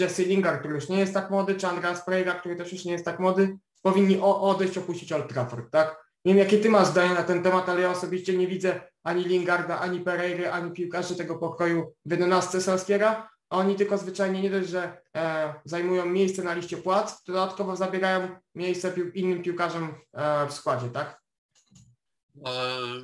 Jesse 0.00 0.22
Lingard, 0.22 0.58
który 0.58 0.74
już 0.74 0.88
nie 0.88 0.98
jest 0.98 1.14
tak 1.14 1.30
młody, 1.30 1.54
czy 1.54 1.66
Andreas 1.66 2.04
Pereira, 2.04 2.34
który 2.34 2.56
też 2.56 2.72
już 2.72 2.84
nie 2.84 2.92
jest 2.92 3.04
tak 3.04 3.18
młody, 3.18 3.58
powinni 3.82 4.20
odejść, 4.20 4.78
opuścić 4.78 5.12
Old 5.12 5.28
Trafford, 5.28 5.70
tak? 5.70 6.08
Nie 6.24 6.34
wiem, 6.34 6.44
jakie 6.44 6.58
ty 6.58 6.70
masz 6.70 6.86
zdanie 6.86 7.14
na 7.14 7.22
ten 7.22 7.42
temat, 7.42 7.68
ale 7.68 7.80
ja 7.80 7.90
osobiście 7.90 8.36
nie 8.36 8.46
widzę 8.46 8.80
ani 9.02 9.24
Lingarda, 9.24 9.80
ani 9.80 10.00
Pereira, 10.00 10.52
ani 10.52 10.72
piłkarzy 10.72 11.16
tego 11.16 11.38
pokoju 11.38 11.94
w 12.04 12.10
11 12.10 12.60
Solskiera, 12.60 13.30
a 13.50 13.56
oni 13.56 13.76
tylko 13.76 13.98
zwyczajnie 13.98 14.42
nie 14.42 14.50
dość, 14.50 14.68
że 14.68 15.02
e, 15.16 15.54
zajmują 15.64 16.06
miejsce 16.06 16.42
na 16.42 16.54
liście 16.54 16.76
płac, 16.76 17.24
to 17.24 17.32
dodatkowo 17.32 17.76
zabierają 17.76 18.28
miejsce 18.54 18.92
pił 18.92 19.12
innym 19.12 19.42
piłkarzom 19.42 19.94
e, 20.12 20.46
w 20.46 20.52
składzie, 20.52 20.88
tak? 20.88 21.20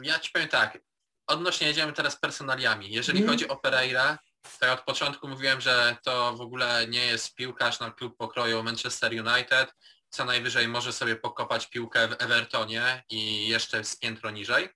ja 0.02 0.18
ci 0.18 0.30
powiem 0.32 0.48
tak, 0.48 0.78
odnośnie 1.26 1.66
jedziemy 1.66 1.92
teraz 1.92 2.20
personaliami. 2.20 2.90
Jeżeli 2.90 3.18
mm. 3.18 3.30
chodzi 3.30 3.48
o 3.48 3.56
Pereira, 3.56 4.18
ja 4.62 4.72
od 4.72 4.80
początku 4.80 5.28
mówiłem, 5.28 5.60
że 5.60 5.96
to 6.02 6.32
w 6.32 6.40
ogóle 6.40 6.86
nie 6.88 7.06
jest 7.06 7.34
piłkarz 7.34 7.80
na 7.80 7.90
klub 7.90 8.16
pokroju 8.16 8.62
Manchester 8.62 9.12
United, 9.12 9.74
co 10.10 10.24
najwyżej 10.24 10.68
może 10.68 10.92
sobie 10.92 11.16
pokopać 11.16 11.66
piłkę 11.66 12.08
w 12.08 12.22
Evertonie 12.22 13.04
i 13.08 13.48
jeszcze 13.48 13.84
z 13.84 13.96
piętro 13.96 14.30
niżej. 14.30 14.68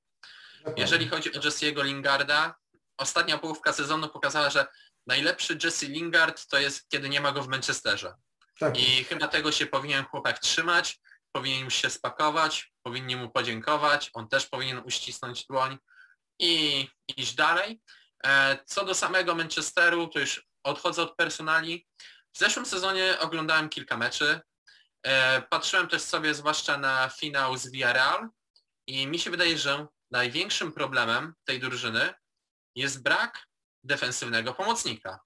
Jeżeli 0.76 1.08
chodzi 1.08 1.32
o 1.34 1.40
Jesse'ego 1.40 1.84
Lingarda, 1.84 2.54
ostatnia 2.96 3.38
połówka 3.38 3.72
sezonu 3.72 4.08
pokazała, 4.08 4.50
że 4.50 4.66
najlepszy 5.06 5.58
Jesse 5.64 5.86
Lingard 5.86 6.46
to 6.46 6.58
jest, 6.58 6.88
kiedy 6.88 7.08
nie 7.08 7.20
ma 7.20 7.32
go 7.32 7.42
w 7.42 7.48
Manchesterze. 7.48 8.14
Tak. 8.58 8.78
I 8.78 9.04
chyba 9.04 9.28
tego 9.28 9.52
się 9.52 9.66
powinien 9.66 10.04
chłopak 10.04 10.38
trzymać, 10.38 11.00
powinien 11.32 11.64
mu 11.64 11.70
się 11.70 11.90
spakować, 11.90 12.72
powinni 12.82 13.16
mu 13.16 13.30
podziękować, 13.30 14.10
on 14.14 14.28
też 14.28 14.46
powinien 14.46 14.82
uścisnąć 14.84 15.46
dłoń 15.46 15.78
i 16.38 16.86
iść 17.16 17.34
dalej. 17.34 17.80
E, 18.24 18.58
co 18.66 18.84
do 18.84 18.94
samego 18.94 19.34
Manchesteru, 19.34 20.08
to 20.08 20.20
już 20.20 20.46
odchodzę 20.62 21.02
od 21.02 21.16
personali. 21.16 21.86
W 22.32 22.38
zeszłym 22.38 22.66
sezonie 22.66 23.18
oglądałem 23.18 23.68
kilka 23.68 23.96
meczy. 23.96 24.40
E, 25.02 25.42
patrzyłem 25.42 25.88
też 25.88 26.02
sobie 26.02 26.34
zwłaszcza 26.34 26.78
na 26.78 27.08
finał 27.08 27.56
z 27.56 27.70
Villarreal 27.70 28.28
i 28.86 29.06
mi 29.06 29.18
się 29.18 29.30
wydaje, 29.30 29.58
że 29.58 29.86
największym 30.10 30.72
problemem 30.72 31.34
tej 31.44 31.60
drużyny 31.60 32.14
jest 32.74 33.02
brak 33.02 33.46
defensywnego 33.84 34.54
pomocnika. 34.54 35.20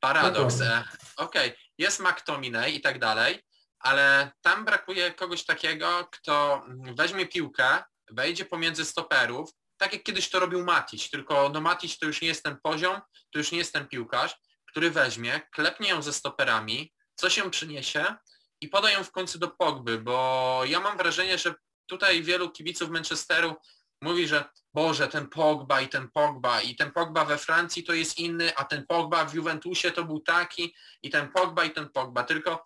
Paradoks. 0.00 0.60
E, 0.60 0.84
okej, 1.16 1.50
okay, 1.50 1.58
jest 1.78 2.00
McTominay 2.00 2.76
i 2.76 2.80
tak 2.80 2.98
dalej, 2.98 3.42
ale 3.78 4.32
tam 4.40 4.64
brakuje 4.64 5.14
kogoś 5.14 5.44
takiego, 5.44 6.08
kto 6.12 6.64
weźmie 6.94 7.26
piłkę, 7.26 7.84
wejdzie 8.10 8.44
pomiędzy 8.44 8.84
stoperów, 8.84 9.50
tak 9.78 9.92
jak 9.92 10.02
kiedyś 10.02 10.30
to 10.30 10.40
robił 10.40 10.64
Matić, 10.64 11.10
tylko 11.10 11.48
no 11.48 11.60
Matić 11.60 11.98
to 11.98 12.06
już 12.06 12.22
nie 12.22 12.28
jest 12.28 12.44
ten 12.44 12.56
poziom, 12.62 13.00
to 13.32 13.38
już 13.38 13.52
nie 13.52 13.58
jest 13.58 13.72
ten 13.72 13.88
piłkarz, 13.88 14.36
który 14.66 14.90
weźmie, 14.90 15.40
klepnie 15.52 15.88
ją 15.88 16.02
ze 16.02 16.12
stoperami, 16.12 16.92
co 17.14 17.30
się 17.30 17.50
przyniesie 17.50 18.14
i 18.60 18.68
poda 18.68 18.90
ją 18.90 19.04
w 19.04 19.10
końcu 19.10 19.38
do 19.38 19.48
Pogby, 19.48 19.98
bo 19.98 20.60
ja 20.66 20.80
mam 20.80 20.98
wrażenie, 20.98 21.38
że 21.38 21.54
tutaj 21.86 22.22
wielu 22.22 22.50
kibiców 22.50 22.90
Manchesteru 22.90 23.54
mówi, 24.02 24.28
że 24.28 24.44
Boże, 24.74 25.08
ten 25.08 25.28
Pogba 25.28 25.80
i 25.80 25.88
ten 25.88 26.10
Pogba 26.10 26.60
i 26.60 26.76
ten 26.76 26.92
Pogba 26.92 27.24
we 27.24 27.38
Francji 27.38 27.84
to 27.84 27.92
jest 27.92 28.18
inny, 28.18 28.56
a 28.56 28.64
ten 28.64 28.86
Pogba 28.86 29.24
w 29.24 29.34
Juventusie 29.34 29.90
to 29.90 30.04
był 30.04 30.20
taki 30.20 30.74
i 31.02 31.10
ten 31.10 31.32
Pogba 31.32 31.64
i 31.64 31.70
ten 31.70 31.88
Pogba. 31.88 32.24
Tylko 32.24 32.64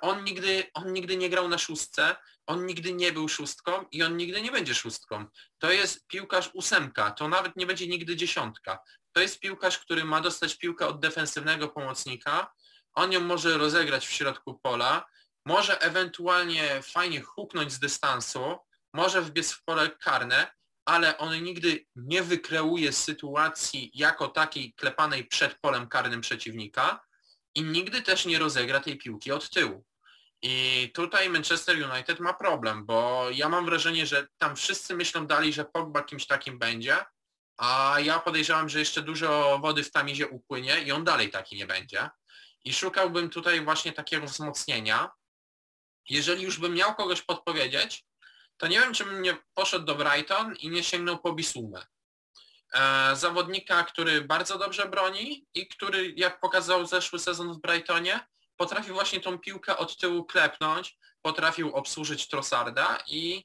on 0.00 0.24
nigdy, 0.24 0.64
on 0.74 0.92
nigdy 0.92 1.16
nie 1.16 1.30
grał 1.30 1.48
na 1.48 1.58
szóstce, 1.58 2.16
on 2.48 2.66
nigdy 2.66 2.92
nie 2.92 3.12
był 3.12 3.28
szóstką 3.28 3.84
i 3.92 4.02
on 4.02 4.16
nigdy 4.16 4.42
nie 4.42 4.52
będzie 4.52 4.74
szóstką. 4.74 5.26
To 5.58 5.70
jest 5.70 6.06
piłkarz 6.06 6.50
ósemka, 6.54 7.10
to 7.10 7.28
nawet 7.28 7.56
nie 7.56 7.66
będzie 7.66 7.88
nigdy 7.88 8.16
dziesiątka. 8.16 8.78
To 9.12 9.20
jest 9.20 9.40
piłkarz, 9.40 9.78
który 9.78 10.04
ma 10.04 10.20
dostać 10.20 10.58
piłkę 10.58 10.86
od 10.86 11.00
defensywnego 11.00 11.68
pomocnika, 11.68 12.52
on 12.94 13.12
ją 13.12 13.20
może 13.20 13.58
rozegrać 13.58 14.06
w 14.06 14.12
środku 14.12 14.58
pola, 14.62 15.06
może 15.44 15.80
ewentualnie 15.80 16.82
fajnie 16.82 17.20
huknąć 17.20 17.72
z 17.72 17.78
dystansu, 17.78 18.56
może 18.94 19.22
wbiec 19.22 19.52
w 19.52 19.64
pole 19.64 19.90
karne, 19.90 20.50
ale 20.84 21.18
on 21.18 21.42
nigdy 21.42 21.86
nie 21.96 22.22
wykreuje 22.22 22.92
sytuacji 22.92 23.90
jako 23.94 24.28
takiej 24.28 24.74
klepanej 24.74 25.24
przed 25.24 25.58
polem 25.60 25.88
karnym 25.88 26.20
przeciwnika 26.20 27.00
i 27.54 27.62
nigdy 27.62 28.02
też 28.02 28.26
nie 28.26 28.38
rozegra 28.38 28.80
tej 28.80 28.98
piłki 28.98 29.32
od 29.32 29.50
tyłu. 29.50 29.84
I 30.42 30.90
tutaj 30.94 31.30
Manchester 31.30 31.90
United 31.90 32.20
ma 32.20 32.34
problem, 32.34 32.86
bo 32.86 33.26
ja 33.30 33.48
mam 33.48 33.66
wrażenie, 33.66 34.06
że 34.06 34.26
tam 34.38 34.56
wszyscy 34.56 34.96
myślą 34.96 35.26
dalej, 35.26 35.52
że 35.52 35.64
Pogba 35.64 36.02
kimś 36.02 36.26
takim 36.26 36.58
będzie, 36.58 36.96
a 37.58 37.96
ja 38.00 38.18
podejrzewam, 38.18 38.68
że 38.68 38.78
jeszcze 38.78 39.02
dużo 39.02 39.58
wody 39.62 39.84
w 39.84 39.90
tamizie 39.90 40.28
upłynie 40.28 40.80
i 40.80 40.92
on 40.92 41.04
dalej 41.04 41.30
taki 41.30 41.56
nie 41.56 41.66
będzie. 41.66 42.10
I 42.64 42.72
szukałbym 42.72 43.30
tutaj 43.30 43.64
właśnie 43.64 43.92
takiego 43.92 44.26
wzmocnienia. 44.26 45.10
Jeżeli 46.08 46.42
już 46.42 46.58
bym 46.58 46.74
miał 46.74 46.94
kogoś 46.94 47.22
podpowiedzieć, 47.22 48.04
to 48.56 48.66
nie 48.66 48.80
wiem, 48.80 48.94
czy 48.94 49.04
bym 49.04 49.22
nie 49.22 49.36
poszedł 49.54 49.84
do 49.84 49.94
Brighton 49.94 50.56
i 50.56 50.68
nie 50.68 50.84
sięgnął 50.84 51.18
po 51.18 51.32
Bisumę. 51.32 51.86
E, 52.74 53.16
zawodnika, 53.16 53.84
który 53.84 54.20
bardzo 54.20 54.58
dobrze 54.58 54.88
broni 54.88 55.46
i 55.54 55.68
który, 55.68 56.12
jak 56.16 56.40
pokazał 56.40 56.86
zeszły 56.86 57.18
sezon 57.18 57.52
w 57.52 57.60
Brightonie, 57.60 58.20
potrafił 58.58 58.94
właśnie 58.94 59.20
tą 59.20 59.38
piłkę 59.38 59.76
od 59.76 59.96
tyłu 59.96 60.24
klepnąć, 60.24 60.98
potrafił 61.22 61.74
obsłużyć 61.74 62.28
Trossarda 62.28 62.98
i 63.06 63.44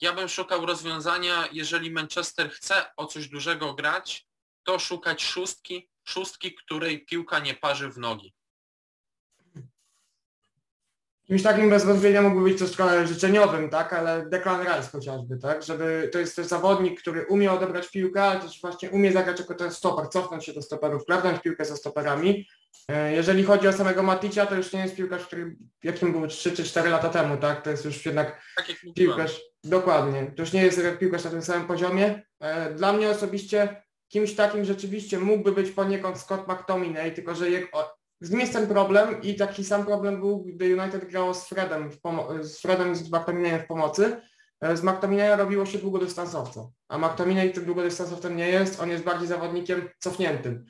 ja 0.00 0.12
bym 0.12 0.28
szukał 0.28 0.66
rozwiązania, 0.66 1.48
jeżeli 1.52 1.90
Manchester 1.90 2.50
chce 2.50 2.84
o 2.96 3.06
coś 3.06 3.28
dużego 3.28 3.74
grać, 3.74 4.26
to 4.62 4.78
szukać 4.78 5.22
szóstki, 5.22 5.90
szóstki, 6.04 6.54
której 6.54 7.04
piłka 7.04 7.38
nie 7.38 7.54
parzy 7.54 7.90
w 7.90 7.98
nogi. 7.98 8.34
Kimś 11.26 11.42
takim 11.42 11.70
bez 11.70 11.84
wątpienia 11.84 12.22
mógłby 12.22 12.44
być 12.50 12.58
też 12.58 12.72
trochę 12.72 13.06
życzeniowym, 13.06 13.70
tak, 13.70 13.92
ale 13.92 14.26
Declan 14.26 14.60
Rice 14.60 14.88
chociażby, 14.92 15.38
tak, 15.38 15.62
żeby 15.62 16.10
to 16.12 16.18
jest 16.18 16.36
też 16.36 16.46
zawodnik, 16.46 17.00
który 17.00 17.26
umie 17.26 17.52
odebrać 17.52 17.88
piłkę, 17.88 18.22
ale 18.22 18.40
też 18.40 18.60
właśnie 18.60 18.90
umie 18.90 19.12
zagrać 19.12 19.40
jako 19.40 19.54
ten 19.54 19.72
stoper, 19.72 20.08
cofnąć 20.08 20.44
się 20.44 20.52
do 20.52 20.62
stoperów, 20.62 21.04
klepnąć 21.04 21.42
piłkę 21.42 21.64
ze 21.64 21.76
stoperami. 21.76 22.46
E, 22.88 23.12
jeżeli 23.12 23.44
chodzi 23.44 23.68
o 23.68 23.72
samego 23.72 24.02
Maticia, 24.02 24.46
to 24.46 24.54
już 24.54 24.72
nie 24.72 24.80
jest 24.80 24.96
piłkarz, 24.96 25.26
który 25.26 25.56
jakim 25.84 26.12
był 26.12 26.26
3 26.26 26.52
czy 26.52 26.64
4 26.64 26.90
lata 26.90 27.08
temu, 27.08 27.36
tak, 27.36 27.62
to 27.62 27.70
jest 27.70 27.84
już 27.84 28.06
jednak 28.06 28.42
Tak 28.56 28.66
piłkarz, 28.94 29.40
dokładnie, 29.64 30.32
to 30.36 30.42
już 30.42 30.52
nie 30.52 30.62
jest 30.62 30.80
piłkarz 30.98 31.24
na 31.24 31.30
tym 31.30 31.42
samym 31.42 31.66
poziomie. 31.66 32.22
E, 32.40 32.74
Dla 32.74 32.92
mnie 32.92 33.10
osobiście 33.10 33.82
kimś 34.08 34.34
takim 34.34 34.64
rzeczywiście 34.64 35.18
mógłby 35.18 35.52
być 35.52 35.70
poniekąd 35.70 36.18
Scott 36.18 36.48
McTominay, 36.48 37.12
tylko 37.12 37.34
że 37.34 37.50
jak, 37.50 37.64
z 38.20 38.30
nim 38.30 38.40
jest 38.40 38.52
ten 38.52 38.66
problem 38.66 39.22
i 39.22 39.34
taki 39.34 39.64
sam 39.64 39.86
problem 39.86 40.20
był, 40.20 40.44
gdy 40.44 40.76
United 40.76 41.10
grało 41.10 41.34
z 41.34 41.48
Fredem, 41.48 41.90
z 42.40 42.60
Fredem 42.60 42.92
i 42.92 42.94
z 42.94 43.12
McTominayem 43.12 43.60
w 43.60 43.66
pomocy. 43.66 44.20
E, 44.60 44.76
Z 44.76 44.82
McTominaya 44.82 45.36
robiło 45.36 45.66
się 45.66 45.78
długodystansowca, 45.78 46.60
a 46.88 46.98
McTominay 46.98 47.52
tym 47.52 47.64
długodystansowcem 47.64 48.36
nie 48.36 48.48
jest, 48.48 48.80
on 48.80 48.90
jest 48.90 49.04
bardziej 49.04 49.28
zawodnikiem 49.28 49.88
cofniętym. 49.98 50.64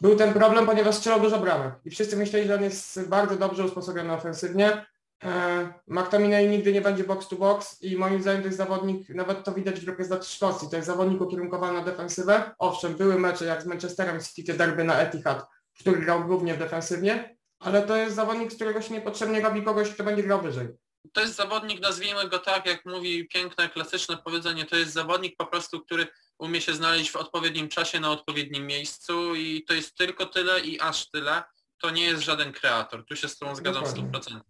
Był 0.00 0.16
ten 0.16 0.32
problem, 0.32 0.66
ponieważ 0.66 0.94
strzelał 0.94 1.20
dużo 1.20 1.38
bramek 1.38 1.74
i 1.84 1.90
wszyscy 1.90 2.16
myśleli, 2.16 2.46
że 2.46 2.54
on 2.54 2.62
jest 2.62 3.08
bardzo 3.08 3.36
dobrze 3.36 3.64
usposobiony 3.64 4.12
ofensywnie. 4.12 4.86
E, 5.24 5.72
McTominay 5.86 6.48
nigdy 6.48 6.72
nie 6.72 6.80
będzie 6.80 7.04
box 7.04 7.28
to 7.28 7.36
box 7.36 7.82
i 7.82 7.96
moim 7.96 8.22
zdaniem 8.22 8.42
to 8.42 8.46
jest 8.46 8.58
zawodnik, 8.58 9.08
nawet 9.08 9.44
to 9.44 9.52
widać 9.52 9.80
w 9.80 9.88
reprezentacji 9.88 10.36
Szkocji, 10.36 10.70
to 10.70 10.76
jest 10.76 10.86
zawodnik 10.86 11.20
ukierunkowany 11.20 11.78
na 11.78 11.84
defensywę. 11.84 12.54
Owszem, 12.58 12.94
były 12.94 13.18
mecze 13.18 13.44
jak 13.44 13.62
z 13.62 13.66
Manchesterem 13.66 14.20
City, 14.20 14.52
te 14.52 14.58
derby 14.58 14.84
na 14.84 14.98
Etihad, 14.98 15.46
w 15.74 15.80
których 15.80 16.04
grał 16.04 16.24
głównie 16.24 16.54
defensywnie, 16.54 17.36
ale 17.58 17.82
to 17.82 17.96
jest 17.96 18.16
zawodnik, 18.16 18.52
z 18.52 18.54
którego 18.54 18.82
się 18.82 18.94
niepotrzebnie 18.94 19.40
robi 19.40 19.62
kogoś, 19.62 19.90
kto 19.90 20.04
będzie 20.04 20.22
grał 20.22 20.40
wyżej. 20.40 20.68
To 21.12 21.20
jest 21.20 21.34
zawodnik, 21.34 21.80
nazwijmy 21.80 22.28
go 22.28 22.38
tak, 22.38 22.66
jak 22.66 22.86
mówi 22.86 23.28
piękne, 23.28 23.68
klasyczne 23.68 24.16
powiedzenie, 24.24 24.64
to 24.64 24.76
jest 24.76 24.92
zawodnik 24.92 25.36
po 25.36 25.46
prostu, 25.46 25.80
który 25.80 26.06
umie 26.38 26.60
się 26.60 26.74
znaleźć 26.74 27.10
w 27.10 27.16
odpowiednim 27.16 27.68
czasie 27.68 28.00
na 28.00 28.10
odpowiednim 28.10 28.66
miejscu 28.66 29.34
i 29.34 29.64
to 29.68 29.74
jest 29.74 29.94
tylko 29.96 30.26
tyle 30.26 30.60
i 30.60 30.80
aż 30.80 31.10
tyle. 31.10 31.42
To 31.78 31.90
nie 31.90 32.04
jest 32.04 32.22
żaden 32.22 32.52
kreator. 32.52 33.06
Tu 33.06 33.16
się 33.16 33.28
z 33.28 33.38
tą 33.38 33.54
zgadzam 33.54 33.84
Dokładnie. 33.84 34.02
100%. 34.02 34.40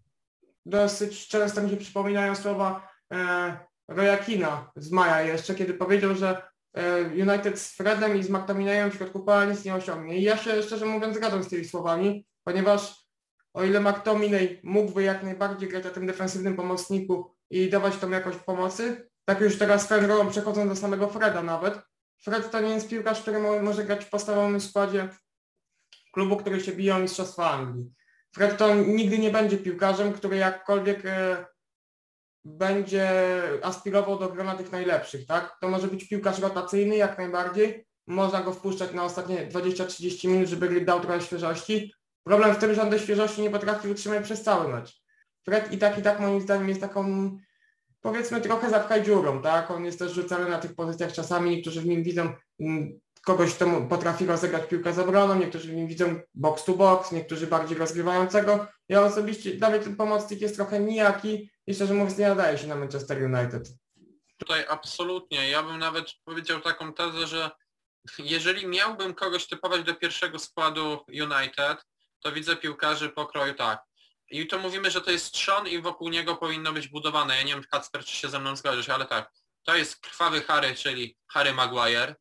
Dosyć 0.67 1.29
często 1.29 1.63
mi 1.63 1.71
się 1.71 1.77
przypominają 1.77 2.35
słowa 2.35 2.89
e, 3.13 3.59
Rojakina 3.89 4.71
z 4.77 4.91
maja 4.91 5.23
jeszcze, 5.23 5.55
kiedy 5.55 5.75
powiedział, 5.75 6.15
że 6.15 6.43
e, 6.75 7.03
United 7.03 7.61
z 7.61 7.77
Fredem 7.77 8.17
i 8.17 8.23
z 8.23 8.31
McTominayem 8.31 8.91
w 8.91 8.95
środku 8.95 9.25
pola 9.25 9.45
nic 9.45 9.65
nie 9.65 9.75
osiągnie. 9.75 10.19
I 10.19 10.23
ja 10.23 10.37
się 10.37 10.63
szczerze 10.63 10.87
mówiąc 10.87 11.17
zgadzam 11.17 11.43
z 11.43 11.49
tymi 11.49 11.65
słowami, 11.65 12.27
ponieważ 12.45 13.05
o 13.55 13.65
ile 13.65 13.81
McTominay 13.81 14.61
mógłby 14.63 15.03
jak 15.03 15.23
najbardziej 15.23 15.69
grać 15.69 15.85
na 15.85 15.91
tym 15.91 16.07
defensywnym 16.07 16.57
pomocniku 16.57 17.35
i 17.51 17.71
dawać 17.71 17.97
tą 17.97 18.11
jakość 18.11 18.39
pomocy, 18.39 19.11
tak 19.25 19.41
już 19.41 19.59
teraz 19.59 19.85
swoją 19.85 20.03
drogą 20.03 20.31
przechodząc 20.31 20.71
do 20.71 20.77
samego 20.77 21.09
Freda 21.09 21.43
nawet, 21.43 21.79
Fred 22.25 22.51
to 22.51 22.61
nie 22.61 22.75
jest 22.75 22.89
piłkarz, 22.89 23.23
który 23.23 23.39
mo- 23.39 23.63
może 23.63 23.85
grać 23.85 24.05
w 24.05 24.11
podstawowym 24.11 24.61
składzie 24.61 25.09
klubu, 26.13 26.37
który 26.37 26.61
się 26.61 26.73
bije 26.73 26.97
o 26.97 26.99
Mistrzostwa 26.99 27.51
Anglii. 27.51 27.93
Fred 28.35 28.59
to 28.59 28.75
nigdy 28.75 29.19
nie 29.19 29.31
będzie 29.31 29.59
piłkarzem, 29.59 30.13
który 30.13 30.37
jakkolwiek 30.37 31.07
e, 31.07 31.47
będzie 32.45 33.11
aspirował 33.63 34.19
do 34.19 34.29
grona 34.29 34.55
tych 34.55 34.73
najlepszych, 34.73 35.27
tak? 35.27 35.57
To 35.61 35.69
może 35.69 35.89
być 35.89 36.09
piłkarz 36.09 36.39
rotacyjny 36.39 36.97
jak 36.97 37.19
najbardziej. 37.19 37.87
Można 38.07 38.43
go 38.43 38.53
wpuszczać 38.53 38.93
na 38.93 39.05
ostatnie 39.05 39.47
20-30 39.47 40.29
minut, 40.29 40.49
żeby 40.49 40.81
dał 40.81 41.01
trochę 41.01 41.21
świeżości. 41.21 41.95
Problem 42.25 42.55
w 42.55 42.59
tym, 42.59 42.75
że 42.75 42.83
on 42.83 42.91
tej 42.91 43.01
świeżości 43.01 43.43
nie 43.43 43.51
potrafi 43.51 43.89
utrzymać 43.89 44.25
przez 44.25 44.43
cały 44.43 44.73
mecz. 44.73 45.03
Fred 45.45 45.73
i 45.73 45.79
tak, 45.79 45.99
i 45.99 46.03
tak 46.03 46.21
moim 46.21 46.41
zdaniem 46.41 46.69
jest 46.69 46.81
taką 46.81 47.31
powiedzmy 48.05 48.41
trochę 48.41 48.71
zapchaj 48.71 49.03
dziurą, 49.03 49.43
tak? 49.43 49.71
On 49.71 49.85
jest 49.85 49.99
też 49.99 50.13
rzucany 50.13 50.51
na 50.51 50.59
tych 50.59 50.75
pozycjach 50.75 51.13
czasami, 51.13 51.51
niektórzy 51.51 51.81
w 51.81 51.87
nim 51.87 52.03
widzą 52.03 52.33
mm, 52.61 53.01
kogoś, 53.25 53.55
kto 53.55 53.67
potrafi 53.81 54.27
rozegrać 54.27 54.69
piłkę 54.69 54.93
z 54.93 54.99
obroną, 54.99 55.35
niektórzy 55.35 55.69
w 55.69 55.75
nim 55.75 55.87
widzą 55.87 56.21
box 56.35 56.65
to 56.65 56.73
box, 56.73 57.13
niektórzy 57.13 57.47
bardziej 57.47 57.79
rozgrywającego. 57.79 58.67
Ja 58.89 59.03
osobiście, 59.03 59.55
dla 59.55 59.71
mnie 59.71 59.79
ten 59.79 59.97
pomocnik 59.97 60.41
jest 60.41 60.57
trochę 60.57 60.81
nijaki 60.81 61.51
i 61.67 61.75
szczerze 61.75 61.95
mówiąc 61.95 62.19
nie 62.19 62.29
nadaje 62.29 62.59
się 62.59 62.67
na 62.67 62.77
Manchester 62.77 63.23
United. 63.23 63.69
Tutaj 64.37 64.65
absolutnie. 64.69 65.51
Ja 65.51 65.63
bym 65.63 65.79
nawet 65.79 66.07
powiedział 66.25 66.61
taką 66.61 66.93
tezę, 66.93 67.27
że 67.27 67.51
jeżeli 68.19 68.67
miałbym 68.67 69.15
kogoś 69.15 69.47
typować 69.47 69.83
do 69.83 69.95
pierwszego 69.95 70.39
składu 70.39 70.99
United, 71.09 71.85
to 72.21 72.33
widzę 72.33 72.57
piłkarzy 72.57 73.09
pokroju 73.09 73.55
tak. 73.55 73.83
I 74.35 74.47
to 74.47 74.59
mówimy, 74.59 74.91
że 74.91 75.01
to 75.01 75.11
jest 75.11 75.33
trzon 75.33 75.69
i 75.69 75.83
wokół 75.83 76.09
niego 76.09 76.37
powinno 76.37 76.73
być 76.73 76.89
budowane. 76.89 77.37
Ja 77.37 77.43
nie 77.43 77.55
wiem, 77.55 77.65
Kacper, 77.71 78.05
czy 78.05 78.17
się 78.17 78.29
ze 78.29 78.39
mną 78.41 78.57
zgodzisz, 78.57 78.89
ale 78.89 79.07
tak. 79.07 79.33
To 79.63 79.77
jest 79.77 80.01
krwawy 80.01 80.43
Harry, 80.43 80.75
czyli 80.75 81.17
Harry 81.33 81.55
Maguire. 81.55 82.17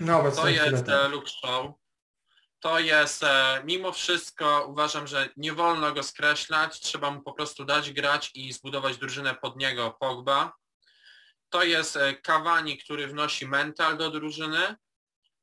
No, 0.00 0.30
To 0.30 0.48
jest 0.48 0.88
e, 0.88 1.08
Luke 1.08 1.28
Shaw. 1.28 1.72
To 2.60 2.78
jest, 2.78 3.22
e, 3.22 3.62
mimo 3.64 3.92
wszystko 3.92 4.66
uważam, 4.68 5.06
że 5.06 5.28
nie 5.36 5.52
wolno 5.52 5.92
go 5.92 6.02
skreślać, 6.02 6.80
trzeba 6.80 7.10
mu 7.10 7.22
po 7.22 7.32
prostu 7.32 7.64
dać 7.64 7.92
grać 7.92 8.30
i 8.34 8.52
zbudować 8.52 8.96
drużynę 8.96 9.34
pod 9.34 9.56
niego 9.56 9.96
Pogba. 10.00 10.52
To 11.48 11.62
jest 11.62 11.96
e, 11.96 12.14
Cavani, 12.14 12.78
który 12.78 13.06
wnosi 13.06 13.46
mental 13.46 13.96
do 13.96 14.10
drużyny 14.10 14.76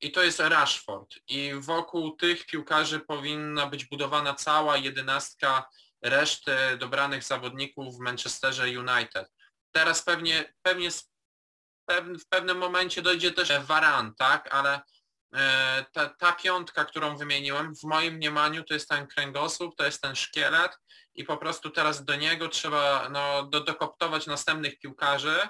i 0.01 0.11
to 0.11 0.23
jest 0.23 0.39
Rashford. 0.39 1.15
I 1.27 1.51
wokół 1.59 2.15
tych 2.15 2.45
piłkarzy 2.45 2.99
powinna 2.99 3.67
być 3.67 3.85
budowana 3.85 4.33
cała 4.33 4.77
jedenastka 4.77 5.69
reszty 6.01 6.55
dobranych 6.77 7.23
zawodników 7.23 7.97
w 7.97 7.99
Manchesterze 7.99 8.63
United. 8.63 9.31
Teraz 9.71 10.03
pewnie, 10.03 10.53
pewnie 10.61 10.89
w 11.97 12.27
pewnym 12.29 12.57
momencie 12.57 13.01
dojdzie 13.01 13.31
też 13.31 13.59
Varan, 13.59 14.15
tak, 14.15 14.53
ale 14.53 14.81
e, 15.35 15.85
ta, 15.91 16.09
ta 16.09 16.31
piątka, 16.31 16.85
którą 16.85 17.17
wymieniłem, 17.17 17.75
w 17.75 17.83
moim 17.83 18.13
mniemaniu 18.13 18.63
to 18.63 18.73
jest 18.73 18.89
ten 18.89 19.07
kręgosłup, 19.07 19.75
to 19.75 19.85
jest 19.85 20.01
ten 20.01 20.15
szkielet 20.15 20.77
i 21.15 21.23
po 21.23 21.37
prostu 21.37 21.69
teraz 21.69 22.05
do 22.05 22.15
niego 22.15 22.49
trzeba 22.49 23.09
no, 23.09 23.43
do, 23.43 23.59
dokoptować 23.59 24.27
następnych 24.27 24.79
piłkarzy. 24.79 25.47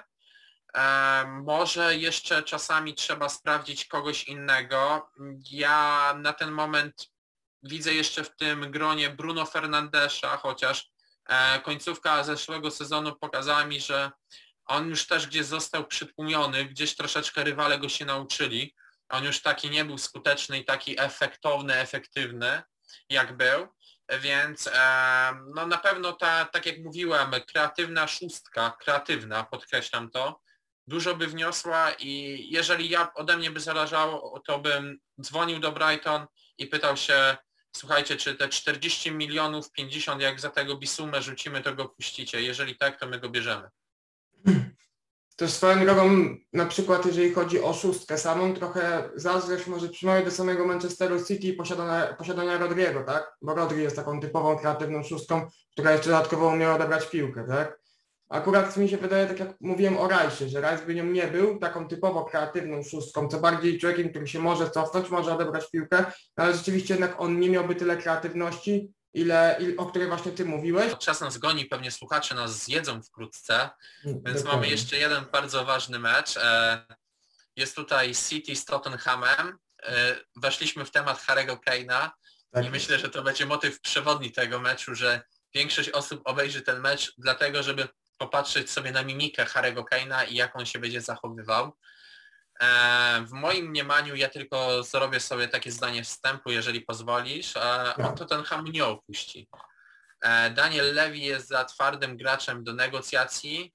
E, 0.74 1.24
może 1.26 1.96
jeszcze 1.96 2.42
czasami 2.42 2.94
trzeba 2.94 3.28
sprawdzić 3.28 3.84
kogoś 3.84 4.24
innego. 4.24 5.10
Ja 5.50 6.14
na 6.18 6.32
ten 6.32 6.50
moment 6.50 7.11
widzę 7.62 7.94
jeszcze 7.94 8.24
w 8.24 8.36
tym 8.36 8.70
gronie 8.70 9.10
Bruno 9.10 9.46
Fernandesza, 9.46 10.36
chociaż 10.36 10.90
e, 11.28 11.60
końcówka 11.60 12.24
zeszłego 12.24 12.70
sezonu 12.70 13.16
pokazała 13.16 13.64
mi, 13.64 13.80
że 13.80 14.10
on 14.64 14.88
już 14.88 15.06
też 15.06 15.26
gdzieś 15.26 15.46
został 15.46 15.86
przytłumiony, 15.86 16.64
gdzieś 16.64 16.96
troszeczkę 16.96 17.44
rywale 17.44 17.78
go 17.78 17.88
się 17.88 18.04
nauczyli. 18.04 18.74
On 19.08 19.24
już 19.24 19.42
taki 19.42 19.70
nie 19.70 19.84
był 19.84 19.98
skuteczny 19.98 20.58
i 20.58 20.64
taki 20.64 21.00
efektowny, 21.00 21.74
efektywny. 21.74 22.62
jak 23.08 23.36
był, 23.36 23.68
więc 24.20 24.66
e, 24.66 25.32
no 25.54 25.66
na 25.66 25.78
pewno 25.78 26.12
ta, 26.12 26.44
tak 26.44 26.66
jak 26.66 26.78
mówiłem, 26.78 27.30
kreatywna 27.52 28.06
szóstka, 28.06 28.76
kreatywna, 28.80 29.44
podkreślam 29.44 30.10
to, 30.10 30.40
dużo 30.86 31.16
by 31.16 31.26
wniosła 31.26 31.92
i 31.92 32.42
jeżeli 32.50 32.88
ja 32.88 33.14
ode 33.14 33.36
mnie 33.36 33.50
by 33.50 33.60
zależało, 33.60 34.42
to 34.46 34.58
bym 34.58 34.98
dzwonił 35.20 35.58
do 35.58 35.72
Brighton 35.72 36.26
i 36.58 36.66
pytał 36.66 36.96
się, 36.96 37.36
słuchajcie, 37.76 38.16
czy 38.16 38.34
te 38.34 38.48
40 38.48 39.12
milionów, 39.12 39.72
50 39.72 40.22
jak 40.22 40.40
za 40.40 40.50
tego 40.50 40.76
Bisumę 40.76 41.22
rzucimy, 41.22 41.62
to 41.62 41.74
go 41.74 41.88
puścicie. 41.88 42.42
Jeżeli 42.42 42.76
tak, 42.76 43.00
to 43.00 43.06
my 43.06 43.20
go 43.20 43.30
bierzemy. 43.30 43.68
Też 45.36 45.50
swoją 45.50 45.84
drogą, 45.84 46.36
na 46.52 46.66
przykład 46.66 47.06
jeżeli 47.06 47.32
chodzi 47.32 47.60
o 47.60 47.74
szóstkę 47.74 48.18
samą, 48.18 48.54
trochę 48.54 49.10
zazdrość 49.14 49.66
może 49.66 49.88
przymawia 49.88 50.24
do 50.24 50.30
samego 50.30 50.66
Manchesteru 50.66 51.24
City 51.24 51.46
i 51.46 51.52
posiadania, 51.52 52.14
posiadania 52.14 52.58
Rodriego, 52.58 53.04
tak? 53.04 53.36
Bo 53.42 53.54
Rodri 53.54 53.82
jest 53.82 53.96
taką 53.96 54.20
typową 54.20 54.58
kreatywną 54.58 55.02
szóstką, 55.02 55.50
która 55.72 55.92
jeszcze 55.92 56.10
dodatkowo 56.10 56.48
umiała 56.48 56.74
odebrać 56.74 57.06
piłkę, 57.06 57.44
tak? 57.48 57.81
Akurat 58.32 58.76
mi 58.76 58.88
się 58.88 58.96
wydaje, 58.96 59.26
tak 59.26 59.38
jak 59.40 59.60
mówiłem 59.60 59.96
o 59.96 60.08
Rajsie, 60.08 60.48
że 60.48 60.60
Rajs 60.60 60.82
by 60.86 60.94
nią 60.94 61.04
nie 61.04 61.26
był 61.26 61.58
taką 61.58 61.88
typowo 61.88 62.24
kreatywną 62.24 62.82
szóstką, 62.82 63.28
co 63.28 63.40
bardziej 63.40 63.78
człowiekiem, 63.78 64.10
który 64.10 64.28
się 64.28 64.38
może 64.38 64.70
cofnąć, 64.70 65.08
może 65.08 65.34
odebrać 65.34 65.70
piłkę, 65.70 66.04
ale 66.36 66.54
rzeczywiście 66.54 66.94
jednak 66.94 67.20
on 67.20 67.40
nie 67.40 67.50
miałby 67.50 67.74
tyle 67.74 67.96
kreatywności, 67.96 68.92
ile, 69.14 69.58
o 69.76 69.86
której 69.86 70.08
właśnie 70.08 70.32
ty 70.32 70.44
mówiłeś. 70.44 70.94
Czas 70.98 71.20
nas 71.20 71.38
goni, 71.38 71.64
pewnie 71.64 71.90
słuchacze 71.90 72.34
nas 72.34 72.64
zjedzą 72.64 73.02
wkrótce, 73.02 73.70
więc 74.04 74.22
Dokładnie. 74.24 74.44
mamy 74.44 74.68
jeszcze 74.68 74.96
jeden 74.96 75.24
bardzo 75.32 75.64
ważny 75.64 75.98
mecz. 75.98 76.36
E, 76.36 76.86
Jest 77.56 77.76
tutaj 77.76 78.14
City 78.14 78.56
z 78.56 78.64
Tottenhamem. 78.64 79.58
E, 79.82 80.16
Weszliśmy 80.36 80.84
w 80.84 80.90
temat 80.90 81.26
Harry'ego 81.26 81.56
Kane'a 81.68 82.10
Tak 82.52 82.64
i 82.64 82.70
myślę, 82.70 82.98
że 82.98 83.08
to 83.08 83.22
będzie 83.22 83.46
motyw 83.46 83.80
przewodni 83.80 84.32
tego 84.32 84.60
meczu, 84.60 84.94
że 84.94 85.22
większość 85.54 85.90
osób 85.90 86.20
obejrzy 86.24 86.62
ten 86.62 86.80
mecz 86.80 87.14
dlatego, 87.18 87.62
żeby 87.62 87.88
popatrzeć 88.22 88.70
sobie 88.70 88.92
na 88.92 89.02
mimikę 89.02 89.44
Harry'ego 89.44 89.84
Kane'a 89.92 90.28
i 90.28 90.34
jak 90.34 90.56
on 90.56 90.66
się 90.66 90.78
będzie 90.78 91.00
zachowywał. 91.00 91.72
E, 92.60 93.24
W 93.26 93.32
moim 93.32 93.66
mniemaniu 93.66 94.14
ja 94.14 94.28
tylko 94.28 94.82
zrobię 94.82 95.20
sobie 95.20 95.48
takie 95.48 95.72
zdanie 95.72 96.04
wstępu, 96.04 96.50
jeżeli 96.50 96.80
pozwolisz. 96.80 97.54
On 98.04 98.14
Tottenham 98.14 98.64
nie 98.64 98.84
opuści. 98.84 99.48
E, 100.20 100.50
Daniel 100.50 100.94
Levy 100.94 101.18
jest 101.18 101.48
za 101.48 101.64
twardym 101.64 102.16
graczem 102.16 102.64
do 102.64 102.72
negocjacji. 102.72 103.74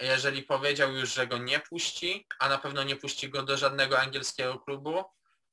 Jeżeli 0.00 0.42
powiedział 0.42 0.92
już, 0.92 1.14
że 1.14 1.26
go 1.26 1.38
nie 1.38 1.60
puści, 1.60 2.26
a 2.38 2.48
na 2.48 2.58
pewno 2.58 2.82
nie 2.82 2.96
puści 2.96 3.30
go 3.30 3.42
do 3.42 3.56
żadnego 3.56 4.00
angielskiego 4.00 4.58
klubu, 4.58 5.04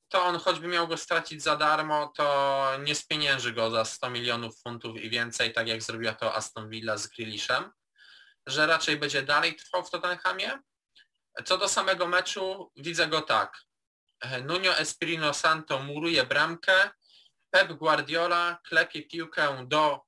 to 0.08 0.24
on 0.24 0.38
choćby 0.38 0.68
miał 0.68 0.88
go 0.88 0.96
stracić 0.96 1.42
za 1.42 1.56
darmo, 1.56 2.12
to 2.16 2.66
nie 2.84 2.94
spienięży 2.94 3.52
go 3.52 3.70
za 3.70 3.84
100 3.84 4.10
milionów 4.10 4.62
funtów 4.62 4.96
i 4.96 5.10
więcej, 5.10 5.52
tak 5.52 5.68
jak 5.68 5.82
zrobiła 5.82 6.12
to 6.12 6.34
Aston 6.34 6.68
Villa 6.68 6.96
z 6.96 7.06
Grealishem, 7.06 7.70
że 8.46 8.66
raczej 8.66 8.96
będzie 8.96 9.22
dalej 9.22 9.56
trwał 9.56 9.84
w 9.84 9.90
Tottenhamie. 9.90 10.58
Co 11.44 11.58
do 11.58 11.68
samego 11.68 12.06
meczu, 12.08 12.72
widzę 12.76 13.06
go 13.06 13.22
tak. 13.22 13.58
Nuno 14.44 14.76
Espirito 14.76 15.34
Santo 15.34 15.78
muruje 15.78 16.26
bramkę, 16.26 16.90
Pep 17.50 17.72
Guardiola 17.72 18.58
klepie 18.68 19.02
piłkę 19.02 19.66
do 19.66 20.00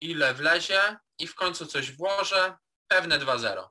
ile 0.00 0.34
wlezie 0.34 0.96
i 1.18 1.26
w 1.26 1.34
końcu 1.34 1.66
coś 1.66 1.92
włoży, 1.92 2.52
pewne 2.88 3.18
2-0. 3.18 3.68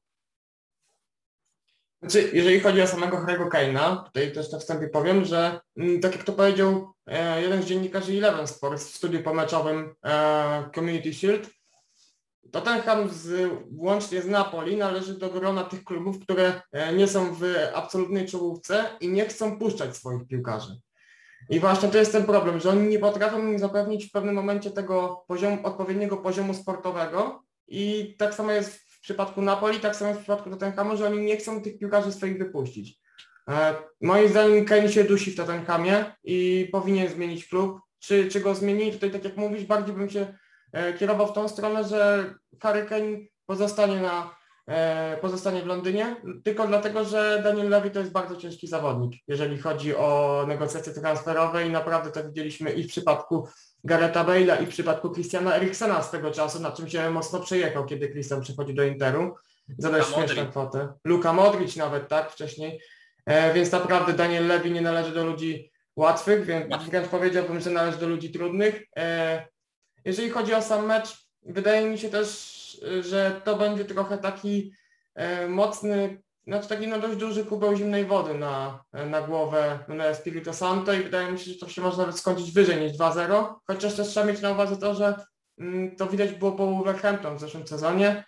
Znaczy, 2.02 2.32
jeżeli 2.34 2.60
chodzi 2.60 2.82
o 2.82 2.88
samego 2.88 3.18
Harry'ego 3.18 3.50
Kane'a, 3.50 4.04
tutaj 4.04 4.34
też 4.34 4.52
na 4.52 4.60
wstępie 4.60 4.88
powiem, 4.88 5.26
że 5.26 5.60
mm, 5.78 6.02
tak 6.02 6.16
jak 6.16 6.24
to 6.24 6.34
powiedział 6.34 6.94
e, 7.08 7.42
jeden 7.42 7.64
z 7.64 7.66
dziennikarzy 7.66 8.12
Eleven 8.12 8.48
Sports 8.48 8.92
w 8.92 8.96
studiu 8.96 9.24
pomeczowym 9.24 9.96
e, 10.06 10.70
Community 10.76 11.14
Shield, 11.14 11.50
Tottenham 12.52 13.10
z, 13.10 13.52
łącznie 13.72 14.22
z 14.22 14.28
Napoli 14.28 14.78
należy 14.78 15.14
do 15.14 15.30
grona 15.30 15.64
tych 15.64 15.84
klubów, 15.84 16.20
które 16.20 16.62
e, 16.72 16.94
nie 16.94 17.08
są 17.08 17.34
w 17.34 17.44
absolutnej 17.74 18.26
czołówce 18.26 18.86
i 19.02 19.10
nie 19.10 19.26
chcą 19.26 19.60
puszczać 19.60 19.98
swoich 19.98 20.28
piłkarzy. 20.28 20.80
I 21.50 21.60
właśnie 21.60 21.90
to 21.90 21.98
jest 21.98 22.12
ten 22.12 22.24
problem, 22.24 22.60
że 22.60 22.70
oni 22.70 22.88
nie 22.88 23.00
potrafią 23.00 23.48
im 23.48 23.60
zapewnić 23.60 24.06
w 24.06 24.12
pewnym 24.12 24.36
momencie 24.36 24.72
tego 24.72 25.26
poziomu, 25.28 25.58
odpowiedniego 25.64 26.18
poziomu 26.18 26.54
sportowego 26.54 27.44
i 27.68 28.16
tak 28.18 28.34
samo 28.34 28.52
jest 28.52 28.76
w 28.76 29.02
przypadku 29.02 29.42
Napoli, 29.42 29.80
tak 29.80 29.96
samo 29.96 30.10
jest 30.10 30.20
w 30.20 30.24
przypadku 30.24 30.50
Tottenhamu, 30.50 30.98
że 30.98 31.06
oni 31.06 31.20
nie 31.20 31.38
chcą 31.38 31.62
tych 31.62 31.80
piłkarzy 31.80 32.12
swoich 32.12 32.38
wypuścić. 32.38 33.00
E, 33.50 33.76
moim 34.02 34.30
zdaniem 34.30 34.66
Kane 34.66 34.90
się 34.90 35.04
dusi 35.04 35.32
w 35.32 35.36
Tottenhamie 35.36 36.06
i 36.24 36.70
powinien 36.72 37.10
zmienić 37.10 37.48
klub. 37.48 37.80
Czy, 38.00 38.28
czy 38.28 38.40
go 38.40 38.56
zmieni? 38.56 38.92
Tutaj 38.92 39.12
tak 39.12 39.24
jak 39.24 39.38
mówisz, 39.38 39.66
bardziej 39.66 39.96
bym 39.96 40.10
się 40.10 40.38
kierował 41.00 41.28
w 41.28 41.34
tą 41.34 41.48
stronę, 41.48 41.84
że 41.84 42.34
Harry 42.62 42.86
Kane 42.86 43.18
pozostanie 43.46 44.02
na 44.02 44.36
e, 44.68 45.18
pozostanie 45.18 45.62
w 45.62 45.66
Londynie, 45.66 46.16
tylko 46.44 46.68
dlatego, 46.68 47.06
że 47.06 47.42
Daniel 47.44 47.70
Levy 47.70 47.92
to 47.92 48.00
jest 48.00 48.12
bardzo 48.12 48.36
ciężki 48.36 48.68
zawodnik, 48.68 49.22
jeżeli 49.28 49.58
chodzi 49.58 49.96
o 49.96 50.44
negocjacje 50.48 50.94
transferowe 50.94 51.68
i 51.68 51.70
naprawdę 51.70 52.12
to 52.12 52.28
widzieliśmy 52.28 52.72
i 52.72 52.84
w 52.84 52.88
przypadku 52.88 53.48
Garetha 53.84 54.24
Bale'a 54.24 54.64
i 54.64 54.66
w 54.66 54.70
przypadku 54.70 55.10
Christiana 55.10 55.56
Eriksena 55.56 56.02
z 56.02 56.12
tego 56.12 56.32
czasu, 56.32 56.60
na 56.60 56.72
czym 56.72 56.90
się 56.90 57.10
mocno 57.10 57.40
przejechał, 57.40 57.86
kiedy 57.86 58.10
Christian 58.10 58.42
przechodzi 58.42 58.74
do 58.74 58.84
Interu 58.84 59.36
za 59.78 59.92
dość 59.92 60.14
śmieszną 60.14 60.48
kwotę. 60.48 60.94
Luka 61.04 61.34
Modric 61.34 61.76
nawet, 61.76 62.08
tak, 62.08 62.32
wcześniej. 62.32 62.82
E, 63.26 63.54
więc 63.54 63.72
naprawdę 63.72 64.14
Daniel 64.14 64.48
Levy 64.48 64.70
nie 64.70 64.82
należy 64.82 65.12
do 65.12 65.26
ludzi 65.26 65.72
łatwych, 65.96 66.46
więc 66.46 66.84
wręcz 66.84 67.08
powiedziałbym, 67.08 67.60
że 67.60 67.70
należy 67.70 67.98
do 67.98 68.08
ludzi 68.08 68.32
trudnych. 68.32 68.84
E, 68.98 69.48
jeżeli 70.08 70.30
chodzi 70.30 70.54
o 70.54 70.62
sam 70.62 70.86
mecz, 70.86 71.28
wydaje 71.46 71.90
mi 71.90 71.98
się 71.98 72.10
też, 72.10 72.58
że 73.02 73.42
to 73.44 73.56
będzie 73.56 73.86
trochę 73.86 74.18
taki 74.18 74.74
e, 75.16 75.48
mocny, 75.48 76.22
znaczy 76.48 76.68
taki 76.68 76.88
no 76.88 77.00
dość 77.00 77.18
duży 77.18 77.46
kubeł 77.46 77.76
zimnej 77.76 78.06
wody 78.06 78.34
na, 78.34 78.84
na 78.94 79.22
głowę 79.22 79.80
na 79.88 80.06
Espirito 80.06 80.54
Santo 80.54 80.94
i 80.94 81.04
wydaje 81.04 81.32
mi 81.32 81.40
się, 81.40 81.52
że 81.52 81.58
to 81.58 81.70
się 81.70 81.82
może 81.82 81.98
nawet 81.98 82.18
skończyć 82.18 82.52
wyżej 82.52 82.82
niż 82.82 82.98
2-0, 82.98 83.54
chociaż 83.68 83.96
też 83.96 84.08
trzeba 84.08 84.26
mieć 84.26 84.42
na 84.42 84.52
uwadze 84.52 84.78
to, 84.78 84.96
że 84.96 85.16
mm, 85.58 85.96
to 85.96 86.08
widać 86.08 86.34
było 86.34 86.52
po 86.52 86.68
Wolverhampton 86.68 87.38
w 87.38 87.40
zeszłym 87.40 87.68
sezonie. 87.68 88.24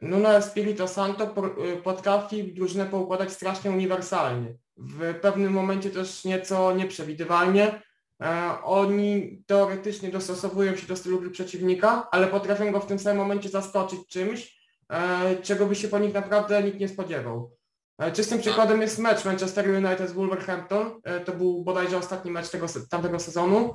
Nuno 0.00 0.36
Espirito 0.36 0.88
Santo 0.88 1.34
y, 1.58 1.82
potrafi 1.82 2.54
drużynę 2.54 2.86
poukładać 2.86 3.32
strasznie 3.32 3.70
uniwersalnie. 3.70 4.54
W 4.76 5.14
pewnym 5.20 5.52
momencie 5.52 5.90
też 5.90 6.24
nieco 6.24 6.72
nieprzewidywalnie. 6.72 7.82
E, 8.22 8.62
Oni 8.62 9.42
teoretycznie 9.46 10.10
dostosowują 10.10 10.76
się 10.76 10.86
do 10.86 10.96
stylu 10.96 11.20
gry 11.20 11.30
przeciwnika, 11.30 12.08
ale 12.10 12.26
potrafią 12.26 12.72
go 12.72 12.80
w 12.80 12.86
tym 12.86 12.98
samym 12.98 13.18
momencie 13.18 13.48
zaskoczyć 13.48 14.00
czymś, 14.08 14.62
e, 14.88 15.36
czego 15.36 15.66
by 15.66 15.74
się 15.74 15.88
po 15.88 15.98
nich 15.98 16.14
naprawdę 16.14 16.62
nikt 16.62 16.80
nie 16.80 16.88
spodziewał. 16.88 17.56
E, 17.98 18.12
Czystym 18.12 18.38
przykładem 18.38 18.80
jest 18.80 18.98
mecz 18.98 19.24
Manchester 19.24 19.68
United 19.68 20.08
z 20.08 20.12
Wolverhampton. 20.12 21.00
To 21.24 21.32
był 21.32 21.64
bodajże 21.64 21.98
ostatni 21.98 22.30
mecz 22.30 22.48
tego, 22.48 22.66
tamtego 22.90 23.20
sezonu, 23.20 23.74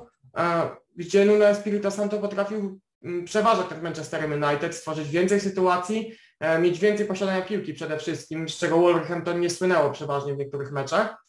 gdzie 0.96 1.24
Nuno 1.24 1.44
Espirito 1.44 1.90
Santo 1.90 2.18
potrafił 2.18 2.80
mm, 3.02 3.24
przeważać 3.24 3.66
ten 3.68 3.82
Manchester 3.82 4.32
United, 4.32 4.74
stworzyć 4.74 5.08
więcej 5.08 5.40
sytuacji, 5.40 6.12
mieć 6.60 6.78
więcej 6.78 7.06
posiadania 7.06 7.42
piłki 7.42 7.74
przede 7.74 7.98
wszystkim, 7.98 8.48
z 8.48 8.56
czego 8.56 8.78
Wolverhampton 8.78 9.40
nie 9.40 9.50
słynęło 9.50 9.90
przeważnie 9.90 10.34
w 10.34 10.38
niektórych 10.38 10.72
meczach. 10.72 11.24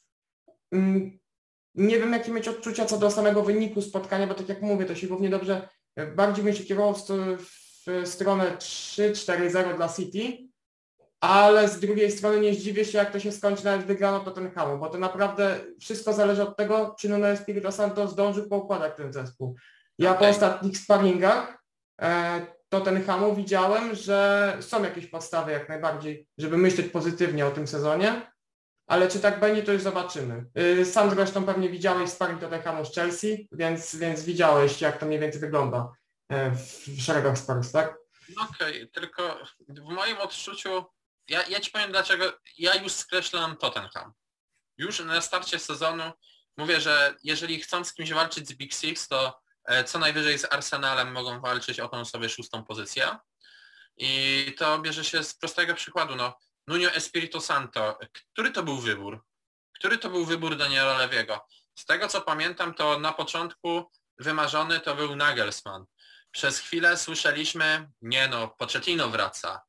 Nie 1.76 2.00
wiem, 2.00 2.14
jakie 2.14 2.32
mieć 2.32 2.48
odczucia 2.48 2.86
co 2.86 2.98
do 2.98 3.12
samego 3.12 3.44
wyniku 3.44 3.82
spotkania, 3.82 4.28
bo 4.28 4.34
tak 4.34 4.50
jak 4.50 4.62
mówię, 4.62 4.86
to 4.86 4.96
się 4.96 5.08
równie 5.08 5.30
dobrze, 5.30 5.70
e, 5.96 6.08
bardziej 6.08 6.44
bym 6.44 6.54
się 6.54 6.64
kierował 6.64 6.94
w, 6.94 7.04
w 7.88 8.08
stronę 8.08 8.58
3-4-0 8.58 9.76
dla 9.76 9.90
City, 9.90 10.50
ale 11.20 11.68
z 11.68 11.80
drugiej 11.80 12.12
strony 12.12 12.40
nie 12.40 12.54
zdziwię 12.54 12.86
się, 12.86 12.98
jak 12.98 13.12
to 13.12 13.20
się 13.20 13.32
skończy 13.32 13.66
nawet 13.66 13.86
wygraną 13.86 14.26
Tottenhamu, 14.26 14.78
bo 14.78 14.90
to 14.90 14.98
naprawdę 14.98 15.60
wszystko 15.80 16.14
zależy 16.14 16.44
od 16.44 16.58
tego, 16.58 16.96
czy 17.00 17.10
Nuno 17.10 17.28
Espirito 17.28 17.72
Santo 17.72 18.08
zdążył 18.08 18.50
poukładać 18.50 18.98
ten 18.98 19.14
zespół. 19.14 19.56
Ja 19.98 20.12
po 20.14 20.18
Okej. 20.18 20.30
ostatnich 20.30 20.78
sparringach 20.78 21.64
e, 22.02 22.42
Tottenhamu 22.70 23.36
widziałem, 23.36 23.96
że 23.96 24.58
są 24.60 24.84
jakieś 24.84 25.08
podstawy 25.08 25.52
jak 25.52 25.70
najbardziej, 25.70 26.28
żeby 26.38 26.58
myśleć 26.58 26.88
pozytywnie 26.88 27.46
o 27.46 27.52
tym 27.52 27.68
sezonie, 27.68 28.32
ale 28.90 29.08
czy 29.08 29.20
tak 29.20 29.40
będzie, 29.40 29.64
to 29.64 29.74
już 29.74 29.82
zobaczymy. 29.82 30.46
Y, 30.60 30.86
Sam 30.86 31.10
zresztą 31.10 31.46
pewnie 31.46 31.70
widziałeś 31.70 32.10
sparring 32.10 32.42
Tottenhamu 32.42 32.86
z 32.86 32.96
Chelsea, 32.96 33.48
więc, 33.52 33.96
więc 33.96 34.24
widziałeś, 34.24 34.82
jak 34.82 34.98
to 34.98 35.06
mniej 35.06 35.20
więcej 35.20 35.42
wygląda 35.42 35.92
e, 36.30 36.52
w, 36.52 37.02
szeregach 37.02 37.38
Spurs, 37.38 37.72
tak? 37.72 37.98
Okej, 38.50 38.90
tylko 38.92 39.40
w 39.60 39.90
moim 39.90 40.18
odczuciu, 40.18 40.86
ja, 41.28 41.48
ja 41.48 41.60
ci 41.60 41.72
powiem 41.72 41.92
dlaczego, 41.92 42.34
ja 42.58 42.76
już 42.76 42.92
skreślam 42.92 43.58
Tottenham. 43.58 44.14
Już 44.78 45.00
na 45.00 45.22
starcie 45.22 45.60
sezonu 45.60 46.04
mówię, 46.58 46.82
że 46.82 47.16
jeżeli 47.24 47.60
chcą 47.60 47.84
z 47.84 47.94
kimś 47.94 48.14
walczyć 48.14 48.48
z 48.48 48.54
Big 48.54 48.74
Six, 48.74 49.08
to 49.08 49.40
e, 49.66 49.84
co 49.84 50.00
najwyżej 50.00 50.40
z 50.40 50.54
Arsenalem 50.54 51.12
mogą 51.12 51.42
walczyć 51.42 51.80
o 51.80 51.88
tą 51.88 52.06
sobie 52.06 52.30
szóstą 52.30 52.64
pozycję. 52.64 53.18
I 53.98 54.56
to 54.58 54.80
bierze 54.80 55.04
się 55.04 55.24
z 55.24 55.34
prostego 55.34 55.74
przykładu. 55.74 56.16
No, 56.16 56.38
Nuno 56.70 56.90
Espirito 56.90 57.42
Santo, 57.42 58.00
który 58.34 58.52
to 58.52 58.64
był 58.64 58.78
wybór? 58.78 59.26
Który 59.74 59.98
to 59.98 60.10
był 60.10 60.26
wybór 60.26 60.58
Daniela 60.58 60.98
Lewiego? 60.98 61.46
Z 61.76 61.86
tego 61.86 62.08
co 62.08 62.22
pamiętam, 62.22 62.74
to 62.74 63.00
na 63.00 63.14
początku 63.14 63.92
wymarzony 64.18 64.80
to 64.80 64.96
był 64.96 65.16
Nagelsmann. 65.16 65.86
Przez 66.32 66.60
chwilę 66.60 66.98
słyszeliśmy, 66.98 67.90
nie 68.02 68.28
no, 68.28 68.48
Pochettino 68.48 69.10
wraca. 69.10 69.62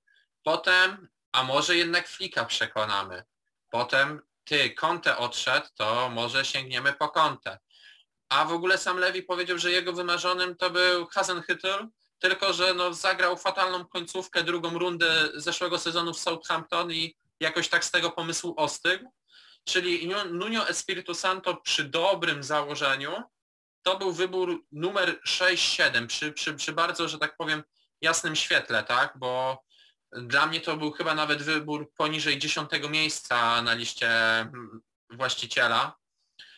Potem, 0.42 1.08
a 1.32 1.42
może 1.42 1.76
jednak 1.76 2.08
Flika 2.08 2.44
przekonamy. 2.44 3.24
Potem, 3.70 4.22
ty, 4.44 4.70
Conte 4.70 5.16
odszedł, 5.16 5.66
to 5.74 6.08
może 6.08 6.44
sięgniemy 6.44 6.92
po 6.92 7.08
Conte. 7.08 7.58
A 8.28 8.44
w 8.44 8.52
ogóle 8.52 8.78
sam 8.78 8.98
Lewi 8.98 9.22
powiedział, 9.22 9.58
że 9.58 9.70
jego 9.70 9.92
wymarzonym 9.92 10.56
to 10.56 10.70
był 10.70 11.04
Hasenhüttl, 11.04 11.88
tylko 12.20 12.52
że 12.52 12.74
no, 12.74 12.94
zagrał 12.94 13.36
fatalną 13.36 13.84
końcówkę, 13.84 14.44
drugą 14.44 14.78
rundę 14.78 15.28
zeszłego 15.34 15.78
sezonu 15.78 16.14
w 16.14 16.18
Southampton 16.18 16.92
i 16.92 17.16
jakoś 17.40 17.68
tak 17.68 17.84
z 17.84 17.90
tego 17.90 18.10
pomysłu 18.10 18.54
ostygł. 18.56 19.12
Czyli 19.64 20.08
Nuno 20.30 20.68
Espiritu 20.68 21.14
Santo 21.14 21.56
przy 21.56 21.84
dobrym 21.84 22.42
założeniu 22.42 23.22
to 23.82 23.98
był 23.98 24.12
wybór 24.12 24.64
numer 24.72 25.20
6-7 25.26 26.06
przy, 26.06 26.32
przy, 26.32 26.54
przy 26.54 26.72
bardzo, 26.72 27.08
że 27.08 27.18
tak 27.18 27.36
powiem, 27.36 27.62
jasnym 28.00 28.36
świetle, 28.36 28.82
tak? 28.82 29.12
Bo 29.16 29.62
dla 30.12 30.46
mnie 30.46 30.60
to 30.60 30.76
był 30.76 30.92
chyba 30.92 31.14
nawet 31.14 31.42
wybór 31.42 31.92
poniżej 31.94 32.38
10 32.38 32.70
miejsca 32.90 33.62
na 33.62 33.74
liście 33.74 34.10
właściciela 35.10 35.96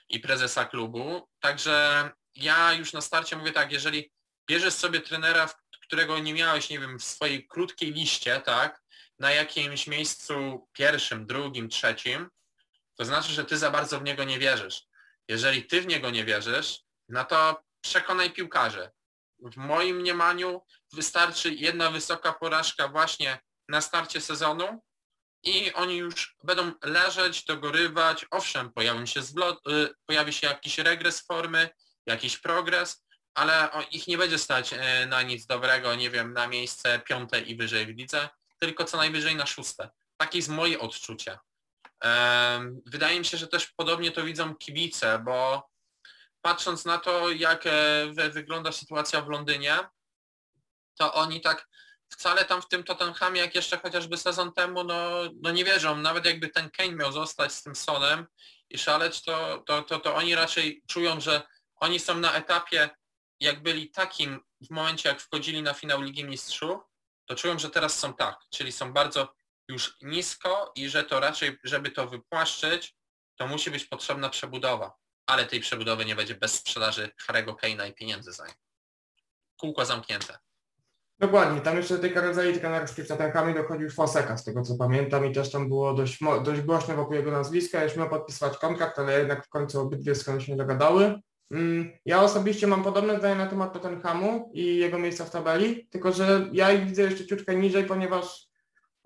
i 0.08 0.20
prezesa 0.20 0.64
klubu. 0.64 1.28
Także 1.40 2.10
ja 2.34 2.72
już 2.72 2.92
na 2.92 3.00
starcie 3.00 3.36
mówię 3.36 3.52
tak, 3.52 3.72
jeżeli 3.72 4.12
bierzesz 4.46 4.74
sobie 4.74 5.00
trenera, 5.00 5.48
którego 5.82 6.18
nie 6.18 6.34
miałeś, 6.34 6.70
nie 6.70 6.78
wiem, 6.78 6.98
w 6.98 7.04
swojej 7.04 7.46
krótkiej 7.46 7.92
liście, 7.92 8.40
tak, 8.40 8.82
na 9.18 9.30
jakimś 9.30 9.86
miejscu 9.86 10.68
pierwszym, 10.72 11.26
drugim, 11.26 11.68
trzecim, 11.68 12.30
to 12.94 13.04
znaczy, 13.04 13.32
że 13.32 13.44
ty 13.44 13.58
za 13.58 13.70
bardzo 13.70 14.00
w 14.00 14.04
niego 14.04 14.24
nie 14.24 14.38
wierzysz. 14.38 14.82
Jeżeli 15.28 15.66
ty 15.66 15.80
w 15.80 15.86
niego 15.86 16.10
nie 16.10 16.24
wierzysz, 16.24 16.80
no 17.08 17.24
to 17.24 17.62
przekonaj 17.80 18.32
piłkarzy. 18.32 18.90
W 19.38 19.56
moim 19.56 19.96
mniemaniu 19.96 20.62
wystarczy 20.92 21.54
jedna 21.54 21.90
wysoka 21.90 22.32
porażka 22.32 22.88
właśnie 22.88 23.38
na 23.68 23.80
starcie 23.80 24.20
sezonu 24.20 24.82
i 25.42 25.72
oni 25.72 25.96
już 25.96 26.36
będą 26.44 26.72
leżeć, 26.82 27.44
dogorywać. 27.44 28.26
Owszem, 28.30 28.72
pojawi 28.72 29.06
się, 29.06 29.22
zwlot, 29.22 29.66
y, 29.66 29.94
pojawi 30.06 30.32
się 30.32 30.46
jakiś 30.46 30.78
regres 30.78 31.26
formy, 31.26 31.70
jakiś 32.06 32.38
progres, 32.38 33.01
ale 33.34 33.68
ich 33.90 34.06
nie 34.06 34.18
będzie 34.18 34.38
stać 34.38 34.72
y, 34.72 35.06
na 35.06 35.22
nic 35.22 35.46
dobrego, 35.46 35.94
nie 35.94 36.10
wiem, 36.10 36.32
na 36.32 36.46
miejsce 36.46 36.98
piąte 36.98 37.40
i 37.40 37.56
wyżej 37.56 37.86
w 37.86 37.98
lidze, 37.98 38.28
tylko 38.58 38.84
co 38.84 38.96
najwyżej 38.96 39.36
na 39.36 39.46
szóste. 39.46 39.90
Takie 40.16 40.38
jest 40.38 40.48
moje 40.48 40.80
odczucie. 40.80 41.38
Wydaje 42.86 43.18
mi 43.18 43.24
się, 43.24 43.36
że 43.36 43.46
też 43.46 43.66
podobnie 43.66 44.10
to 44.10 44.24
widzą 44.24 44.54
kibice, 44.54 45.18
bo 45.18 45.68
patrząc 46.40 46.84
na 46.84 46.98
to, 46.98 47.30
jak 47.30 47.66
e, 47.66 48.30
wygląda 48.30 48.72
sytuacja 48.72 49.20
w 49.22 49.28
Londynie, 49.28 49.78
to 50.98 51.14
oni 51.14 51.40
tak 51.40 51.68
wcale 52.08 52.44
tam 52.44 52.62
w 52.62 52.68
tym 52.68 52.84
Tottenhamie, 52.84 53.40
jak 53.40 53.54
jeszcze 53.54 53.78
chociażby 53.78 54.16
sezon 54.16 54.52
temu, 54.52 54.84
no, 54.84 55.10
no 55.42 55.50
nie 55.50 55.64
wierzą. 55.64 55.96
Nawet 55.96 56.26
jakby 56.26 56.48
ten 56.48 56.70
Kane 56.70 56.92
miał 56.92 57.12
zostać 57.12 57.52
z 57.52 57.62
tym 57.62 57.76
Sonem 57.76 58.26
i 58.70 58.78
szaleć, 58.78 59.22
to, 59.22 59.62
to, 59.66 59.82
to, 59.82 60.00
to 60.00 60.14
oni 60.14 60.34
raczej 60.34 60.82
czują, 60.86 61.20
że 61.20 61.42
oni 61.76 62.00
są 62.00 62.18
na 62.18 62.32
etapie, 62.32 62.90
jak 63.42 63.62
byli 63.62 63.90
takim 63.90 64.40
w 64.60 64.70
momencie, 64.70 65.08
jak 65.08 65.20
wchodzili 65.20 65.62
na 65.62 65.74
finał 65.74 66.02
Ligi 66.02 66.24
Mistrzów, 66.24 66.80
to 67.24 67.34
czują, 67.34 67.58
że 67.58 67.70
teraz 67.70 67.98
są 67.98 68.14
tak, 68.14 68.38
czyli 68.50 68.72
są 68.72 68.92
bardzo 68.92 69.34
już 69.68 69.96
nisko 70.02 70.72
i 70.74 70.88
że 70.88 71.04
to 71.04 71.20
raczej, 71.20 71.58
żeby 71.64 71.90
to 71.90 72.06
wypłaszczyć, 72.06 72.96
to 73.36 73.46
musi 73.46 73.70
być 73.70 73.84
potrzebna 73.84 74.28
przebudowa. 74.28 74.98
Ale 75.26 75.46
tej 75.46 75.60
przebudowy 75.60 76.04
nie 76.04 76.14
będzie 76.14 76.34
bez 76.34 76.54
sprzedaży 76.54 77.10
Harry'ego 77.28 77.54
Kane'a 77.54 77.90
i 77.90 77.94
pieniędzy 77.94 78.32
za 78.32 78.46
nie. 78.46 78.54
Kółko 79.56 79.84
zamknięte. 79.84 80.38
Dokładnie, 81.18 81.60
tam 81.60 81.76
jeszcze 81.76 81.94
do 81.94 82.00
tej 82.00 82.14
karuzeli 82.14 82.60
trenerskiej 82.60 83.04
w 83.04 83.08
Tottenhamie 83.08 83.54
dochodził 83.54 83.90
Foseka, 83.90 84.36
z 84.36 84.44
tego 84.44 84.62
co 84.62 84.74
pamiętam 84.76 85.26
i 85.26 85.32
też 85.34 85.50
tam 85.50 85.68
było 85.68 85.94
dość, 85.94 86.18
dość 86.44 86.60
głośno 86.60 86.96
wokół 86.96 87.14
jego 87.14 87.30
nazwiska, 87.30 87.84
już 87.84 87.96
miał 87.96 88.08
podpisywać 88.10 88.58
kontrakt, 88.58 88.98
ale 88.98 89.18
jednak 89.18 89.46
w 89.46 89.48
końcu 89.48 89.80
obydwie 89.80 90.14
strony 90.14 90.40
się 90.40 90.52
nie 90.52 90.58
dogadały. 90.58 91.20
Mm, 91.52 91.90
ja 92.04 92.22
osobiście 92.22 92.66
mam 92.66 92.82
podobne 92.82 93.18
zdanie 93.18 93.34
na 93.34 93.46
temat 93.46 93.72
Tottenhamu 93.72 94.50
i 94.52 94.76
jego 94.76 94.98
miejsca 94.98 95.24
w 95.24 95.30
tabeli, 95.30 95.88
tylko 95.90 96.12
że 96.12 96.48
ja 96.52 96.72
ich 96.72 96.84
widzę 96.84 97.02
jeszcze 97.02 97.26
ciutkę 97.26 97.56
niżej, 97.56 97.84
ponieważ 97.84 98.48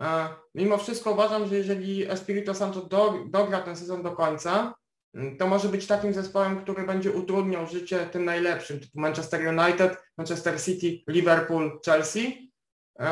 e, 0.03 0.29
mimo 0.55 0.79
wszystko 0.79 1.11
uważam, 1.11 1.47
że 1.47 1.57
jeżeli 1.57 2.11
Espirito 2.11 2.55
Santo 2.55 2.81
do, 2.81 3.15
dogra 3.27 3.61
ten 3.61 3.77
sezon 3.77 4.03
do 4.03 4.13
końca, 4.13 4.75
mm, 5.15 5.37
to 5.37 5.47
może 5.47 5.69
być 5.69 5.87
takim 5.87 6.15
zespołem, 6.15 6.63
który 6.63 6.87
będzie 6.87 7.13
utrudniał 7.13 7.67
życie 7.67 8.07
tym 8.13 8.25
najlepszym, 8.25 8.81
typu 8.81 9.01
Manchester 9.01 9.59
United, 9.59 9.97
Manchester 10.19 10.63
City, 10.63 11.13
Liverpool, 11.13 11.81
Chelsea, 11.85 12.53
e, 12.99 13.07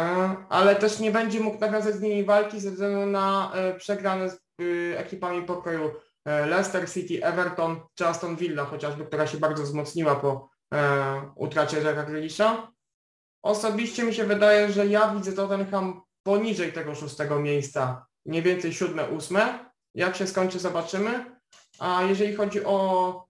ale 0.49 0.76
też 0.76 1.01
nie 1.01 1.11
będzie 1.11 1.41
mógł 1.41 1.61
nawiązać 1.61 1.95
z 1.95 2.01
nimi 2.01 2.24
walki 2.24 2.61
ze 2.61 2.70
względu 2.70 3.07
na 3.07 3.53
e, 3.55 3.74
przegrane 3.74 4.30
z 4.30 4.41
y, 4.61 4.95
ekipami 4.99 5.43
pokroju 5.43 5.91
E, 5.91 6.13
Leicester 6.24 6.90
City, 6.90 7.24
Everton 7.24 7.80
czy 7.94 8.06
Aston 8.06 8.36
Villa 8.36 8.64
chociażby, 8.64 9.06
która 9.06 9.26
się 9.26 9.38
bardzo 9.38 9.62
wzmocniła 9.62 10.16
po 10.16 10.50
e, 10.74 11.32
utracie 11.36 11.82
Jacka 11.82 12.02
Grealisha. 12.02 12.72
Osobiście 13.42 14.04
mi 14.04 14.14
się 14.14 14.24
wydaje, 14.24 14.72
że 14.72 14.86
ja 14.86 15.14
widzę 15.14 15.32
Tottenham 15.32 16.02
poniżej 16.22 16.72
tego 16.72 16.94
szóstego 16.94 17.40
miejsca, 17.40 18.06
mniej 18.26 18.42
więcej 18.42 18.72
siódme, 18.72 19.08
ósme. 19.08 19.70
Jak 19.94 20.16
się 20.16 20.26
skończy, 20.26 20.58
zobaczymy. 20.58 21.36
A 21.78 22.02
jeżeli 22.02 22.34
chodzi 22.34 22.64
o 22.64 23.26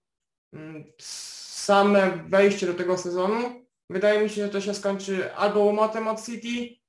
mm, 0.53 0.85
same 0.99 2.11
wejście 2.29 2.67
do 2.67 2.75
tego 2.75 2.99
sezonu, 2.99 3.67
wydaje 3.91 4.23
mi 4.23 4.31
się, 4.31 4.43
że 4.43 4.49
to 4.49 4.61
się 4.61 4.75
skończy 4.75 5.35
albo 5.35 5.61
łomotem 5.61 6.09
od 6.09 6.27
City, 6.27 6.84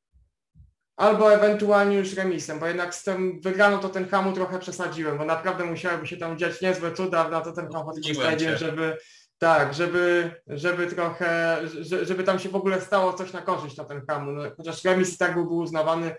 albo 0.97 1.33
ewentualnie 1.33 1.97
już 1.97 2.13
remisem, 2.13 2.59
bo 2.59 2.67
jednak 2.67 2.95
z 2.95 3.03
tym 3.03 3.41
wygraną 3.41 3.79
to 3.79 3.89
ten 3.89 4.09
hamu 4.09 4.33
trochę 4.33 4.59
przesadziłem, 4.59 5.17
bo 5.17 5.25
naprawdę 5.25 5.65
musiałyby 5.65 6.07
się 6.07 6.17
tam 6.17 6.37
dziać 6.37 6.61
niezłe 6.61 6.91
cuda 6.91 7.29
na 7.29 7.41
to 7.41 7.51
ten 7.51 7.69
Stadium, 8.13 8.57
żeby 8.57 8.97
tak, 9.37 9.73
żeby, 9.73 10.31
żeby 10.47 10.87
trochę, 10.87 11.59
żeby 12.01 12.23
tam 12.23 12.39
się 12.39 12.49
w 12.49 12.55
ogóle 12.55 12.81
stało 12.81 13.13
coś 13.13 13.33
na 13.33 13.41
korzyść 13.41 13.77
na 13.77 13.83
ten 13.83 14.05
hamu, 14.07 14.31
no, 14.31 14.43
chociaż 14.57 14.83
remis 14.83 15.17
tak 15.17 15.33
byłby 15.33 15.53
uznawany 15.53 16.15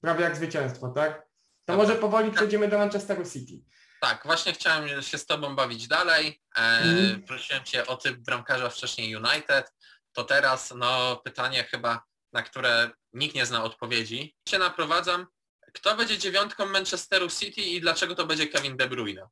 prawie 0.00 0.24
jak 0.24 0.36
zwycięstwo, 0.36 0.88
tak? 0.88 1.22
To 1.64 1.76
może 1.76 1.94
powoli 1.94 2.30
przejdziemy 2.30 2.68
do 2.68 2.78
Manchesteru 2.78 3.24
City. 3.24 3.64
Tak, 4.00 4.22
właśnie 4.24 4.52
chciałem 4.52 5.02
się 5.02 5.18
z 5.18 5.26
Tobą 5.26 5.56
bawić 5.56 5.88
dalej. 5.88 6.42
E, 6.56 6.60
mm. 6.60 7.22
Prosiłem 7.22 7.64
Cię 7.64 7.86
o 7.86 7.96
typ 7.96 8.16
bramkarza 8.16 8.70
wcześniej 8.70 9.16
United. 9.16 9.72
To 10.12 10.24
teraz 10.24 10.74
no 10.76 11.16
pytanie 11.16 11.64
chyba, 11.64 12.04
na 12.32 12.42
które 12.42 12.90
nikt 13.12 13.34
nie 13.34 13.46
zna 13.46 13.64
odpowiedzi. 13.64 14.34
Się 14.48 14.58
naprowadzam. 14.58 15.26
Kto 15.72 15.96
będzie 15.96 16.18
dziewiątką 16.18 16.66
Manchesteru 16.66 17.28
City 17.28 17.60
i 17.60 17.80
dlaczego 17.80 18.14
to 18.14 18.26
będzie 18.26 18.46
Kevin 18.46 18.76
De 18.76 18.88
Bruyne? 18.88 19.28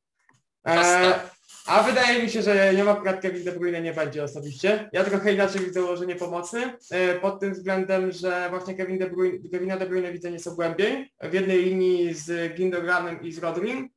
Eee, 0.65 1.13
a 1.65 1.83
wydaje 1.83 2.23
mi 2.23 2.29
się, 2.29 2.41
że 2.41 2.73
nie 2.73 2.83
ma 2.83 2.91
akurat 2.91 3.21
Kevin 3.21 3.43
De 3.43 3.51
Bruyne 3.51 3.81
nie 3.81 3.93
będzie 3.93 4.23
osobiście. 4.23 4.89
Ja 4.93 5.03
trochę 5.03 5.33
inaczej 5.33 5.61
widzę 5.61 5.83
ułożenie 5.83 6.15
pomocy, 6.15 6.73
e, 6.91 7.19
pod 7.19 7.39
tym 7.39 7.53
względem, 7.53 8.11
że 8.11 8.47
właśnie 8.49 8.75
Kevin 8.75 8.97
De 8.97 9.09
Bruyne, 9.09 9.49
Kevina 9.51 9.77
De 9.77 9.85
Bruyne 9.85 10.11
widzę 10.11 10.31
nieco 10.31 10.55
głębiej, 10.55 11.13
w 11.21 11.33
jednej 11.33 11.65
linii 11.65 12.13
z 12.13 12.55
Gindogranem 12.55 13.21
i 13.21 13.31
z 13.31 13.37
Rodrim. 13.37 13.89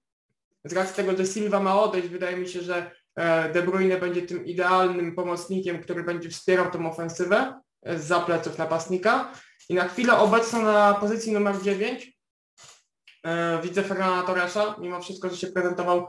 Z 0.65 0.73
racji 0.73 0.97
tego, 0.97 1.17
że 1.17 1.27
Silva 1.27 1.61
ma 1.61 1.83
odejść, 1.83 2.09
wydaje 2.09 2.37
mi 2.37 2.49
się, 2.49 2.61
że 2.61 2.91
e, 3.17 3.53
De 3.53 3.63
Bruyne 3.63 3.97
będzie 3.97 4.23
tym 4.23 4.47
idealnym 4.47 5.15
pomocnikiem, 5.15 5.83
który 5.83 6.05
będzie 6.05 6.29
wspierał 6.29 6.71
tą 6.71 6.91
ofensywę 6.91 7.61
z 7.87 8.05
zapleców 8.05 8.59
napastnika. 8.59 9.33
I 9.71 9.75
na 9.75 9.89
chwilę 9.89 10.19
obecną 10.19 10.63
na 10.63 10.95
pozycji 10.95 11.33
numer 11.33 11.63
9 11.63 12.19
e, 13.25 13.61
widzę 13.63 13.83
Fernanda 13.83 14.23
Torresa, 14.27 14.77
mimo 14.79 15.03
wszystko, 15.03 15.31
że 15.31 15.37
się 15.37 15.47
prezentował 15.47 16.09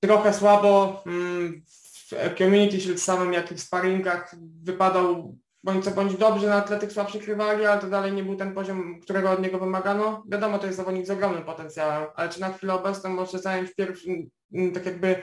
trochę 0.00 0.34
słabo 0.34 1.02
mm, 1.06 1.62
w 1.66 2.38
Community 2.38 2.80
Shield 2.80 3.02
samym, 3.02 3.32
jak 3.32 3.52
i 3.52 3.54
w 3.54 3.60
sparingach 3.60 4.36
wypadał 4.62 5.36
bądź 5.64 5.84
co 5.84 5.90
bądź 5.90 6.16
dobrze 6.16 6.48
na 6.48 6.60
tle 6.60 6.78
tych 6.78 6.92
słabszych 6.92 7.28
rywali, 7.28 7.66
ale 7.66 7.80
to 7.80 7.88
dalej 7.88 8.12
nie 8.12 8.24
był 8.24 8.36
ten 8.36 8.54
poziom, 8.54 9.00
którego 9.00 9.30
od 9.30 9.42
niego 9.42 9.58
wymagano. 9.58 10.24
Wiadomo, 10.28 10.58
to 10.58 10.66
jest 10.66 10.76
zawodnik 10.76 11.06
z 11.06 11.10
ogromnym 11.10 11.44
potencjałem, 11.44 12.08
ale 12.14 12.28
czy 12.28 12.40
na 12.40 12.52
chwilę 12.52 12.74
obecną 12.74 13.10
może 13.10 13.38
zająć 13.38 13.74
pierwszy, 13.74 14.08
mm, 14.52 14.72
tak 14.72 14.86
jakby 14.86 15.22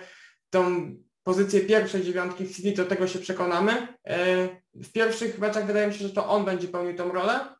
tą 0.50 0.96
pozycję 1.26 1.62
pierwszej 1.62 2.04
dziewiątki 2.04 2.46
w 2.46 2.56
City, 2.56 2.72
do 2.72 2.86
tego 2.86 3.08
się 3.08 3.20
przekonamy. 3.20 3.88
E, 4.08 4.48
w 4.74 4.92
pierwszych 4.92 5.40
meczach 5.40 5.66
wydaje 5.66 5.88
mi 5.88 5.94
się, 5.94 6.08
że 6.08 6.14
to 6.14 6.30
on 6.30 6.46
będzie 6.46 6.68
pełnił 6.68 6.98
tą 6.98 7.12
rolę, 7.12 7.56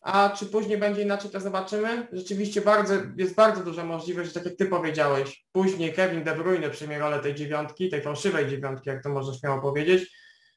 a 0.00 0.30
czy 0.30 0.46
później 0.46 0.78
będzie 0.78 1.02
inaczej, 1.02 1.30
to 1.30 1.40
zobaczymy. 1.40 2.08
Rzeczywiście 2.12 2.60
bardzo, 2.60 2.94
jest 3.16 3.34
bardzo 3.34 3.64
duża 3.64 3.84
możliwość, 3.84 4.28
że 4.28 4.34
tak 4.34 4.44
jak 4.44 4.56
Ty 4.56 4.66
powiedziałeś, 4.66 5.44
później 5.52 5.94
Kevin 5.94 6.24
De 6.24 6.34
Bruyne 6.34 6.70
przyjmie 6.70 6.98
rolę 6.98 7.20
tej 7.20 7.34
dziewiątki, 7.34 7.88
tej 7.88 8.02
fałszywej 8.02 8.48
dziewiątki, 8.48 8.88
jak 8.88 9.02
to 9.02 9.08
można 9.08 9.34
śmiało 9.34 9.62
powiedzieć, 9.62 10.10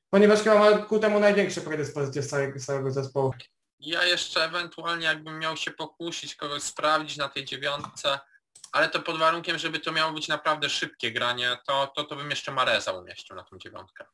ponieważ 0.10 0.40
chyba 0.40 0.60
ma 0.60 0.78
ku 0.78 1.00
temu 1.00 1.20
największe 1.20 1.62
predyspozycje 1.62 2.24
z 2.24 2.28
całego, 2.28 2.60
całego 2.60 2.92
zespołu. 2.92 3.34
Ja 3.80 4.06
jeszcze 4.06 4.46
ewentualnie 4.46 5.06
jakbym 5.06 5.40
miał 5.40 5.58
się 5.58 5.72
pokusić, 5.72 6.36
kogoś 6.36 6.64
sprawdzić 6.64 7.18
na 7.18 7.30
tej 7.30 7.46
dziewiątce, 7.46 8.20
ale 8.72 8.90
to 8.90 9.00
pod 9.00 9.18
warunkiem, 9.18 9.60
żeby 9.60 9.80
to 9.80 9.92
miało 9.92 10.12
być 10.12 10.28
naprawdę 10.28 10.70
szybkie 10.70 11.12
granie, 11.12 11.58
to, 11.68 11.88
to, 11.96 12.04
to 12.04 12.16
bym 12.16 12.30
jeszcze 12.30 12.52
Mareza 12.52 12.92
umieścił 12.92 13.36
na 13.36 13.44
tą 13.44 13.58
dziewiątkę. 13.58 14.06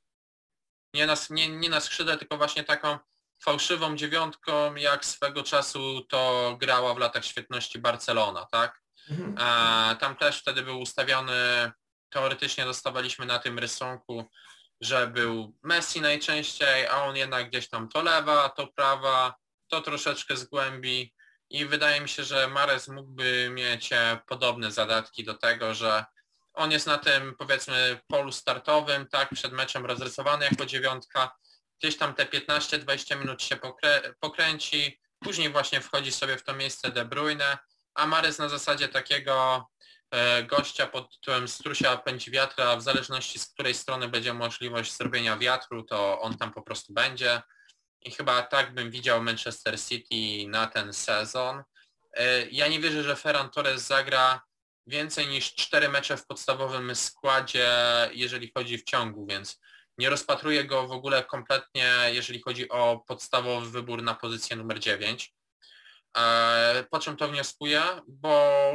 nie 0.94 1.06
na, 1.06 1.16
nie, 1.30 1.50
nie 1.50 1.70
na 1.70 1.80
skrzydle, 1.80 2.18
tylko 2.18 2.38
właśnie 2.38 2.64
taką 2.64 2.98
fałszywą 3.44 3.96
dziewiątką, 3.96 4.76
jak 4.76 5.06
swego 5.06 5.44
czasu 5.44 6.02
to 6.10 6.56
grała 6.60 6.94
w 6.94 6.98
latach 6.98 7.26
świetności 7.26 7.80
Barcelona, 7.80 8.46
tak? 8.52 8.82
Mhm. 9.10 9.36
A, 9.40 9.96
tam 10.00 10.16
też 10.16 10.40
wtedy 10.40 10.62
był 10.62 10.80
ustawiony, 10.80 11.72
teoretycznie 12.10 12.66
dostawaliśmy 12.66 13.26
na 13.26 13.40
tym 13.40 13.60
rysunku, 13.60 14.26
że 14.82 15.08
był 15.08 15.58
Messi 15.64 16.02
najczęściej, 16.02 16.88
a 16.88 17.04
on 17.04 17.16
jednak 17.16 17.50
gdzieś 17.50 17.70
tam 17.70 17.90
to 17.90 18.02
lewa, 18.02 18.50
to 18.50 18.68
prawa, 18.68 19.36
to 19.68 19.82
troszeczkę 19.82 20.38
z 20.38 20.46
głębi 20.46 21.14
i 21.50 21.66
wydaje 21.66 22.02
mi 22.02 22.10
się, 22.10 22.24
że 22.24 22.48
Mares 22.48 22.88
mógłby 22.88 23.50
mieć 23.54 23.94
e, 23.94 24.20
podobne 24.28 24.72
zadatki 24.72 25.24
do 25.24 25.34
tego, 25.34 25.74
że 25.74 26.06
on 26.54 26.72
jest 26.72 26.88
na 26.88 26.98
tym 26.98 27.36
powiedzmy 27.40 28.00
polu 28.08 28.32
startowym, 28.32 29.08
tak, 29.08 29.30
przed 29.34 29.54
meczem 29.54 29.86
rozrysowany 29.86 30.46
jako 30.46 30.66
dziewiątka, 30.66 31.36
gdzieś 31.80 31.98
tam 31.98 32.14
te 32.14 32.26
15-20 32.26 33.20
minut 33.20 33.44
się 33.44 33.56
pokrę 33.56 34.02
pokręci, 34.20 35.00
później 35.20 35.50
właśnie 35.50 35.82
wchodzi 35.82 36.12
sobie 36.12 36.38
w 36.38 36.44
to 36.44 36.54
miejsce 36.54 36.92
De 36.92 37.06
Bruyne, 37.06 37.58
a 37.96 38.08
Mares 38.08 38.40
na 38.40 38.50
zasadzie 38.50 38.88
takiego 38.88 39.66
e, 40.12 40.44
gościa 40.44 40.88
pod 40.88 41.16
tytułem 41.16 41.48
strusia 41.48 41.98
pędzi 41.98 42.32
wiatra, 42.32 42.76
w 42.76 42.82
zależności 42.82 43.40
z 43.40 43.48
której 43.48 43.74
strony 43.74 44.08
będzie 44.08 44.34
możliwość 44.34 44.98
zrobienia 44.98 45.38
wiatru, 45.38 45.84
to 45.84 46.22
on 46.22 46.38
tam 46.38 46.54
po 46.54 46.62
prostu 46.62 46.94
będzie. 46.94 47.42
I 48.08 48.12
chyba 48.12 48.42
tak 48.42 48.74
bym 48.74 48.92
widział 48.92 49.24
Manchester 49.24 49.80
City 49.82 50.48
na 50.50 50.68
ten 50.68 50.94
sezon. 50.94 51.64
E, 52.14 52.48
Ja 52.50 52.68
nie 52.68 52.80
wierzę, 52.80 53.04
że 53.04 53.16
Ferran 53.16 53.50
Torres 53.50 53.88
zagra 53.88 54.42
więcej 54.88 55.28
niż 55.28 55.56
cztery 55.56 55.90
mecze 55.90 56.18
w 56.18 56.28
podstawowym 56.28 56.96
składzie, 56.96 57.70
jeżeli 58.12 58.52
chodzi 58.58 58.78
w 58.78 58.84
ciągu, 58.84 59.26
więc 59.26 59.60
nie 59.98 60.10
rozpatruję 60.10 60.66
go 60.66 60.88
w 60.88 60.92
ogóle 60.92 61.24
kompletnie, 61.24 61.94
jeżeli 62.08 62.42
chodzi 62.42 62.70
o 62.70 63.04
podstawowy 63.08 63.70
wybór 63.70 64.04
na 64.04 64.16
pozycję 64.16 64.56
numer 64.56 64.80
9. 64.80 65.34
E, 66.18 66.86
Po 66.92 67.00
czym 67.00 67.18
to 67.18 67.28
wnioskuję? 67.28 67.82
Bo 68.08 68.72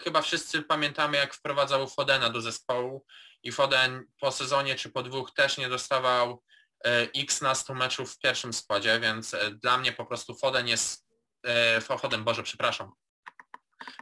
chyba 0.00 0.22
wszyscy 0.22 0.62
pamiętamy, 0.62 1.16
jak 1.16 1.34
wprowadzał 1.34 1.88
Fodena 1.88 2.30
do 2.30 2.40
zespołu 2.40 3.06
i 3.42 3.52
Foden 3.52 4.04
po 4.20 4.32
sezonie 4.32 4.74
czy 4.74 4.90
po 4.90 5.02
dwóch 5.02 5.34
też 5.34 5.58
nie 5.58 5.68
dostawał 5.68 6.42
x 7.14 7.40
nastu 7.40 7.74
meczów 7.74 8.14
w 8.14 8.18
pierwszym 8.18 8.52
składzie, 8.52 9.00
więc 9.00 9.34
e, 9.34 9.50
dla 9.50 9.78
mnie 9.78 9.92
po 9.92 10.06
prostu 10.06 10.34
Foden 10.34 10.68
jest, 10.68 11.06
e, 11.46 11.80
Foden, 11.80 12.24
Boże, 12.24 12.42
przepraszam, 12.42 12.92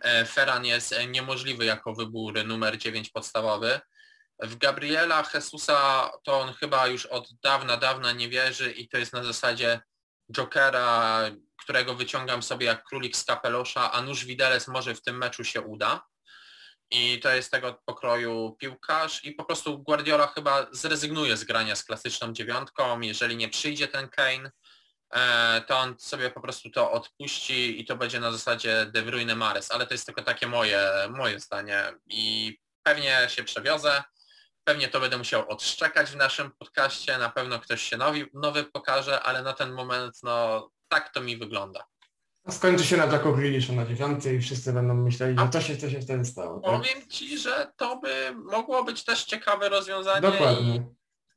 E, 0.03 0.25
Ferran 0.25 0.65
jest 0.65 0.93
e, 0.93 1.07
niemożliwy 1.07 1.65
jako 1.65 1.95
wybór 1.95 2.45
numer 2.45 2.79
9 2.79 3.11
podstawowy. 3.11 3.81
W 4.43 4.57
Gabriela 4.57 5.25
Jesusa 5.35 6.11
to 6.25 6.41
on 6.41 6.53
chyba 6.55 6.87
już 6.87 7.07
od 7.07 7.29
dawna, 7.43 7.77
dawna 7.77 8.13
nie 8.13 8.29
wierzy 8.29 8.73
i 8.73 8.89
to 8.89 8.99
jest 8.99 9.13
na 9.13 9.25
zasadzie 9.25 9.81
Jokera, 10.33 11.23
którego 11.57 11.95
wyciągam 11.95 12.43
sobie 12.43 12.67
jak 12.67 12.85
królik 12.85 13.17
z 13.17 13.25
kapelusza, 13.25 13.93
a 13.93 14.03
nóż 14.03 14.25
widelec 14.25 14.69
może 14.69 14.95
w 14.95 15.03
tym 15.03 15.19
meczu 15.19 15.45
się 15.45 15.61
uda. 15.61 16.07
I 16.93 17.21
to 17.21 17.33
jest 17.33 17.51
tego 17.51 17.83
pokroju 17.85 18.57
piłkarz 18.61 19.25
i 19.25 19.33
po 19.33 19.45
prostu 19.45 19.79
Guardiola 19.79 20.27
chyba 20.27 20.67
zrezygnuje 20.73 21.37
z 21.37 21.45
grania 21.45 21.77
z 21.77 21.85
klasyczną 21.85 22.33
dziewiątką, 22.33 23.01
jeżeli 23.01 23.37
nie 23.37 23.49
przyjdzie 23.49 23.89
ten 23.89 24.09
Kane, 24.09 24.51
e, 25.15 25.61
to 25.61 25.79
on 25.79 25.99
sobie 25.99 26.31
po 26.31 26.41
prostu 26.41 26.71
to 26.71 26.93
odpuści 26.93 27.81
i 27.81 27.85
to 27.85 27.97
będzie 27.97 28.21
na 28.21 28.33
zasadzie 28.33 28.87
De 28.87 29.03
Bruyne 29.03 29.35
Mares, 29.35 29.71
ale 29.71 29.87
to 29.87 29.95
jest 29.95 30.07
tylko 30.07 30.23
takie 30.23 30.47
moje, 30.47 30.91
moje 31.11 31.41
zdanie. 31.41 31.93
I 32.07 32.59
pewnie 32.83 33.27
się 33.29 33.45
przewiozę, 33.45 34.03
pewnie 34.65 34.89
to 34.89 35.01
będę 35.01 35.19
musiał 35.19 35.51
odszczekać 35.51 36.11
w 36.11 36.17
naszym 36.17 36.51
podcaście, 36.51 37.19
na 37.19 37.31
pewno 37.31 37.59
ktoś 37.59 37.83
się 37.83 37.97
nowy, 37.97 38.27
nowy 38.35 38.65
pokaże, 38.65 39.23
ale 39.23 39.43
na 39.43 39.53
ten 39.53 39.73
moment 39.73 40.19
no 40.23 40.71
tak 40.89 41.13
to 41.13 41.21
mi 41.21 41.37
wygląda. 41.37 41.92
A 42.45 42.53
Skończy 42.53 42.85
się 42.85 42.97
na 42.97 43.07
Jacku 43.07 43.33
Grealishu 43.33 43.73
na 43.73 43.87
dziewiątej 43.87 44.37
i 44.37 44.41
wszyscy 44.41 44.73
będą 44.73 44.95
myśleli, 44.95 45.39
że 45.39 45.49
to 45.49 45.61
się, 45.61 45.77
to 45.77 45.91
się 45.91 46.01
wtedy 46.01 46.25
stało. 46.25 46.61
Tak? 46.61 46.71
Powiem 46.73 47.09
Ci, 47.09 47.39
że 47.39 47.73
to 47.77 47.97
by 47.97 48.35
mogło 48.35 48.85
być 48.85 49.05
też 49.05 49.25
ciekawe 49.25 49.69
rozwiązanie 49.69 50.29
i 50.29 50.33
Dokładnie. 50.33 50.87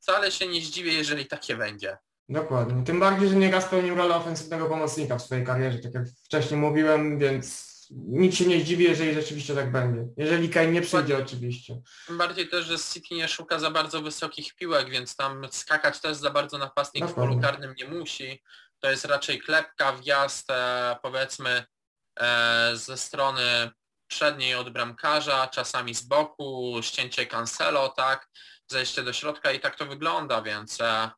wcale 0.00 0.30
się 0.30 0.46
nie 0.46 0.60
zdziwię, 0.60 0.92
jeżeli 0.92 1.26
takie 1.26 1.56
będzie. 1.56 1.96
Dokładnie. 2.28 2.84
Tym 2.84 3.00
bardziej, 3.00 3.28
że 3.28 3.36
nieraz 3.36 3.64
pełnił 3.64 3.94
rolę 3.94 4.16
ofensywnego 4.16 4.66
pomocnika 4.66 5.18
w 5.18 5.22
swojej 5.22 5.46
karierze, 5.46 5.78
tak 5.78 5.94
jak 5.94 6.04
wcześniej 6.24 6.60
mówiłem, 6.60 7.18
więc 7.18 7.66
nic 7.90 8.34
się 8.34 8.46
nie 8.46 8.60
zdziwi, 8.60 8.84
jeżeli 8.84 9.14
rzeczywiście 9.14 9.54
tak 9.54 9.72
będzie. 9.72 10.06
Jeżeli 10.16 10.48
Kane 10.48 10.66
nie 10.72 10.82
przyjdzie 10.82 11.18
oczywiście. 11.18 11.80
Tym 12.06 12.18
bardziej 12.18 12.48
też, 12.48 12.64
że 12.66 12.78
City 12.78 13.14
nie 13.14 13.28
szuka 13.28 13.58
za 13.58 13.70
bardzo 13.70 14.02
wysokich 14.02 14.54
piłek, 14.54 14.90
więc 14.90 15.16
tam 15.16 15.46
skakać 15.50 16.00
też 16.00 16.16
za 16.16 16.30
bardzo 16.30 16.58
napastnik 16.58 17.04
w 17.04 17.08
Dokładnie. 17.08 17.30
polu 17.34 17.42
karnym 17.42 17.74
nie 17.78 17.88
musi. 17.88 18.42
To 18.86 18.90
jest 18.90 19.04
raczej 19.04 19.40
klepka, 19.40 19.92
wjazd 19.92 20.48
powiedzmy 21.02 21.64
e, 22.20 22.70
ze 22.74 22.96
strony 22.96 23.70
przedniej 24.06 24.54
od 24.54 24.70
bramkarza, 24.70 25.46
czasami 25.46 25.94
z 25.94 26.02
boku, 26.02 26.78
ścięcie 26.82 27.26
cancelo, 27.26 27.88
tak, 27.88 28.28
zejście 28.70 29.02
do 29.02 29.12
środka 29.12 29.52
i 29.52 29.60
tak 29.60 29.76
to 29.76 29.86
wygląda, 29.86 30.42
więc 30.42 30.80
e, 30.80 31.10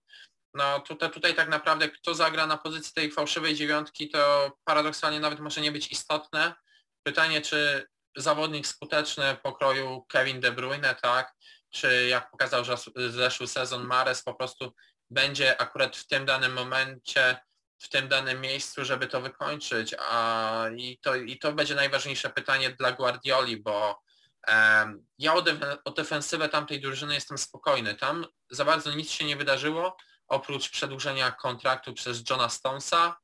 no 0.55 0.81
tutaj, 0.81 1.11
tutaj 1.11 1.35
tak 1.35 1.49
naprawdę 1.49 1.89
kto 1.89 2.15
zagra 2.15 2.47
na 2.47 2.57
pozycji 2.57 2.93
tej 2.95 3.11
fałszywej 3.11 3.55
dziewiątki, 3.55 4.09
to 4.09 4.53
paradoksalnie 4.65 5.21
nawet 5.21 5.41
może 5.41 5.61
nie 5.61 5.73
być 5.73 5.93
istotne. 5.93 6.55
Pytanie, 7.03 7.41
czy 7.41 7.87
zawodnik 8.17 8.67
skuteczny 8.67 9.37
pokroju 9.43 10.07
Kevin 10.09 10.41
De 10.41 10.53
Bruyne, 10.53 10.95
tak, 11.03 11.35
czy 11.71 12.07
jak 12.07 12.31
pokazał 12.31 12.65
zeszły 13.09 13.47
sezon 13.47 13.85
Mares 13.85 14.23
po 14.23 14.35
prostu 14.35 14.73
będzie 15.11 15.61
akurat 15.61 15.97
w 15.97 16.07
tym 16.07 16.27
danym 16.27 16.53
momencie, 16.53 17.48
w 17.79 17.89
tym 17.89 18.09
danym 18.09 18.41
miejscu, 18.41 18.85
żeby 18.85 19.07
to 19.07 19.21
wykończyć. 19.21 19.95
A, 19.99 20.65
i, 20.77 20.99
to, 20.99 21.15
I 21.15 21.39
to 21.39 21.53
będzie 21.53 21.75
najważniejsze 21.75 22.31
pytanie 22.31 22.71
dla 22.71 22.93
Guardioli, 22.93 23.57
bo 23.57 24.03
em, 24.47 25.07
ja 25.19 25.35
o, 25.35 25.43
def- 25.43 25.79
o 25.85 25.91
defensywę 25.91 26.49
tamtej 26.49 26.81
drużyny 26.81 27.15
jestem 27.15 27.39
spokojny. 27.39 27.95
Tam 27.95 28.27
za 28.51 28.65
bardzo 28.65 28.95
nic 28.95 29.11
się 29.11 29.25
nie 29.25 29.37
wydarzyło, 29.37 29.97
oprócz 30.29 30.69
przedłużenia 30.69 31.31
kontraktu 31.31 31.95
przez 31.95 32.31
Johna 32.31 32.49
Stonesa, 32.49 33.17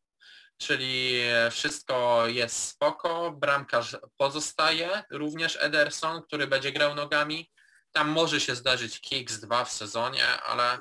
czyli 0.58 1.20
e, 1.20 1.50
wszystko 1.50 2.26
jest 2.26 2.68
spoko, 2.68 3.30
bramkarz 3.30 3.96
pozostaje, 4.16 5.02
również 5.10 5.58
Ederson, 5.60 6.22
który 6.22 6.46
będzie 6.46 6.72
grał 6.72 6.94
nogami. 6.94 7.50
Tam 7.92 8.08
może 8.08 8.40
się 8.40 8.54
zdarzyć 8.54 9.00
Kicks 9.00 9.40
2 9.40 9.64
w 9.64 9.72
sezonie, 9.72 10.26
ale 10.42 10.78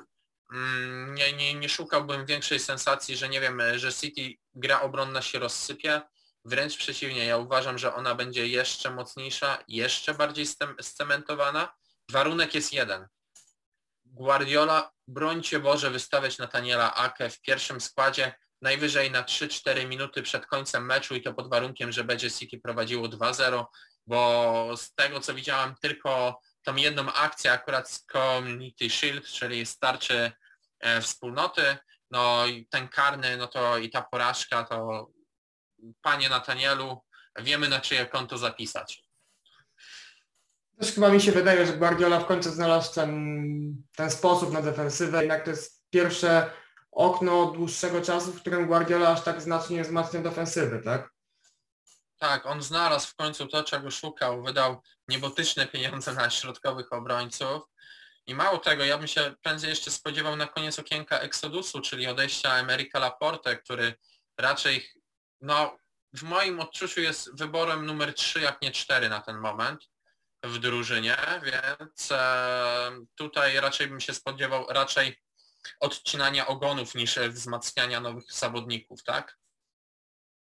nie, 1.14 1.32
nie, 1.32 1.54
nie 1.54 1.68
szukałbym 1.68 2.26
większej 2.26 2.58
sensacji, 2.58 3.16
że 3.16 3.28
nie 3.28 3.40
wiem, 3.40 3.62
że 3.74 3.92
City 3.92 4.38
gra 4.54 4.80
obronna 4.80 5.22
się 5.22 5.38
rozsypie. 5.38 6.02
Wręcz 6.44 6.76
przeciwnie, 6.76 7.26
ja 7.26 7.36
uważam, 7.36 7.78
że 7.78 7.94
ona 7.94 8.14
będzie 8.14 8.48
jeszcze 8.48 8.90
mocniejsza, 8.90 9.58
jeszcze 9.68 10.14
bardziej 10.14 10.46
scementowana. 10.80 11.74
Warunek 12.10 12.54
jest 12.54 12.72
jeden. 12.72 13.08
Guardiola, 14.04 14.92
brońcie 15.08 15.60
Boże, 15.60 15.90
wystawiać 15.90 16.38
Nataniela 16.38 16.94
Ake 16.94 17.30
w 17.30 17.40
pierwszym 17.40 17.80
składzie 17.80 18.34
najwyżej 18.62 19.10
na 19.10 19.22
3-4 19.22 19.88
minuty 19.88 20.22
przed 20.22 20.46
końcem 20.46 20.86
meczu 20.86 21.14
i 21.14 21.22
to 21.22 21.34
pod 21.34 21.50
warunkiem, 21.50 21.92
że 21.92 22.04
będzie 22.04 22.30
City 22.30 22.58
prowadziło 22.58 23.08
2-0, 23.08 23.64
bo 24.06 24.70
z 24.76 24.94
tego 24.94 25.20
co 25.20 25.34
widziałam 25.34 25.74
tylko 25.80 26.40
tą 26.62 26.76
jedną 26.76 27.12
akcję 27.12 27.52
akurat 27.52 27.90
z 27.90 28.06
Community 28.12 28.90
Shield, 28.90 29.26
czyli 29.26 29.66
starczy 29.66 30.32
wspólnoty, 31.00 31.76
no 32.10 32.46
i 32.46 32.66
ten 32.66 32.88
karny, 32.88 33.36
no 33.36 33.46
to 33.46 33.78
i 33.78 33.90
ta 33.90 34.02
porażka, 34.02 34.64
to 34.64 35.08
panie 36.02 36.28
Natanielu, 36.28 37.02
wiemy 37.38 37.68
na 37.68 37.80
czyje 37.80 38.06
konto 38.06 38.38
zapisać. 38.38 39.04
Też 40.80 40.92
chyba 40.92 41.08
mi 41.08 41.20
się 41.20 41.32
wydaje, 41.32 41.66
że 41.66 41.72
Guardiola 41.72 42.20
w 42.20 42.26
końcu 42.26 42.50
znalazł 42.50 42.94
ten, 42.94 43.84
ten 43.96 44.10
sposób 44.10 44.52
na 44.52 44.62
defensywę. 44.62 45.20
Jednak 45.20 45.44
to 45.44 45.50
jest 45.50 45.82
pierwsze 45.90 46.50
okno 46.92 47.46
dłuższego 47.46 48.02
czasu, 48.02 48.32
w 48.32 48.40
którym 48.40 48.66
Guardiola 48.66 49.08
aż 49.08 49.22
tak 49.22 49.42
znacznie 49.42 49.82
wzmacnia 49.82 50.22
defensywy, 50.22 50.82
tak? 50.84 51.10
Tak, 52.18 52.46
on 52.46 52.62
znalazł 52.62 53.08
w 53.08 53.14
końcu 53.14 53.46
to, 53.46 53.64
czego 53.64 53.90
szukał, 53.90 54.42
wydał 54.42 54.82
niebotyczne 55.08 55.66
pieniądze 55.66 56.12
na 56.12 56.30
środkowych 56.30 56.92
obrońców 56.92 57.62
i 58.26 58.34
mało 58.34 58.58
tego, 58.58 58.84
ja 58.84 58.98
bym 58.98 59.08
się 59.08 59.34
prędzej 59.42 59.70
jeszcze 59.70 59.90
spodziewał 59.90 60.36
na 60.36 60.46
koniec 60.46 60.78
okienka 60.78 61.18
Exodusu, 61.18 61.80
czyli 61.80 62.06
odejścia 62.06 62.56
Emerika 62.56 62.98
Laporte, 62.98 63.56
który 63.56 63.94
raczej, 64.38 64.88
no 65.40 65.78
w 66.12 66.22
moim 66.22 66.60
odczuciu 66.60 67.00
jest 67.00 67.38
wyborem 67.38 67.86
numer 67.86 68.14
3, 68.14 68.40
jak 68.40 68.62
nie 68.62 68.70
4 68.70 69.08
na 69.08 69.20
ten 69.20 69.38
moment 69.38 69.90
w 70.44 70.58
drużynie, 70.58 71.16
więc 71.42 72.12
e, 72.12 72.90
tutaj 73.14 73.60
raczej 73.60 73.88
bym 73.88 74.00
się 74.00 74.14
spodziewał 74.14 74.66
raczej 74.68 75.20
odcinania 75.80 76.46
ogonów 76.46 76.94
niż 76.94 77.18
wzmacniania 77.18 78.00
nowych 78.00 78.32
zawodników, 78.32 79.02
tak? 79.02 79.38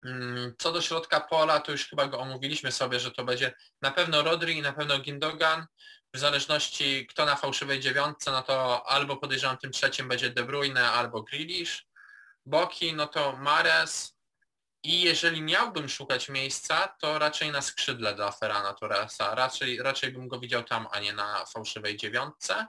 Mm, 0.04 0.54
Co 0.58 0.72
do 0.72 0.82
środka 0.82 1.20
pola, 1.20 1.60
to 1.60 1.72
już 1.72 1.88
chyba 1.88 2.06
go 2.06 2.18
omówiliśmy 2.18 2.72
sobie, 2.72 3.00
że 3.00 3.10
to 3.10 3.24
będzie 3.24 3.54
na 3.82 3.90
pewno 3.90 4.22
Rodri 4.22 4.56
i 4.56 4.62
na 4.62 4.72
pewno 4.72 4.98
Gindogan. 4.98 5.66
W 6.14 6.18
zależności 6.18 7.06
kto 7.06 7.24
na 7.24 7.36
fałszywej 7.36 7.80
dziewiątce, 7.80 8.30
no 8.30 8.42
to 8.42 8.86
albo 8.86 9.16
podejrzewam 9.16 9.58
tym 9.58 9.72
trzecim 9.72 10.08
będzie 10.08 10.30
De 10.30 10.44
Bruyne 10.44 10.90
albo 10.90 11.22
Grealish. 11.22 11.86
Boki, 12.46 12.94
no 12.94 13.06
to 13.06 13.36
Mares. 13.36 14.18
I 14.82 15.02
jeżeli 15.02 15.42
miałbym 15.42 15.88
szukać 15.88 16.28
miejsca, 16.28 16.96
to 17.00 17.18
raczej 17.18 17.50
na 17.50 17.62
skrzydle 17.62 18.14
dla 18.14 18.32
Ferrana 18.32 18.74
Torresa. 18.74 19.34
Raczej, 19.34 19.82
raczej 19.82 20.12
bym 20.12 20.28
go 20.28 20.40
widział 20.40 20.64
tam, 20.64 20.88
a 20.92 21.00
nie 21.00 21.12
na 21.12 21.44
fałszywej 21.46 21.96
dziewiątce. 21.96 22.66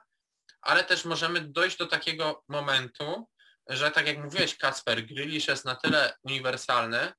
Ale 0.61 0.83
też 0.83 1.05
możemy 1.05 1.41
dojść 1.41 1.77
do 1.77 1.87
takiego 1.87 2.43
momentu, 2.47 3.27
że 3.67 3.91
tak 3.91 4.07
jak 4.07 4.17
mówiłeś 4.17 4.57
Kacper, 4.57 5.05
Grealish 5.05 5.47
jest 5.47 5.65
na 5.65 5.75
tyle 5.75 6.13
uniwersalny, 6.23 7.13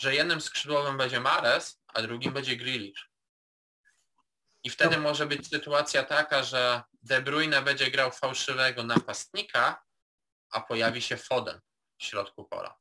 że 0.00 0.14
jednym 0.14 0.40
skrzydłowym 0.40 0.98
będzie 0.98 1.20
Mares, 1.20 1.80
a 1.88 2.02
drugim 2.02 2.32
będzie 2.32 2.56
Grealish. 2.56 3.13
I 4.64 4.70
wtedy 4.70 4.98
może 4.98 5.26
być 5.26 5.48
sytuacja 5.48 6.02
taka, 6.02 6.42
że 6.42 6.82
De 7.02 7.22
Bruyne 7.22 7.62
będzie 7.62 7.90
grał 7.90 8.10
fałszywego 8.10 8.82
napastnika, 8.82 9.82
a 10.50 10.60
pojawi 10.60 11.02
się 11.02 11.16
Foden 11.16 11.60
w 11.98 12.04
środku 12.04 12.44
pola. 12.44 12.76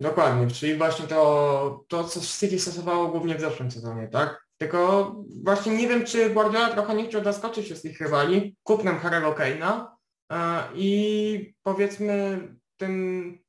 Dokładnie, 0.00 0.50
czyli 0.50 0.76
właśnie 0.76 1.06
to, 1.06 1.84
to 1.88 2.04
co 2.04 2.20
City 2.20 2.58
stosowało 2.58 3.08
głównie 3.08 3.34
w 3.34 3.40
zeszłym 3.40 3.70
sezonie, 3.70 4.08
tak? 4.08 4.46
Tylko 4.58 5.14
właśnie 5.44 5.76
nie 5.76 5.88
wiem, 5.88 6.04
czy 6.04 6.30
Guardiola 6.30 6.70
trochę 6.70 6.94
nie 6.94 7.08
chciał 7.08 7.24
zaskoczyć 7.24 7.64
wszystkich 7.64 8.00
rywali 8.00 8.56
kupnem 8.62 9.00
Harry'ego 9.00 9.34
Kane'a 9.34 9.86
e, 10.32 10.68
i 10.74 11.54
powiedzmy 11.62 12.48
tym 12.76 13.45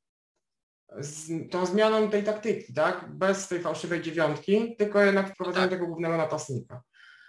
z, 0.98 1.52
tą 1.52 1.66
zmianą 1.66 2.10
tej 2.10 2.24
taktyki, 2.24 2.74
tak? 2.74 3.06
Bez 3.10 3.48
tej 3.48 3.62
fałszywej 3.62 4.02
dziewiątki, 4.02 4.76
tylko 4.78 5.02
jednak 5.02 5.34
wprowadzeniem 5.34 5.70
tak. 5.70 5.80
tego 5.80 5.88
głównego 5.88 6.18
napastnika. 6.18 6.82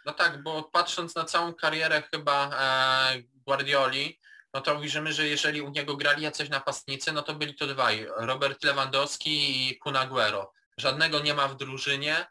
No 0.07 0.13
tak, 0.13 0.43
bo 0.43 0.63
patrząc 0.63 1.15
na 1.15 1.25
całą 1.25 1.55
karierę 1.55 2.03
chyba 2.11 2.51
e, 2.51 3.23
Guardioli, 3.47 4.19
no 4.55 4.61
to 4.61 4.79
ujrzymy, 4.79 5.13
że 5.13 5.27
jeżeli 5.27 5.61
u 5.61 5.71
niego 5.71 5.97
grali 5.97 6.23
jacyś 6.23 6.49
napastnicy, 6.49 7.13
no 7.13 7.23
to 7.23 7.35
byli 7.35 7.55
to 7.55 7.67
dwaj, 7.67 8.07
Robert 8.17 8.65
Lewandowski 8.65 9.69
i 9.69 9.79
Kun 9.79 9.97
Aguero. 9.97 10.53
Żadnego 10.79 11.21
nie 11.21 11.35
ma 11.35 11.49
w 11.49 11.57
drużynie, 11.57 12.27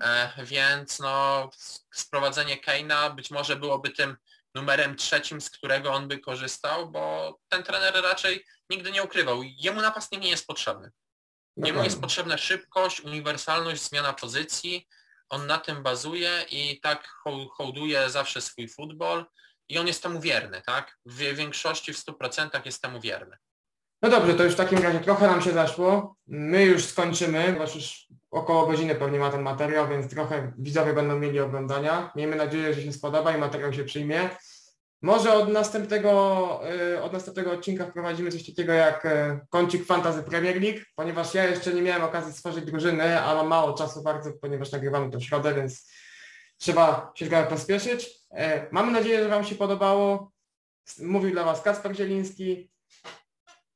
e, 0.00 0.30
więc 0.44 0.98
no 0.98 1.50
sprowadzenie 1.92 2.58
Keina 2.58 3.10
być 3.10 3.30
może 3.30 3.56
byłoby 3.56 3.90
tym 3.90 4.16
numerem 4.54 4.96
trzecim, 4.96 5.40
z 5.40 5.50
którego 5.50 5.92
on 5.92 6.08
by 6.08 6.18
korzystał, 6.18 6.90
bo 6.90 7.34
ten 7.48 7.62
trener 7.62 7.94
raczej 8.02 8.44
nigdy 8.70 8.92
nie 8.92 9.02
ukrywał. 9.02 9.42
Jemu 9.42 9.80
napastnik 9.80 10.22
nie 10.22 10.30
jest 10.30 10.46
potrzebny. 10.46 10.90
Jemu 11.56 11.66
jest 11.66 11.78
Dokładnie. 11.78 12.00
potrzebna 12.00 12.38
szybkość, 12.38 13.00
uniwersalność, 13.00 13.82
zmiana 13.82 14.12
pozycji. 14.12 14.88
On 15.28 15.46
na 15.46 15.58
tym 15.58 15.82
bazuje 15.82 16.44
i 16.50 16.80
tak 16.80 17.08
hoł- 17.24 17.48
hołduje 17.50 18.10
zawsze 18.10 18.40
swój 18.40 18.68
futbol 18.68 19.26
i 19.68 19.78
on 19.78 19.86
jest 19.86 20.02
temu 20.02 20.20
wierny, 20.20 20.62
tak? 20.66 20.96
W 21.06 21.16
większości, 21.16 21.92
w 21.92 21.98
100% 21.98 22.66
jest 22.66 22.82
temu 22.82 23.00
wierny. 23.00 23.36
No 24.02 24.10
dobrze, 24.10 24.34
to 24.34 24.44
już 24.44 24.52
w 24.52 24.56
takim 24.56 24.78
razie 24.78 25.00
trochę 25.00 25.26
nam 25.26 25.42
się 25.42 25.52
zaszło. 25.52 26.16
My 26.26 26.64
już 26.64 26.84
skończymy, 26.84 27.52
bo 27.52 27.62
już 27.74 28.06
około 28.30 28.66
godziny 28.66 28.94
pewnie 28.94 29.18
ma 29.18 29.30
ten 29.30 29.42
materiał, 29.42 29.88
więc 29.88 30.10
trochę 30.10 30.52
widzowie 30.58 30.92
będą 30.92 31.18
mieli 31.18 31.40
oglądania. 31.40 32.12
Miejmy 32.16 32.36
nadzieję, 32.36 32.74
że 32.74 32.82
się 32.82 32.92
spodoba 32.92 33.36
i 33.36 33.38
materiał 33.38 33.72
się 33.72 33.84
przyjmie. 33.84 34.30
Może 35.02 35.32
od 35.32 35.48
następnego, 35.48 36.60
y, 36.94 37.02
od 37.02 37.12
następnego 37.12 37.52
odcinka 37.52 37.86
wprowadzimy 37.86 38.30
coś 38.30 38.46
takiego 38.46 38.72
jak 38.72 39.04
y, 39.04 39.40
kącik 39.50 39.86
Fantasy 39.86 40.22
Premier 40.22 40.62
League, 40.62 40.78
ponieważ 40.96 41.34
ja 41.34 41.44
jeszcze 41.44 41.74
nie 41.74 41.82
miałem 41.82 42.04
okazji 42.04 42.32
stworzyć 42.32 42.64
drużyny, 42.64 43.20
a 43.20 43.34
mam 43.34 43.46
mało 43.46 43.72
czasu 43.72 44.02
bardzo, 44.02 44.30
ponieważ 44.40 44.72
nagrywamy 44.72 45.10
to 45.10 45.18
w 45.18 45.22
środę, 45.22 45.54
więc 45.54 45.90
trzeba 46.58 47.12
się 47.14 47.26
trochę 47.26 47.46
pospieszyć. 47.46 48.04
Y, 48.06 48.66
Mamy 48.70 48.92
nadzieję, 48.92 49.22
że 49.22 49.28
Wam 49.28 49.44
się 49.44 49.54
podobało. 49.54 50.32
Mówił 50.98 51.30
dla 51.30 51.44
Was 51.44 51.62
Kacper 51.62 51.96
Zieliński. 51.96 52.70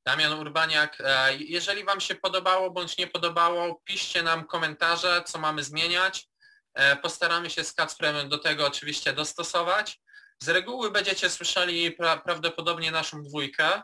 Damian 0.07 0.33
Urbaniak, 0.33 0.99
e, 1.01 1.37
jeżeli 1.37 1.85
Wam 1.85 2.01
się 2.01 2.15
podobało 2.15 2.71
bądź 2.71 2.99
nie 2.99 3.07
podobało, 3.07 3.83
piszcie 3.85 4.23
nam 4.23 4.47
komentarze, 4.47 5.23
co 5.27 5.39
mamy 5.39 5.65
zmieniać. 5.65 6.29
E, 6.75 6.97
Postaramy 6.97 7.51
się 7.51 7.65
z 7.65 7.73
Kacprem 7.73 8.29
do 8.29 8.39
tego 8.39 8.67
oczywiście 8.67 9.13
dostosować. 9.13 10.01
Z 10.43 10.49
reguły 10.49 10.91
będziecie 10.91 11.31
słyszeli 11.31 11.93
pra 11.93 12.17
prawdopodobnie 12.17 12.91
naszą 12.91 13.23
dwójkę, 13.23 13.83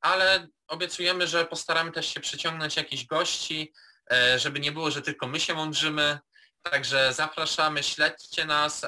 ale 0.00 0.48
obiecujemy, 0.68 1.26
że 1.26 1.44
postaramy 1.44 1.92
też 1.92 2.14
się 2.14 2.20
przyciągnąć 2.20 2.76
jakichś 2.76 3.04
gości, 3.04 3.72
e, 4.12 4.38
żeby 4.38 4.60
nie 4.60 4.72
było, 4.72 4.90
że 4.90 5.02
tylko 5.02 5.26
my 5.26 5.40
się 5.40 5.54
mądrzymy. 5.54 6.18
Także 6.62 7.12
zapraszamy, 7.12 7.82
śledźcie 7.82 8.44
nas. 8.44 8.86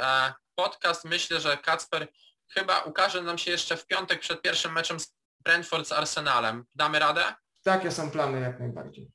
Podcast 0.55 1.05
myślę, 1.05 1.41
że 1.41 1.57
Kacper 1.57 2.09
chyba 2.49 2.81
ukaże 2.81 3.23
nam 3.23 3.39
się 3.39 3.51
jeszcze 3.51 3.77
w 3.77 3.87
piątek 3.87 4.21
przed 4.21 4.43
pierwszym 4.43 4.73
meczem 4.73 5.01
z 5.01 5.15
Brentford 5.45 5.89
z 5.89 5.93
Arsenalem. 5.93 6.65
Damy 6.75 6.99
radę? 6.99 7.35
Takie 7.63 7.91
są 7.91 8.11
plany 8.11 8.41
jak 8.41 8.61
najbardziej. 8.61 9.11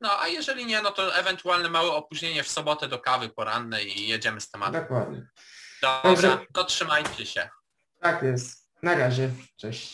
No 0.00 0.20
a 0.20 0.28
jeżeli 0.28 0.66
nie, 0.66 0.82
no 0.82 0.90
to 0.90 1.16
ewentualne 1.16 1.68
małe 1.68 1.90
opóźnienie 1.92 2.42
w 2.42 2.48
sobotę 2.48 2.88
do 2.88 2.98
kawy 2.98 3.28
porannej 3.28 3.98
i 4.00 4.08
jedziemy 4.08 4.40
z 4.40 4.50
tematem. 4.50 4.82
Dokładnie. 4.82 5.26
Dobra, 5.82 6.02
Dobrze. 6.10 6.38
to 6.52 6.64
trzymajcie 6.64 7.26
się. 7.26 7.48
Tak 8.00 8.22
jest. 8.22 8.68
Na 8.82 8.94
razie. 8.94 9.30
Cześć. 9.56 9.92